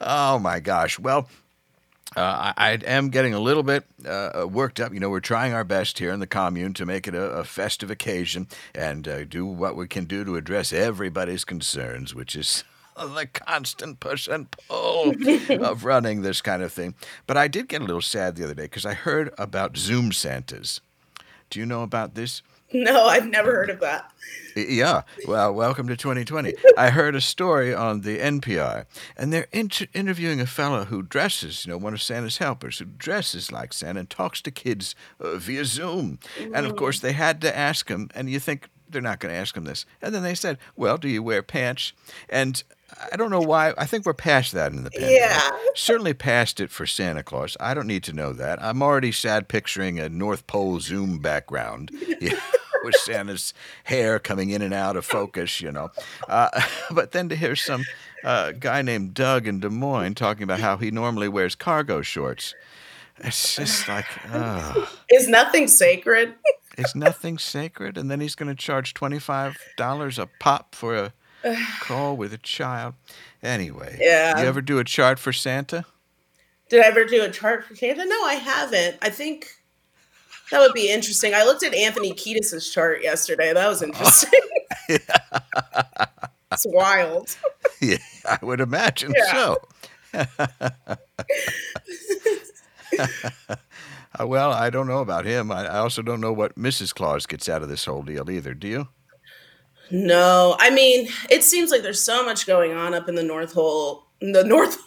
oh 0.00 0.38
my 0.38 0.60
gosh. 0.60 0.98
Well, 0.98 1.28
uh, 2.16 2.52
I, 2.56 2.70
I 2.70 2.70
am 2.86 3.10
getting 3.10 3.34
a 3.34 3.40
little 3.40 3.62
bit 3.62 3.84
uh, 4.04 4.46
worked 4.50 4.80
up. 4.80 4.92
You 4.92 5.00
know, 5.00 5.10
we're 5.10 5.20
trying 5.20 5.52
our 5.52 5.64
best 5.64 5.98
here 5.98 6.10
in 6.10 6.18
the 6.20 6.26
commune 6.26 6.74
to 6.74 6.86
make 6.86 7.06
it 7.06 7.14
a, 7.14 7.22
a 7.22 7.44
festive 7.44 7.90
occasion 7.90 8.48
and 8.74 9.06
uh, 9.06 9.24
do 9.24 9.46
what 9.46 9.76
we 9.76 9.86
can 9.86 10.06
do 10.06 10.24
to 10.24 10.36
address 10.36 10.72
everybody's 10.72 11.44
concerns, 11.44 12.14
which 12.14 12.34
is 12.34 12.64
the 12.96 13.28
constant 13.32 14.00
push 14.00 14.26
and 14.26 14.50
pull 14.50 15.14
of 15.64 15.84
running 15.84 16.22
this 16.22 16.42
kind 16.42 16.62
of 16.62 16.72
thing. 16.72 16.94
But 17.26 17.36
I 17.36 17.46
did 17.46 17.68
get 17.68 17.80
a 17.80 17.84
little 17.84 18.02
sad 18.02 18.34
the 18.34 18.44
other 18.44 18.54
day 18.54 18.64
because 18.64 18.86
I 18.86 18.94
heard 18.94 19.32
about 19.38 19.76
Zoom 19.76 20.10
Santas. 20.12 20.80
Do 21.48 21.60
you 21.60 21.66
know 21.66 21.82
about 21.82 22.14
this? 22.14 22.42
No, 22.72 23.06
I've 23.06 23.26
never 23.26 23.50
heard 23.52 23.70
of 23.70 23.80
that. 23.80 24.12
Yeah, 24.54 25.02
well, 25.26 25.52
welcome 25.52 25.88
to 25.88 25.96
2020. 25.96 26.54
I 26.78 26.90
heard 26.90 27.16
a 27.16 27.20
story 27.20 27.74
on 27.74 28.02
the 28.02 28.18
NPR, 28.18 28.86
and 29.16 29.32
they're 29.32 29.48
inter- 29.50 29.86
interviewing 29.92 30.40
a 30.40 30.46
fellow 30.46 30.84
who 30.84 31.02
dresses, 31.02 31.66
you 31.66 31.72
know, 31.72 31.78
one 31.78 31.94
of 31.94 32.02
Santa's 32.02 32.38
helpers, 32.38 32.78
who 32.78 32.84
dresses 32.84 33.50
like 33.50 33.72
Santa 33.72 34.00
and 34.00 34.10
talks 34.10 34.40
to 34.42 34.52
kids 34.52 34.94
uh, 35.20 35.34
via 35.36 35.64
Zoom. 35.64 36.20
And 36.54 36.64
of 36.64 36.76
course, 36.76 37.00
they 37.00 37.12
had 37.12 37.40
to 37.42 37.56
ask 37.56 37.88
him, 37.88 38.08
and 38.14 38.30
you 38.30 38.38
think 38.38 38.68
they're 38.88 39.02
not 39.02 39.18
going 39.20 39.32
to 39.34 39.38
ask 39.40 39.56
him 39.56 39.64
this. 39.64 39.84
And 40.02 40.14
then 40.14 40.22
they 40.22 40.34
said, 40.34 40.58
Well, 40.76 40.96
do 40.96 41.08
you 41.08 41.22
wear 41.22 41.42
pants? 41.42 41.92
And 42.28 42.62
I 43.12 43.16
don't 43.16 43.30
know 43.30 43.40
why. 43.40 43.72
I 43.78 43.86
think 43.86 44.04
we're 44.04 44.14
past 44.14 44.52
that 44.52 44.72
in 44.72 44.82
the 44.82 44.90
pandemic. 44.90 45.16
Yeah. 45.20 45.48
Certainly 45.74 46.14
past 46.14 46.60
it 46.60 46.70
for 46.70 46.86
Santa 46.86 47.22
Claus. 47.22 47.56
I 47.60 47.72
don't 47.72 47.86
need 47.86 48.02
to 48.04 48.12
know 48.12 48.32
that. 48.32 48.60
I'm 48.62 48.82
already 48.82 49.12
sad 49.12 49.46
picturing 49.48 50.00
a 50.00 50.08
North 50.08 50.46
Pole 50.48 50.80
Zoom 50.80 51.18
background. 51.18 51.90
Yeah, 52.20 52.38
with 52.84 52.94
Santa's 52.96 53.54
hair 53.84 54.18
coming 54.18 54.50
in 54.50 54.62
and 54.62 54.74
out 54.74 54.96
of 54.96 55.04
focus, 55.04 55.60
you 55.60 55.70
know. 55.72 55.90
Uh, 56.28 56.48
but 56.90 57.12
then 57.12 57.28
to 57.28 57.36
hear 57.36 57.56
some 57.56 57.84
uh, 58.24 58.52
guy 58.52 58.82
named 58.82 59.14
Doug 59.14 59.46
in 59.46 59.60
Des 59.60 59.68
Moines 59.68 60.14
talking 60.14 60.42
about 60.42 60.60
how 60.60 60.76
he 60.76 60.90
normally 60.90 61.28
wears 61.28 61.54
cargo 61.54 62.02
shorts. 62.02 62.54
It's 63.22 63.56
just 63.56 63.86
like, 63.88 64.06
oh, 64.32 64.90
Is 65.10 65.28
nothing 65.28 65.68
sacred? 65.68 66.34
is 66.78 66.94
nothing 66.94 67.36
sacred? 67.36 67.98
And 67.98 68.10
then 68.10 68.20
he's 68.20 68.34
going 68.34 68.48
to 68.48 68.54
charge 68.54 68.94
$25 68.94 70.18
a 70.18 70.28
pop 70.38 70.74
for 70.74 70.94
a 70.96 71.12
call 71.80 72.16
with 72.16 72.32
a 72.32 72.38
child. 72.38 72.94
Anyway, 73.42 73.98
Yeah. 74.00 74.40
you 74.40 74.46
ever 74.46 74.62
do 74.62 74.78
a 74.78 74.84
chart 74.84 75.18
for 75.18 75.32
Santa? 75.32 75.84
Did 76.70 76.82
I 76.84 76.88
ever 76.88 77.04
do 77.04 77.22
a 77.22 77.30
chart 77.30 77.64
for 77.64 77.74
Santa? 77.74 78.04
No, 78.06 78.24
I 78.24 78.34
haven't. 78.34 78.96
I 79.02 79.10
think 79.10 79.48
that 80.50 80.60
would 80.60 80.72
be 80.74 80.90
interesting. 80.90 81.34
I 81.34 81.44
looked 81.44 81.62
at 81.62 81.74
Anthony 81.74 82.12
Kiedis' 82.12 82.72
chart 82.72 83.02
yesterday. 83.02 83.52
That 83.52 83.68
was 83.68 83.82
interesting. 83.82 84.40
it's 84.88 86.66
wild. 86.66 87.36
Yeah, 87.80 87.96
I 88.28 88.38
would 88.42 88.60
imagine 88.60 89.14
Yeah. 89.16 89.32
so. 89.32 89.56
Uh, 94.18 94.26
well, 94.26 94.50
I 94.50 94.70
don't 94.70 94.88
know 94.88 94.98
about 94.98 95.24
him. 95.24 95.52
I, 95.52 95.66
I 95.66 95.78
also 95.78 96.02
don't 96.02 96.20
know 96.20 96.32
what 96.32 96.56
Mrs. 96.56 96.92
Claus 96.92 97.26
gets 97.26 97.48
out 97.48 97.62
of 97.62 97.68
this 97.68 97.84
whole 97.84 98.02
deal 98.02 98.28
either. 98.28 98.54
Do 98.54 98.66
you? 98.66 98.88
No, 99.92 100.56
I 100.58 100.70
mean, 100.70 101.08
it 101.30 101.44
seems 101.44 101.70
like 101.70 101.82
there's 101.82 102.00
so 102.02 102.24
much 102.24 102.44
going 102.44 102.72
on 102.72 102.92
up 102.92 103.08
in 103.08 103.14
the 103.14 103.22
North 103.22 103.52
Hole. 103.52 104.06
The 104.20 104.44
North. 104.44 104.76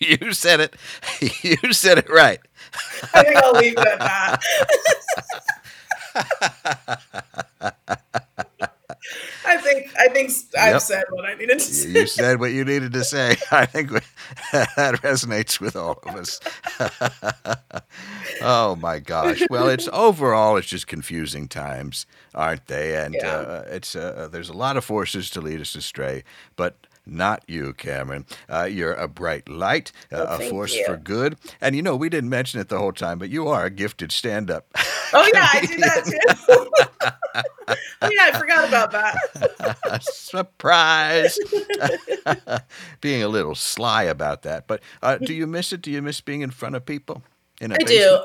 You 0.00 0.32
said 0.34 0.60
it. 0.60 0.76
You 1.42 1.72
said 1.72 1.98
it 1.98 2.10
right. 2.10 2.38
I 3.14 3.24
think 3.24 3.36
I'll 3.36 3.52
leave 3.54 3.74
it 3.76 3.86
at 3.86 3.98
that. 3.98 4.40
I 9.46 9.58
think 9.58 9.92
I 9.98 10.08
think 10.08 10.30
I've 10.58 10.72
Yep. 10.74 10.80
said 10.82 11.04
what 11.10 11.26
I 11.26 11.34
needed 11.34 11.58
to 11.58 11.64
say. 11.64 11.88
you 12.00 12.06
said 12.06 12.40
what 12.40 12.52
you 12.52 12.64
needed 12.64 12.92
to 12.94 13.04
say. 13.04 13.36
I 13.50 13.66
think 13.66 13.90
we, 13.90 14.00
that 14.52 15.00
resonates 15.02 15.60
with 15.60 15.76
all 15.76 15.98
of 16.04 16.16
us. 16.16 16.40
oh 18.40 18.76
my 18.76 18.98
gosh! 19.00 19.42
Well, 19.50 19.68
it's 19.68 19.88
overall 19.92 20.56
it's 20.56 20.66
just 20.68 20.86
confusing 20.86 21.48
times, 21.48 22.06
aren't 22.34 22.66
they? 22.66 22.96
And 22.96 23.14
Yeah. 23.14 23.36
uh, 23.36 23.64
it's 23.68 23.94
uh, 23.94 24.28
there's 24.32 24.48
a 24.48 24.56
lot 24.56 24.76
of 24.78 24.84
forces 24.84 25.28
to 25.30 25.40
lead 25.40 25.60
us 25.60 25.74
astray, 25.74 26.24
but. 26.56 26.86
Not 27.06 27.42
you, 27.46 27.74
Cameron. 27.74 28.24
Uh, 28.48 28.64
you're 28.64 28.94
a 28.94 29.08
bright 29.08 29.48
light, 29.48 29.92
uh, 30.10 30.26
Oh, 30.28 30.36
a 30.36 30.48
force 30.48 30.74
you. 30.74 30.84
for 30.86 30.96
good. 30.96 31.36
And 31.60 31.76
you 31.76 31.82
know, 31.82 31.96
we 31.96 32.08
didn't 32.08 32.30
mention 32.30 32.60
it 32.60 32.68
the 32.70 32.78
whole 32.78 32.92
time, 32.92 33.18
but 33.18 33.28
you 33.28 33.46
are 33.48 33.66
a 33.66 33.70
gifted 33.70 34.10
stand 34.10 34.50
up. 34.50 34.66
Oh 35.12 35.28
yeah, 35.34 35.48
I 35.52 35.60
do 35.66 35.76
that 35.76 36.04
too. 36.06 37.76
oh 38.02 38.10
yeah, 38.10 38.30
I 38.32 38.38
forgot 38.38 38.66
about 38.68 38.90
that. 38.92 40.02
Surprise! 40.02 41.38
being 43.00 43.22
a 43.22 43.28
little 43.28 43.54
sly 43.54 44.04
about 44.04 44.42
that. 44.42 44.66
But 44.66 44.80
uh, 45.02 45.18
do 45.18 45.34
you 45.34 45.46
miss 45.46 45.72
it? 45.72 45.82
Do 45.82 45.90
you 45.90 46.00
miss 46.02 46.20
being 46.20 46.40
in 46.40 46.50
front 46.50 46.74
of 46.74 46.86
people? 46.86 47.22
In 47.60 47.70
a 47.72 47.74
I 47.74 47.78
do. 47.78 48.24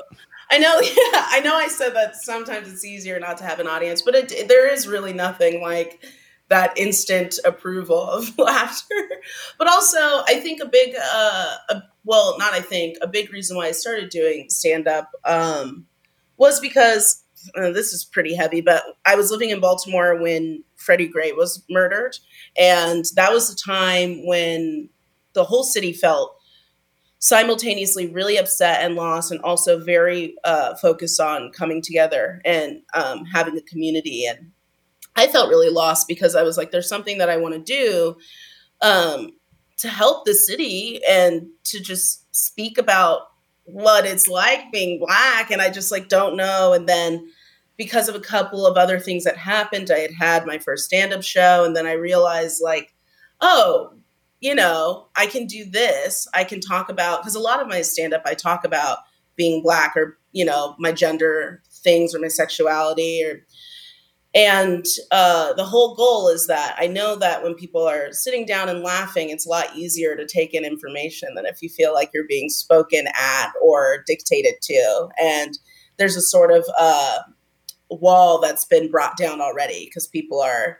I 0.50 0.58
know. 0.58 0.80
Yeah, 0.80 1.26
I 1.28 1.40
know. 1.44 1.54
I 1.54 1.68
said 1.68 1.94
that 1.94 2.16
sometimes 2.16 2.72
it's 2.72 2.84
easier 2.84 3.20
not 3.20 3.36
to 3.38 3.44
have 3.44 3.60
an 3.60 3.68
audience, 3.68 4.02
but 4.02 4.14
it, 4.14 4.48
there 4.48 4.72
is 4.72 4.88
really 4.88 5.12
nothing 5.12 5.60
like 5.62 6.02
that 6.50 6.76
instant 6.76 7.38
approval 7.44 8.02
of 8.02 8.36
laughter. 8.38 8.94
But 9.56 9.68
also, 9.68 9.98
I 9.98 10.40
think 10.42 10.60
a 10.60 10.66
big, 10.66 10.94
uh, 10.94 11.54
a, 11.70 11.82
well, 12.04 12.36
not 12.38 12.52
I 12.52 12.60
think 12.60 12.98
a 13.00 13.06
big 13.06 13.32
reason 13.32 13.56
why 13.56 13.66
I 13.66 13.72
started 13.72 14.10
doing 14.10 14.50
stand 14.50 14.86
up 14.86 15.10
um, 15.24 15.86
was 16.36 16.60
because 16.60 17.24
uh, 17.56 17.70
this 17.70 17.92
is 17.92 18.04
pretty 18.04 18.34
heavy, 18.34 18.60
but 18.60 18.82
I 19.06 19.14
was 19.14 19.30
living 19.30 19.50
in 19.50 19.60
Baltimore 19.60 20.20
when 20.20 20.64
Freddie 20.76 21.08
Gray 21.08 21.32
was 21.32 21.64
murdered, 21.70 22.16
and 22.58 23.06
that 23.14 23.32
was 23.32 23.48
the 23.48 23.56
time 23.56 24.26
when 24.26 24.90
the 25.32 25.44
whole 25.44 25.62
city 25.62 25.92
felt 25.92 26.36
simultaneously 27.20 28.08
really 28.08 28.38
upset 28.38 28.82
and 28.82 28.96
lost 28.96 29.30
and 29.30 29.40
also 29.42 29.78
very 29.78 30.34
uh, 30.44 30.74
focused 30.76 31.20
on 31.20 31.52
coming 31.52 31.82
together 31.82 32.40
and 32.44 32.82
um, 32.94 33.24
having 33.26 33.56
a 33.56 33.62
community 33.62 34.24
and 34.26 34.50
i 35.16 35.26
felt 35.26 35.48
really 35.48 35.70
lost 35.70 36.08
because 36.08 36.34
i 36.34 36.42
was 36.42 36.56
like 36.56 36.70
there's 36.70 36.88
something 36.88 37.18
that 37.18 37.30
i 37.30 37.36
want 37.36 37.54
to 37.54 37.60
do 37.60 38.16
um, 38.82 39.30
to 39.76 39.88
help 39.88 40.24
the 40.24 40.34
city 40.34 41.00
and 41.08 41.48
to 41.64 41.80
just 41.80 42.34
speak 42.34 42.78
about 42.78 43.22
what 43.64 44.06
it's 44.06 44.26
like 44.26 44.72
being 44.72 44.98
black 44.98 45.50
and 45.50 45.60
i 45.60 45.70
just 45.70 45.92
like 45.92 46.08
don't 46.08 46.36
know 46.36 46.72
and 46.72 46.88
then 46.88 47.28
because 47.76 48.08
of 48.08 48.14
a 48.14 48.20
couple 48.20 48.66
of 48.66 48.76
other 48.76 48.98
things 48.98 49.24
that 49.24 49.36
happened 49.36 49.90
i 49.90 49.98
had 49.98 50.12
had 50.18 50.46
my 50.46 50.58
first 50.58 50.84
stand-up 50.84 51.22
show 51.22 51.64
and 51.64 51.76
then 51.76 51.86
i 51.86 51.92
realized 51.92 52.60
like 52.62 52.94
oh 53.40 53.92
you 54.40 54.54
know, 54.54 55.08
I 55.16 55.26
can 55.26 55.46
do 55.46 55.64
this. 55.64 56.26
I 56.34 56.44
can 56.44 56.60
talk 56.60 56.88
about 56.88 57.20
because 57.20 57.34
a 57.34 57.40
lot 57.40 57.60
of 57.60 57.68
my 57.68 57.82
stand 57.82 58.14
up 58.14 58.22
I 58.24 58.34
talk 58.34 58.64
about 58.64 58.98
being 59.36 59.62
black 59.62 59.96
or, 59.96 60.18
you 60.32 60.44
know, 60.44 60.74
my 60.78 60.92
gender 60.92 61.62
things 61.70 62.14
or 62.14 62.20
my 62.20 62.28
sexuality 62.28 63.22
or 63.24 63.44
and 64.34 64.84
uh, 65.10 65.52
the 65.54 65.64
whole 65.64 65.96
goal 65.96 66.28
is 66.28 66.46
that 66.46 66.76
I 66.78 66.86
know 66.86 67.16
that 67.16 67.42
when 67.42 67.54
people 67.54 67.82
are 67.82 68.12
sitting 68.12 68.46
down 68.46 68.68
and 68.68 68.80
laughing, 68.80 69.30
it's 69.30 69.44
a 69.46 69.48
lot 69.48 69.74
easier 69.74 70.14
to 70.14 70.26
take 70.26 70.54
in 70.54 70.64
information 70.64 71.34
than 71.34 71.46
if 71.46 71.60
you 71.62 71.68
feel 71.68 71.92
like 71.92 72.10
you're 72.14 72.28
being 72.28 72.48
spoken 72.48 73.06
at 73.08 73.52
or 73.60 74.04
dictated 74.06 74.54
to. 74.62 75.08
And 75.20 75.58
there's 75.98 76.16
a 76.16 76.20
sort 76.20 76.52
of 76.52 76.64
uh, 76.78 77.18
wall 77.90 78.40
that's 78.40 78.64
been 78.64 78.88
brought 78.88 79.16
down 79.16 79.40
already 79.40 79.86
because 79.86 80.06
people 80.06 80.40
are 80.40 80.78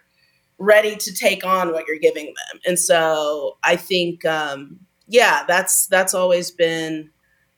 ready 0.58 0.94
to 0.94 1.12
take 1.12 1.44
on 1.44 1.72
what 1.72 1.86
you're 1.88 1.98
giving 1.98 2.26
them. 2.26 2.60
And 2.64 2.78
so 2.78 3.58
I 3.64 3.74
think, 3.74 4.24
um, 4.24 4.78
yeah, 5.08 5.42
that's 5.48 5.88
that's 5.88 6.14
always 6.14 6.52
been 6.52 7.10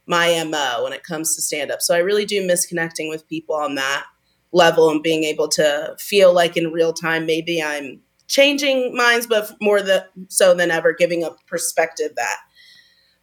my 0.06 0.42
mo 0.44 0.84
when 0.84 0.94
it 0.94 1.02
comes 1.02 1.36
to 1.36 1.42
stand 1.42 1.70
up. 1.70 1.82
So 1.82 1.94
I 1.94 1.98
really 1.98 2.24
do 2.24 2.46
miss 2.46 2.64
connecting 2.64 3.10
with 3.10 3.28
people 3.28 3.54
on 3.54 3.74
that 3.74 4.06
level 4.52 4.90
and 4.90 5.02
being 5.02 5.24
able 5.24 5.48
to 5.48 5.94
feel 5.98 6.32
like 6.34 6.56
in 6.56 6.72
real 6.72 6.92
time 6.92 7.26
maybe 7.26 7.62
I'm 7.62 8.00
changing 8.28 8.94
minds, 8.94 9.26
but 9.26 9.50
more 9.60 9.82
the, 9.82 10.06
so 10.28 10.54
than 10.54 10.70
ever 10.70 10.92
giving 10.92 11.22
a 11.24 11.30
perspective 11.46 12.12
that 12.16 12.36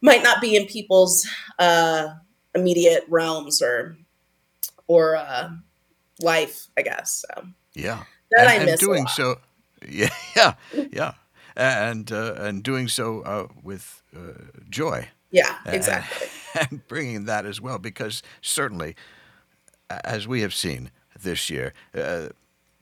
might 0.00 0.22
not 0.22 0.40
be 0.40 0.56
in 0.56 0.66
people's 0.66 1.26
uh, 1.58 2.08
immediate 2.54 3.04
realms 3.08 3.62
or 3.62 3.96
or 4.86 5.16
uh, 5.16 5.50
life, 6.20 6.68
I 6.76 6.82
guess. 6.82 7.24
So 7.28 7.46
Yeah. 7.74 8.04
that 8.30 8.40
and, 8.40 8.48
I 8.48 8.54
and 8.56 8.66
miss 8.66 8.82
a 8.82 8.84
doing 8.84 9.06
so, 9.06 9.38
yeah, 9.88 10.10
yeah, 10.36 10.54
yeah, 10.92 11.14
and 11.56 12.10
uh, 12.12 12.34
and 12.38 12.62
doing 12.62 12.88
so 12.88 13.20
uh, 13.22 13.46
with 13.62 14.02
uh, 14.16 14.60
joy. 14.68 15.08
Yeah, 15.30 15.56
exactly. 15.66 16.28
And 16.60 16.86
bringing 16.88 17.24
that 17.26 17.46
as 17.46 17.60
well, 17.60 17.78
because 17.78 18.22
certainly, 18.40 18.96
as 20.04 20.26
we 20.26 20.40
have 20.42 20.54
seen 20.54 20.90
this 21.22 21.50
year, 21.50 21.72
uh, 21.94 22.28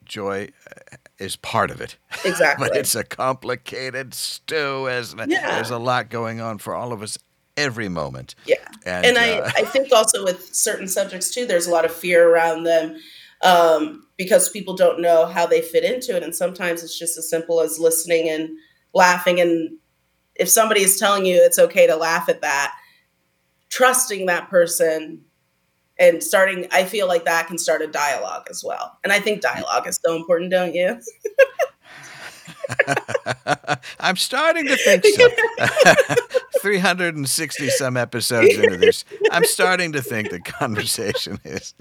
joy 0.05 0.49
uh, 0.70 0.97
is 1.18 1.36
part 1.36 1.70
of 1.70 1.80
it. 1.80 1.97
Exactly. 2.24 2.68
but 2.68 2.76
it's 2.76 2.95
a 2.95 3.05
complicated 3.05 4.12
stew, 4.14 4.89
isn't 4.89 5.20
it? 5.20 5.30
Yeah. 5.30 5.55
There's 5.55 5.70
a 5.70 5.78
lot 5.78 6.11
going 6.11 6.41
on 6.41 6.59
for 6.59 6.74
all 6.74 6.93
of 6.93 7.03
us 7.03 7.18
every 7.57 7.89
moment. 7.89 8.34
Yeah. 8.47 8.57
And, 8.84 9.07
and 9.07 9.18
I, 9.18 9.39
uh, 9.39 9.51
I 9.57 9.62
think 9.62 9.93
also 9.93 10.24
with 10.24 10.55
certain 10.55 10.89
subjects 10.89 11.32
too, 11.32 11.47
there's 11.47 11.66
a 11.66 11.70
lot 11.70 11.84
of 11.84 11.93
fear 11.93 12.28
around 12.28 12.64
them 12.64 12.97
um, 13.43 14.07
because 14.16 14.49
people 14.49 14.74
don't 14.74 15.01
know 15.01 15.26
how 15.26 15.47
they 15.47 15.61
fit 15.61 15.84
into 15.84 16.16
it. 16.16 16.22
And 16.22 16.34
sometimes 16.34 16.82
it's 16.82 16.99
just 16.99 17.18
as 17.18 17.28
simple 17.28 17.61
as 17.61 17.78
listening 17.78 18.28
and 18.28 18.51
laughing. 18.95 19.41
And 19.41 19.78
if 20.34 20.49
somebody 20.49 20.82
is 20.82 20.99
telling 20.99 21.26
you 21.26 21.41
it's 21.43 21.59
okay 21.59 21.86
to 21.86 21.97
laugh 21.97 22.28
at 22.28 22.41
that, 22.43 22.74
trusting 23.68 24.26
that 24.26 24.49
person 24.49 25.24
and 25.99 26.22
starting, 26.22 26.68
I 26.70 26.84
feel 26.84 27.09
like 27.09 27.24
that 27.24 27.46
can 27.49 27.59
start 27.59 27.82
a 27.82 27.86
dialogue 27.86 28.46
as 28.51 28.62
well. 28.64 28.99
And 29.05 29.12
I 29.12 29.20
think 29.20 29.42
dialogue 29.42 29.86
is 29.86 29.99
so 30.05 30.14
important, 30.14 30.51
don't 30.51 30.74
you? 30.74 31.01
I'm 34.01 34.16
starting 34.16 34.66
to 34.66 34.76
think 34.76 35.05
so. 35.05 35.28
360 36.61 37.68
some 37.70 37.96
episodes 37.96 38.55
into 38.57 38.76
this, 38.76 39.05
I'm 39.30 39.44
starting 39.44 39.92
to 39.92 40.03
think 40.03 40.30
the 40.30 40.40
conversation 40.40 41.38
is. 41.44 41.74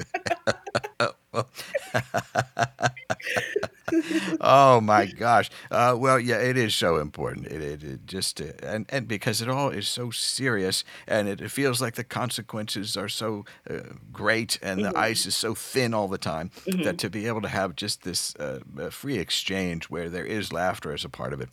oh 4.41 4.81
my 4.81 5.05
gosh. 5.05 5.49
Uh, 5.71 5.95
well, 5.97 6.19
yeah, 6.19 6.37
it 6.37 6.57
is 6.57 6.75
so 6.75 6.97
important. 6.97 7.47
It, 7.47 7.61
it, 7.61 7.83
it 7.83 8.05
just 8.05 8.41
uh, 8.41 8.45
and 8.63 8.85
and 8.89 9.07
because 9.07 9.41
it 9.41 9.49
all 9.49 9.69
is 9.69 9.87
so 9.87 10.11
serious, 10.11 10.83
and 11.07 11.27
it, 11.27 11.41
it 11.41 11.51
feels 11.51 11.81
like 11.81 11.95
the 11.95 12.03
consequences 12.03 12.97
are 12.97 13.09
so 13.09 13.45
uh, 13.69 13.79
great, 14.11 14.59
and 14.61 14.83
the 14.83 14.97
ice 14.97 15.25
is 15.25 15.35
so 15.35 15.55
thin 15.55 15.93
all 15.93 16.07
the 16.07 16.17
time 16.17 16.51
that 16.83 16.97
to 16.99 17.09
be 17.09 17.27
able 17.27 17.41
to 17.41 17.47
have 17.47 17.75
just 17.75 18.03
this 18.03 18.35
uh, 18.35 18.59
free 18.89 19.17
exchange 19.17 19.85
where 19.85 20.09
there 20.09 20.25
is 20.25 20.51
laughter 20.51 20.93
as 20.93 21.05
a 21.05 21.09
part 21.09 21.33
of 21.33 21.41
it. 21.41 21.49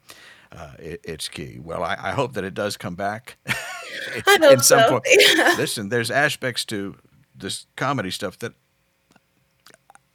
Uh, 0.52 0.72
it, 0.78 1.00
it's 1.02 1.28
key. 1.28 1.58
Well, 1.60 1.82
I, 1.82 1.96
I 2.00 2.10
hope 2.12 2.34
that 2.34 2.44
it 2.44 2.54
does 2.54 2.76
come 2.76 2.94
back. 2.94 3.36
I 3.46 4.38
hope 4.40 4.60
so. 4.60 5.00
Yeah. 5.06 5.54
Listen, 5.58 5.88
there's 5.88 6.10
aspects 6.10 6.64
to 6.66 6.96
this 7.34 7.66
comedy 7.76 8.10
stuff 8.10 8.38
that 8.38 8.52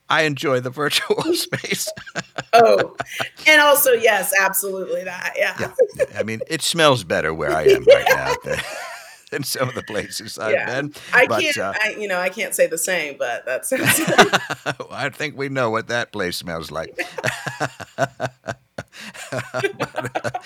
I 0.10 0.24
enjoy 0.24 0.60
the 0.60 0.70
virtual 0.70 1.22
space. 1.34 1.88
Oh, 2.54 2.96
and 3.48 3.62
also 3.62 3.92
yes, 3.94 4.34
absolutely 4.40 5.04
that. 5.04 5.34
Yeah. 5.38 5.72
yeah, 5.98 6.06
I 6.18 6.24
mean, 6.24 6.42
it 6.48 6.62
smells 6.62 7.04
better 7.04 7.34
where 7.34 7.52
I 7.52 7.64
am 7.64 7.84
right 7.86 8.06
now 8.10 8.34
than, 8.44 8.60
than 9.32 9.44
some 9.44 9.70
of 9.70 9.76
the 9.76 9.84
places 9.84 10.40
I've 10.40 10.54
Yeah. 10.54 10.66
been. 10.82 10.94
I 11.14 11.28
but, 11.28 11.42
can't. 11.42 11.58
uh, 11.58 11.74
I, 11.80 11.96
you 12.00 12.08
know, 12.08 12.20
I 12.20 12.30
can't 12.30 12.56
say 12.56 12.68
the 12.68 12.78
same, 12.78 13.18
but 13.18 13.46
that 13.46 13.66
sounds. 13.68 14.02
I 14.92 15.10
think 15.10 15.38
we 15.38 15.50
know 15.50 15.70
what 15.70 15.88
that 15.90 16.12
place 16.12 16.38
smells 16.38 16.72
like. 16.72 17.00
But, 19.32 20.14
uh, 20.26 20.40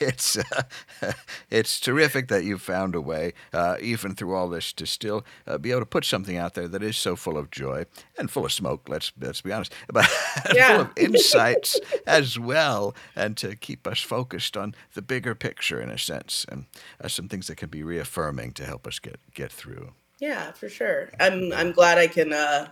it's 0.00 0.36
uh, 0.38 1.12
it's 1.50 1.80
terrific 1.80 2.28
that 2.28 2.44
you 2.44 2.58
found 2.58 2.94
a 2.94 3.00
way, 3.00 3.32
uh, 3.52 3.76
even 3.80 4.14
through 4.14 4.34
all 4.34 4.48
this, 4.48 4.72
to 4.74 4.86
still 4.86 5.24
uh, 5.46 5.58
be 5.58 5.70
able 5.70 5.80
to 5.80 5.86
put 5.86 6.04
something 6.04 6.36
out 6.36 6.54
there 6.54 6.68
that 6.68 6.82
is 6.82 6.96
so 6.96 7.16
full 7.16 7.36
of 7.38 7.50
joy 7.50 7.84
and 8.18 8.30
full 8.30 8.44
of 8.44 8.52
smoke. 8.52 8.88
Let's 8.88 9.12
let's 9.20 9.40
be 9.40 9.52
honest, 9.52 9.72
but 9.92 10.08
Yeah. 10.52 10.68
full 10.72 10.80
of 10.82 10.90
insights 10.96 11.80
as 12.06 12.38
well, 12.38 12.94
and 13.14 13.36
to 13.38 13.56
keep 13.56 13.86
us 13.86 14.00
focused 14.00 14.56
on 14.56 14.74
the 14.94 15.02
bigger 15.02 15.34
picture 15.34 15.80
in 15.80 15.90
a 15.90 15.98
sense, 15.98 16.46
and 16.48 16.66
uh, 17.02 17.08
some 17.08 17.28
things 17.28 17.46
that 17.48 17.56
can 17.56 17.68
be 17.68 17.82
reaffirming 17.82 18.52
to 18.52 18.64
help 18.64 18.86
us 18.86 18.98
get 18.98 19.18
get 19.34 19.52
through. 19.52 19.92
Yeah, 20.20 20.52
for 20.52 20.68
sure. 20.68 21.10
I'm 21.20 21.52
I'm 21.52 21.72
glad 21.72 21.98
I 21.98 22.06
can 22.06 22.32
uh 22.32 22.68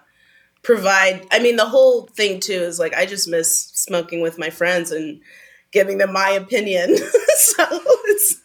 provide 0.63 1.27
I 1.31 1.39
mean 1.39 1.57
the 1.57 1.67
whole 1.67 2.07
thing 2.09 2.41
too 2.41 2.53
is 2.53 2.79
like 2.79 2.95
I 2.95 3.07
just 3.07 3.29
miss 3.29 3.67
smoking 3.73 4.21
with 4.21 4.39
my 4.39 4.51
friends 4.51 4.91
and 4.91 5.21
giving 5.73 5.99
them 5.99 6.13
my 6.13 6.31
opinion. 6.31 6.97
so 7.37 7.65
it's 8.07 8.37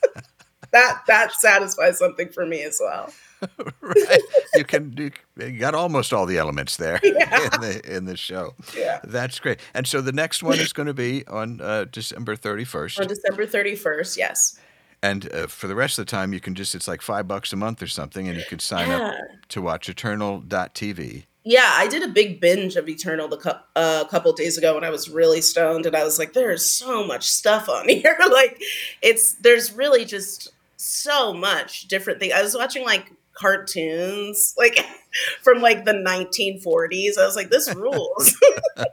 that 0.72 1.02
that 1.08 1.34
satisfies 1.34 1.98
something 2.00 2.30
for 2.30 2.46
me 2.46 2.64
as 2.64 2.80
well. 2.82 3.12
right. 3.82 4.22
You 4.56 4.64
can 4.64 4.94
you, 4.98 5.12
you 5.38 5.60
got 5.60 5.76
almost 5.76 6.14
all 6.14 6.26
the 6.26 6.38
elements 6.38 6.78
there 6.78 7.00
Yeah. 7.04 7.50
in 7.54 7.62
the 7.62 7.82
in 7.98 8.06
the 8.06 8.16
show. 8.18 8.56
Yeah. 8.76 9.00
That's 9.04 9.40
great. 9.40 9.60
And 9.74 9.86
so 9.86 10.02
the 10.02 10.12
next 10.14 10.42
one 10.42 10.58
is 10.60 10.72
going 10.74 10.88
to 10.88 10.94
be 10.94 11.28
on 11.28 11.60
uh, 11.62 11.86
December 11.92 12.36
31st 12.36 13.02
On. 13.02 13.08
December 13.08 13.46
31st, 13.46 14.18
yes. 14.18 14.60
And 15.04 15.32
uh, 15.34 15.48
for 15.48 15.68
the 15.68 15.76
rest 15.76 16.00
of 16.00 16.06
the 16.06 16.10
time, 16.10 16.34
you 16.34 16.40
can 16.40 16.56
just 16.56 16.74
it's 16.74 16.88
like 16.88 17.02
five 17.02 17.28
bucks 17.28 17.54
a 17.54 17.56
month 17.58 17.84
or 17.84 17.88
something, 17.88 18.28
and 18.28 18.38
you 18.38 18.46
can 18.46 18.60
sign 18.60 18.88
Yeah. 18.90 19.08
up 19.10 19.16
to 19.50 19.62
watch 19.62 19.90
Eternal.tv. 19.90 21.26
Yeah, 21.48 21.70
I 21.74 21.88
did 21.88 22.02
a 22.02 22.08
big 22.08 22.42
binge 22.42 22.76
of 22.76 22.90
Eternal 22.90 23.28
the 23.28 23.38
cou- 23.38 23.60
uh, 23.76 24.04
a 24.06 24.10
couple 24.10 24.34
days 24.34 24.58
ago 24.58 24.74
when 24.74 24.84
I 24.84 24.90
was 24.90 25.08
really 25.10 25.42
stoned, 25.42 25.86
and 25.86 25.96
I 25.96 26.04
was 26.04 26.18
like, 26.18 26.34
"There's 26.34 26.66
so 26.68 27.06
much 27.06 27.26
stuff 27.30 27.70
on 27.70 27.88
here. 27.90 28.18
like, 28.32 28.60
it's 29.04 29.34
there's 29.36 29.72
really 29.72 30.06
just 30.06 30.52
so 30.76 31.34
much 31.34 31.88
different 31.88 32.20
things." 32.20 32.34
I 32.34 32.42
was 32.42 32.56
watching 32.56 32.84
like 32.84 33.12
cartoons, 33.34 34.56
like 34.58 34.80
from 35.44 35.62
like 35.62 35.86
the 35.86 35.94
1940s. 35.94 37.20
I 37.20 37.26
was 37.28 37.36
like, 37.36 37.52
"This 37.52 37.74
rules." 37.76 38.36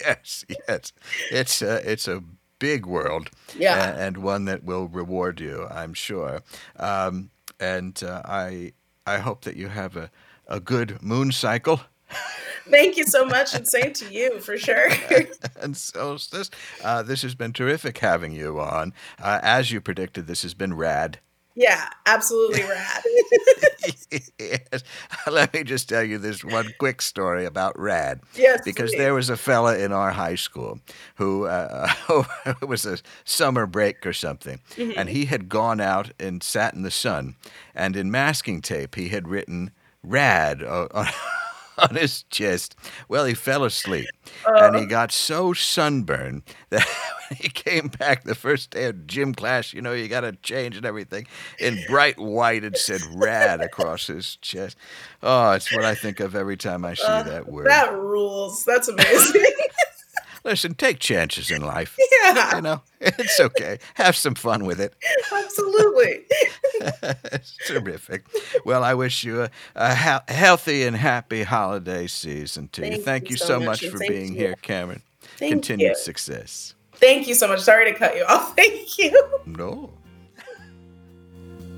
yes, 0.00 0.44
yes, 0.68 0.92
it's 1.30 1.62
uh, 1.62 1.80
it's 1.84 2.08
a 2.08 2.22
big 2.58 2.86
world, 2.86 3.30
Yeah. 3.56 3.92
a- 3.94 3.98
and 4.06 4.18
one 4.18 4.46
that 4.46 4.64
will 4.64 4.88
reward 4.88 5.40
you, 5.40 5.66
I'm 5.70 5.94
sure. 5.94 6.42
Um, 6.76 7.30
and 7.60 8.02
uh, 8.02 8.22
I 8.24 8.72
I 9.06 9.18
hope 9.18 9.42
that 9.44 9.56
you 9.56 9.68
have 9.68 9.96
a 9.96 10.10
a 10.48 10.60
good 10.60 11.02
moon 11.02 11.32
cycle. 11.32 11.80
Thank 12.70 12.96
you 12.98 13.04
so 13.04 13.24
much, 13.24 13.54
and 13.54 13.66
same 13.66 13.92
to 13.94 14.12
you 14.12 14.40
for 14.40 14.58
sure. 14.58 14.88
and 15.60 15.74
so 15.76 16.18
this 16.30 16.50
uh, 16.84 17.02
this 17.02 17.22
has 17.22 17.34
been 17.34 17.52
terrific 17.52 17.96
having 17.98 18.32
you 18.32 18.60
on. 18.60 18.92
Uh, 19.22 19.40
as 19.42 19.70
you 19.70 19.80
predicted, 19.80 20.26
this 20.26 20.42
has 20.42 20.52
been 20.54 20.74
rad. 20.74 21.18
yeah, 21.54 21.88
absolutely 22.06 22.62
rad. 22.62 23.02
yes. 24.38 24.82
Let 25.26 25.52
me 25.54 25.64
just 25.64 25.88
tell 25.88 26.02
you 26.04 26.18
this 26.18 26.44
one 26.44 26.72
quick 26.78 27.02
story 27.02 27.44
about 27.46 27.78
rad. 27.78 28.20
yes, 28.34 28.60
Because 28.64 28.90
please. 28.90 28.98
there 28.98 29.14
was 29.14 29.30
a 29.30 29.36
fella 29.36 29.76
in 29.78 29.92
our 29.92 30.10
high 30.10 30.34
school 30.36 30.78
who 31.16 31.46
uh, 31.46 31.90
it 32.46 32.68
was 32.68 32.86
a 32.86 32.98
summer 33.24 33.66
break 33.66 34.04
or 34.06 34.12
something, 34.12 34.60
Mm-hmm. 34.76 34.98
and 34.98 35.08
he 35.08 35.24
had 35.24 35.48
gone 35.48 35.80
out 35.80 36.12
and 36.20 36.42
sat 36.42 36.74
in 36.74 36.82
the 36.82 36.90
sun, 36.90 37.34
and 37.74 37.96
in 37.96 38.10
masking 38.10 38.60
tape 38.60 38.94
he 38.94 39.08
had 39.08 39.26
written 39.28 39.70
"rad" 40.02 40.62
on, 40.64 40.88
on 41.78 41.94
his 41.94 42.24
chest. 42.24 42.74
Well, 43.08 43.24
he 43.24 43.34
fell 43.34 43.64
asleep, 43.64 44.08
and 44.46 44.76
Uh. 44.76 44.80
he 44.80 44.86
got 44.86 45.12
so 45.12 45.52
sunburned 45.52 46.42
that 46.70 46.86
when 47.30 47.38
he 47.38 47.48
came 47.48 47.88
back 47.88 48.24
the 48.24 48.34
first 48.34 48.70
day 48.70 48.84
of 48.86 49.06
gym 49.06 49.32
class, 49.34 49.72
you 49.72 49.80
know, 49.82 49.92
you 49.92 50.08
got 50.08 50.22
to 50.22 50.32
change 50.32 50.76
and 50.76 50.84
everything. 50.86 51.26
In 51.60 51.78
bright 51.88 52.18
white, 52.18 52.64
it 52.64 52.76
said 52.78 53.00
"rad" 53.14 53.60
across 53.60 54.06
his 54.08 54.36
chest. 54.36 54.76
Oh, 55.22 55.52
it's 55.52 55.72
what 55.72 55.84
I 55.84 55.94
think 55.94 56.20
of 56.20 56.34
every 56.34 56.56
time 56.56 56.84
I 56.84 56.94
see 56.94 57.02
Uh, 57.06 57.22
that 57.24 57.48
word. 57.48 57.66
That 57.68 57.92
rules. 57.96 58.64
That's 58.64 58.88
amazing. 58.88 59.44
Listen, 60.44 60.74
take 60.74 60.98
chances 60.98 61.50
in 61.50 61.62
life. 61.62 61.96
yeah, 62.22 62.56
You 62.56 62.62
know, 62.62 62.82
it's 63.00 63.38
okay. 63.40 63.78
Have 63.94 64.16
some 64.16 64.34
fun 64.34 64.64
with 64.64 64.80
it. 64.80 64.94
absolutely. 65.32 66.24
it's 67.32 67.56
terrific. 67.66 68.24
Well, 68.64 68.84
I 68.84 68.94
wish 68.94 69.24
you 69.24 69.42
a, 69.42 69.50
a 69.74 69.94
ha- 69.94 70.24
healthy 70.28 70.84
and 70.84 70.96
happy 70.96 71.42
holiday 71.42 72.06
season 72.06 72.68
to 72.72 72.82
you. 72.84 72.92
Thank 72.92 73.04
Thank 73.04 73.24
you 73.24 73.34
you 73.34 73.36
so 73.38 73.46
so 73.46 73.60
much, 73.60 73.82
much 73.82 73.90
for 73.92 73.98
being 73.98 74.32
you. 74.34 74.38
here, 74.38 74.54
Cameron. 74.62 75.02
Thank 75.38 75.52
Continued 75.52 75.88
you. 75.90 75.96
success. 75.96 76.74
Thank 76.94 77.28
you 77.28 77.34
so 77.34 77.46
much. 77.48 77.60
Sorry 77.60 77.90
to 77.92 77.98
cut 77.98 78.16
you 78.16 78.24
off. 78.24 78.54
Thank 78.56 78.98
you. 78.98 79.40
No. 79.46 79.92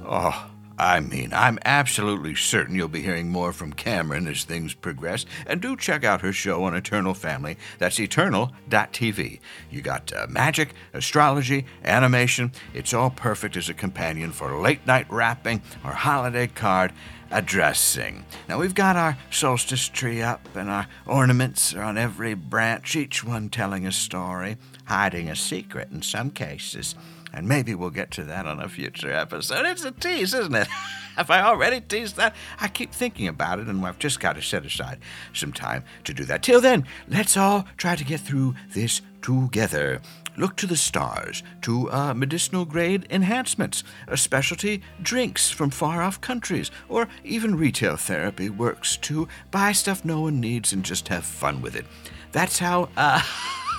Oh, 0.03 0.50
I 0.81 1.01
mean, 1.01 1.35
I'm 1.35 1.59
absolutely 1.67 2.35
certain 2.35 2.75
you'll 2.75 2.89
be 2.89 3.03
hearing 3.03 3.29
more 3.29 3.53
from 3.53 3.75
Cameron 3.75 4.27
as 4.27 4.45
things 4.45 4.73
progress. 4.73 5.27
And 5.47 5.61
do 5.61 5.77
check 5.77 6.05
out 6.05 6.23
her 6.23 6.33
show 6.33 6.65
on 6.65 6.75
Eternal 6.75 7.13
Family. 7.13 7.59
That's 7.79 8.01
eternal.tv. 8.01 9.41
You 9.71 9.83
got 9.83 10.11
uh, 10.15 10.27
magic, 10.31 10.73
astrology, 10.95 11.67
animation. 11.85 12.53
It's 12.73 12.95
all 12.95 13.11
perfect 13.11 13.59
as 13.59 13.69
a 13.69 13.75
companion 13.75 14.33
for 14.33 14.59
late 14.59 14.87
night 14.87 15.05
wrapping 15.11 15.61
or 15.85 15.93
holiday 15.93 16.47
card 16.47 16.95
addressing. 17.31 18.25
Now 18.49 18.59
we've 18.59 18.75
got 18.75 18.97
our 18.97 19.19
solstice 19.31 19.87
tree 19.87 20.23
up 20.23 20.49
and 20.57 20.71
our 20.71 20.87
ornaments 21.07 21.75
are 21.75 21.83
on 21.83 21.99
every 21.99 22.33
branch, 22.33 22.97
each 22.97 23.23
one 23.23 23.51
telling 23.51 23.87
a 23.87 23.93
story, 23.93 24.57
hiding 24.91 25.31
a 25.31 25.37
secret 25.37 25.89
in 25.93 26.03
some 26.03 26.31
cases. 26.31 26.97
And 27.33 27.47
maybe 27.47 27.77
we'll 27.77 27.91
get 27.91 28.11
to 28.13 28.25
that 28.25 28.45
on 28.45 28.61
a 28.61 28.69
future 28.69 29.13
episode. 29.13 29.65
It's 29.65 29.85
a 29.85 29.93
tease, 29.93 30.35
isn't 30.35 30.53
it? 30.53 30.67
Have 31.17 31.31
I 31.31 31.43
already 31.43 31.81
teased 31.81 32.17
that? 32.17 32.35
I 32.61 32.67
keep 32.67 32.93
thinking 32.93 33.29
about 33.29 33.61
it, 33.61 33.69
and 33.69 33.87
I've 33.87 34.01
just 34.01 34.19
got 34.19 34.35
to 34.35 34.43
set 34.43 34.67
aside 34.67 34.99
some 35.33 35.53
time 35.53 35.85
to 36.03 36.13
do 36.13 36.25
that. 36.25 36.43
Till 36.43 36.61
then, 36.61 36.87
let's 37.07 37.37
all 37.37 37.67
try 37.77 37.95
to 37.95 38.05
get 38.05 38.19
through 38.19 38.57
this 38.73 39.01
together. 39.23 40.01
Look 40.37 40.57
to 40.57 40.67
the 40.67 40.77
stars, 40.77 41.45
to 41.63 41.89
uh, 41.93 42.13
medicinal 42.13 42.65
grade 42.65 43.07
enhancements, 43.11 43.85
uh, 44.09 44.17
specialty 44.17 44.83
drinks 45.01 45.51
from 45.51 45.71
far 45.71 46.03
off 46.03 46.21
countries, 46.21 46.73
or 46.89 47.07
even 47.23 47.55
retail 47.57 47.97
therapy 47.97 48.51
works 48.51 48.97
to 48.97 49.29
buy 49.53 49.71
stuff 49.71 50.05
no 50.05 50.23
one 50.23 50.41
needs 50.41 50.73
and 50.73 50.85
just 50.85 51.07
have 51.09 51.25
fun 51.25 51.63
with 51.63 51.77
it. 51.77 51.87
That's 52.33 52.59
how 52.59 52.89
uh, 52.97 53.23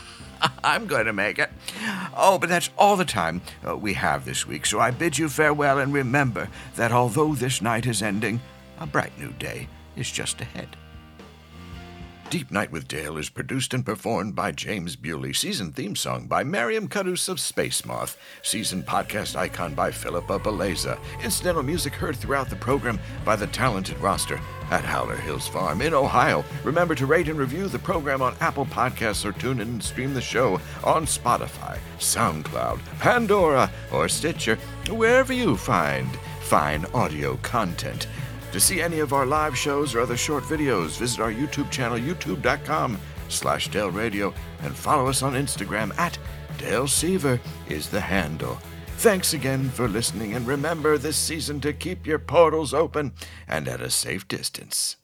I'm 0.63 0.87
going 0.87 1.05
to 1.05 1.13
make 1.13 1.39
it. 1.39 1.49
Oh, 2.15 2.37
but 2.39 2.49
that's 2.49 2.69
all 2.77 2.95
the 2.95 3.05
time 3.05 3.41
uh, 3.67 3.77
we 3.77 3.93
have 3.93 4.25
this 4.25 4.47
week, 4.47 4.65
so 4.65 4.79
I 4.79 4.91
bid 4.91 5.17
you 5.17 5.29
farewell 5.29 5.79
and 5.79 5.93
remember 5.93 6.49
that 6.75 6.91
although 6.91 7.33
this 7.33 7.61
night 7.61 7.85
is 7.85 8.01
ending, 8.01 8.41
a 8.79 8.85
bright 8.85 9.17
new 9.19 9.31
day 9.33 9.67
is 9.95 10.09
just 10.09 10.41
ahead. 10.41 10.75
Deep 12.31 12.49
Night 12.49 12.71
with 12.71 12.87
Dale 12.87 13.17
is 13.17 13.27
produced 13.27 13.73
and 13.73 13.85
performed 13.85 14.35
by 14.35 14.53
James 14.53 14.95
Bewley. 14.95 15.33
Season 15.33 15.73
theme 15.73 15.97
song 15.97 16.27
by 16.27 16.45
Miriam 16.45 16.87
Cadus 16.87 17.27
of 17.27 17.41
Space 17.41 17.83
Moth. 17.83 18.17
Season 18.41 18.81
podcast 18.83 19.35
icon 19.35 19.73
by 19.73 19.91
Philippa 19.91 20.39
Beleza. 20.39 20.97
Incidental 21.21 21.61
music 21.61 21.93
heard 21.93 22.15
throughout 22.15 22.49
the 22.49 22.55
program 22.55 23.01
by 23.25 23.35
the 23.35 23.47
talented 23.47 23.99
roster 23.99 24.39
at 24.69 24.85
Howler 24.85 25.17
Hills 25.17 25.45
Farm 25.49 25.81
in 25.81 25.93
Ohio. 25.93 26.45
Remember 26.63 26.95
to 26.95 27.05
rate 27.05 27.27
and 27.27 27.37
review 27.37 27.67
the 27.67 27.77
program 27.79 28.21
on 28.21 28.37
Apple 28.39 28.65
Podcasts 28.65 29.25
or 29.25 29.33
tune 29.33 29.59
in 29.59 29.67
and 29.67 29.83
stream 29.83 30.13
the 30.13 30.21
show 30.21 30.53
on 30.85 31.05
Spotify, 31.05 31.77
SoundCloud, 31.99 32.79
Pandora, 32.99 33.69
or 33.91 34.07
Stitcher, 34.07 34.55
wherever 34.89 35.33
you 35.33 35.57
find 35.57 36.07
fine 36.39 36.85
audio 36.93 37.35
content. 37.43 38.07
To 38.51 38.59
see 38.59 38.81
any 38.81 38.99
of 38.99 39.13
our 39.13 39.25
live 39.25 39.57
shows 39.57 39.95
or 39.95 40.01
other 40.01 40.17
short 40.17 40.43
videos, 40.43 40.97
visit 40.97 41.21
our 41.21 41.31
YouTube 41.31 41.71
channel, 41.71 41.97
youtube.com 41.97 42.99
slash 43.29 43.69
Dale 43.69 43.91
Radio, 43.91 44.33
and 44.61 44.75
follow 44.75 45.07
us 45.07 45.23
on 45.23 45.33
Instagram 45.33 45.97
at 45.97 46.17
Dale 46.57 46.87
Seaver 46.87 47.39
is 47.69 47.87
the 47.87 48.01
handle. 48.01 48.59
Thanks 48.97 49.33
again 49.33 49.69
for 49.69 49.87
listening, 49.87 50.33
and 50.33 50.45
remember 50.45 50.97
this 50.97 51.17
season 51.17 51.61
to 51.61 51.73
keep 51.73 52.05
your 52.05 52.19
portals 52.19 52.73
open 52.73 53.13
and 53.47 53.67
at 53.67 53.81
a 53.81 53.89
safe 53.89 54.27
distance. 54.27 54.97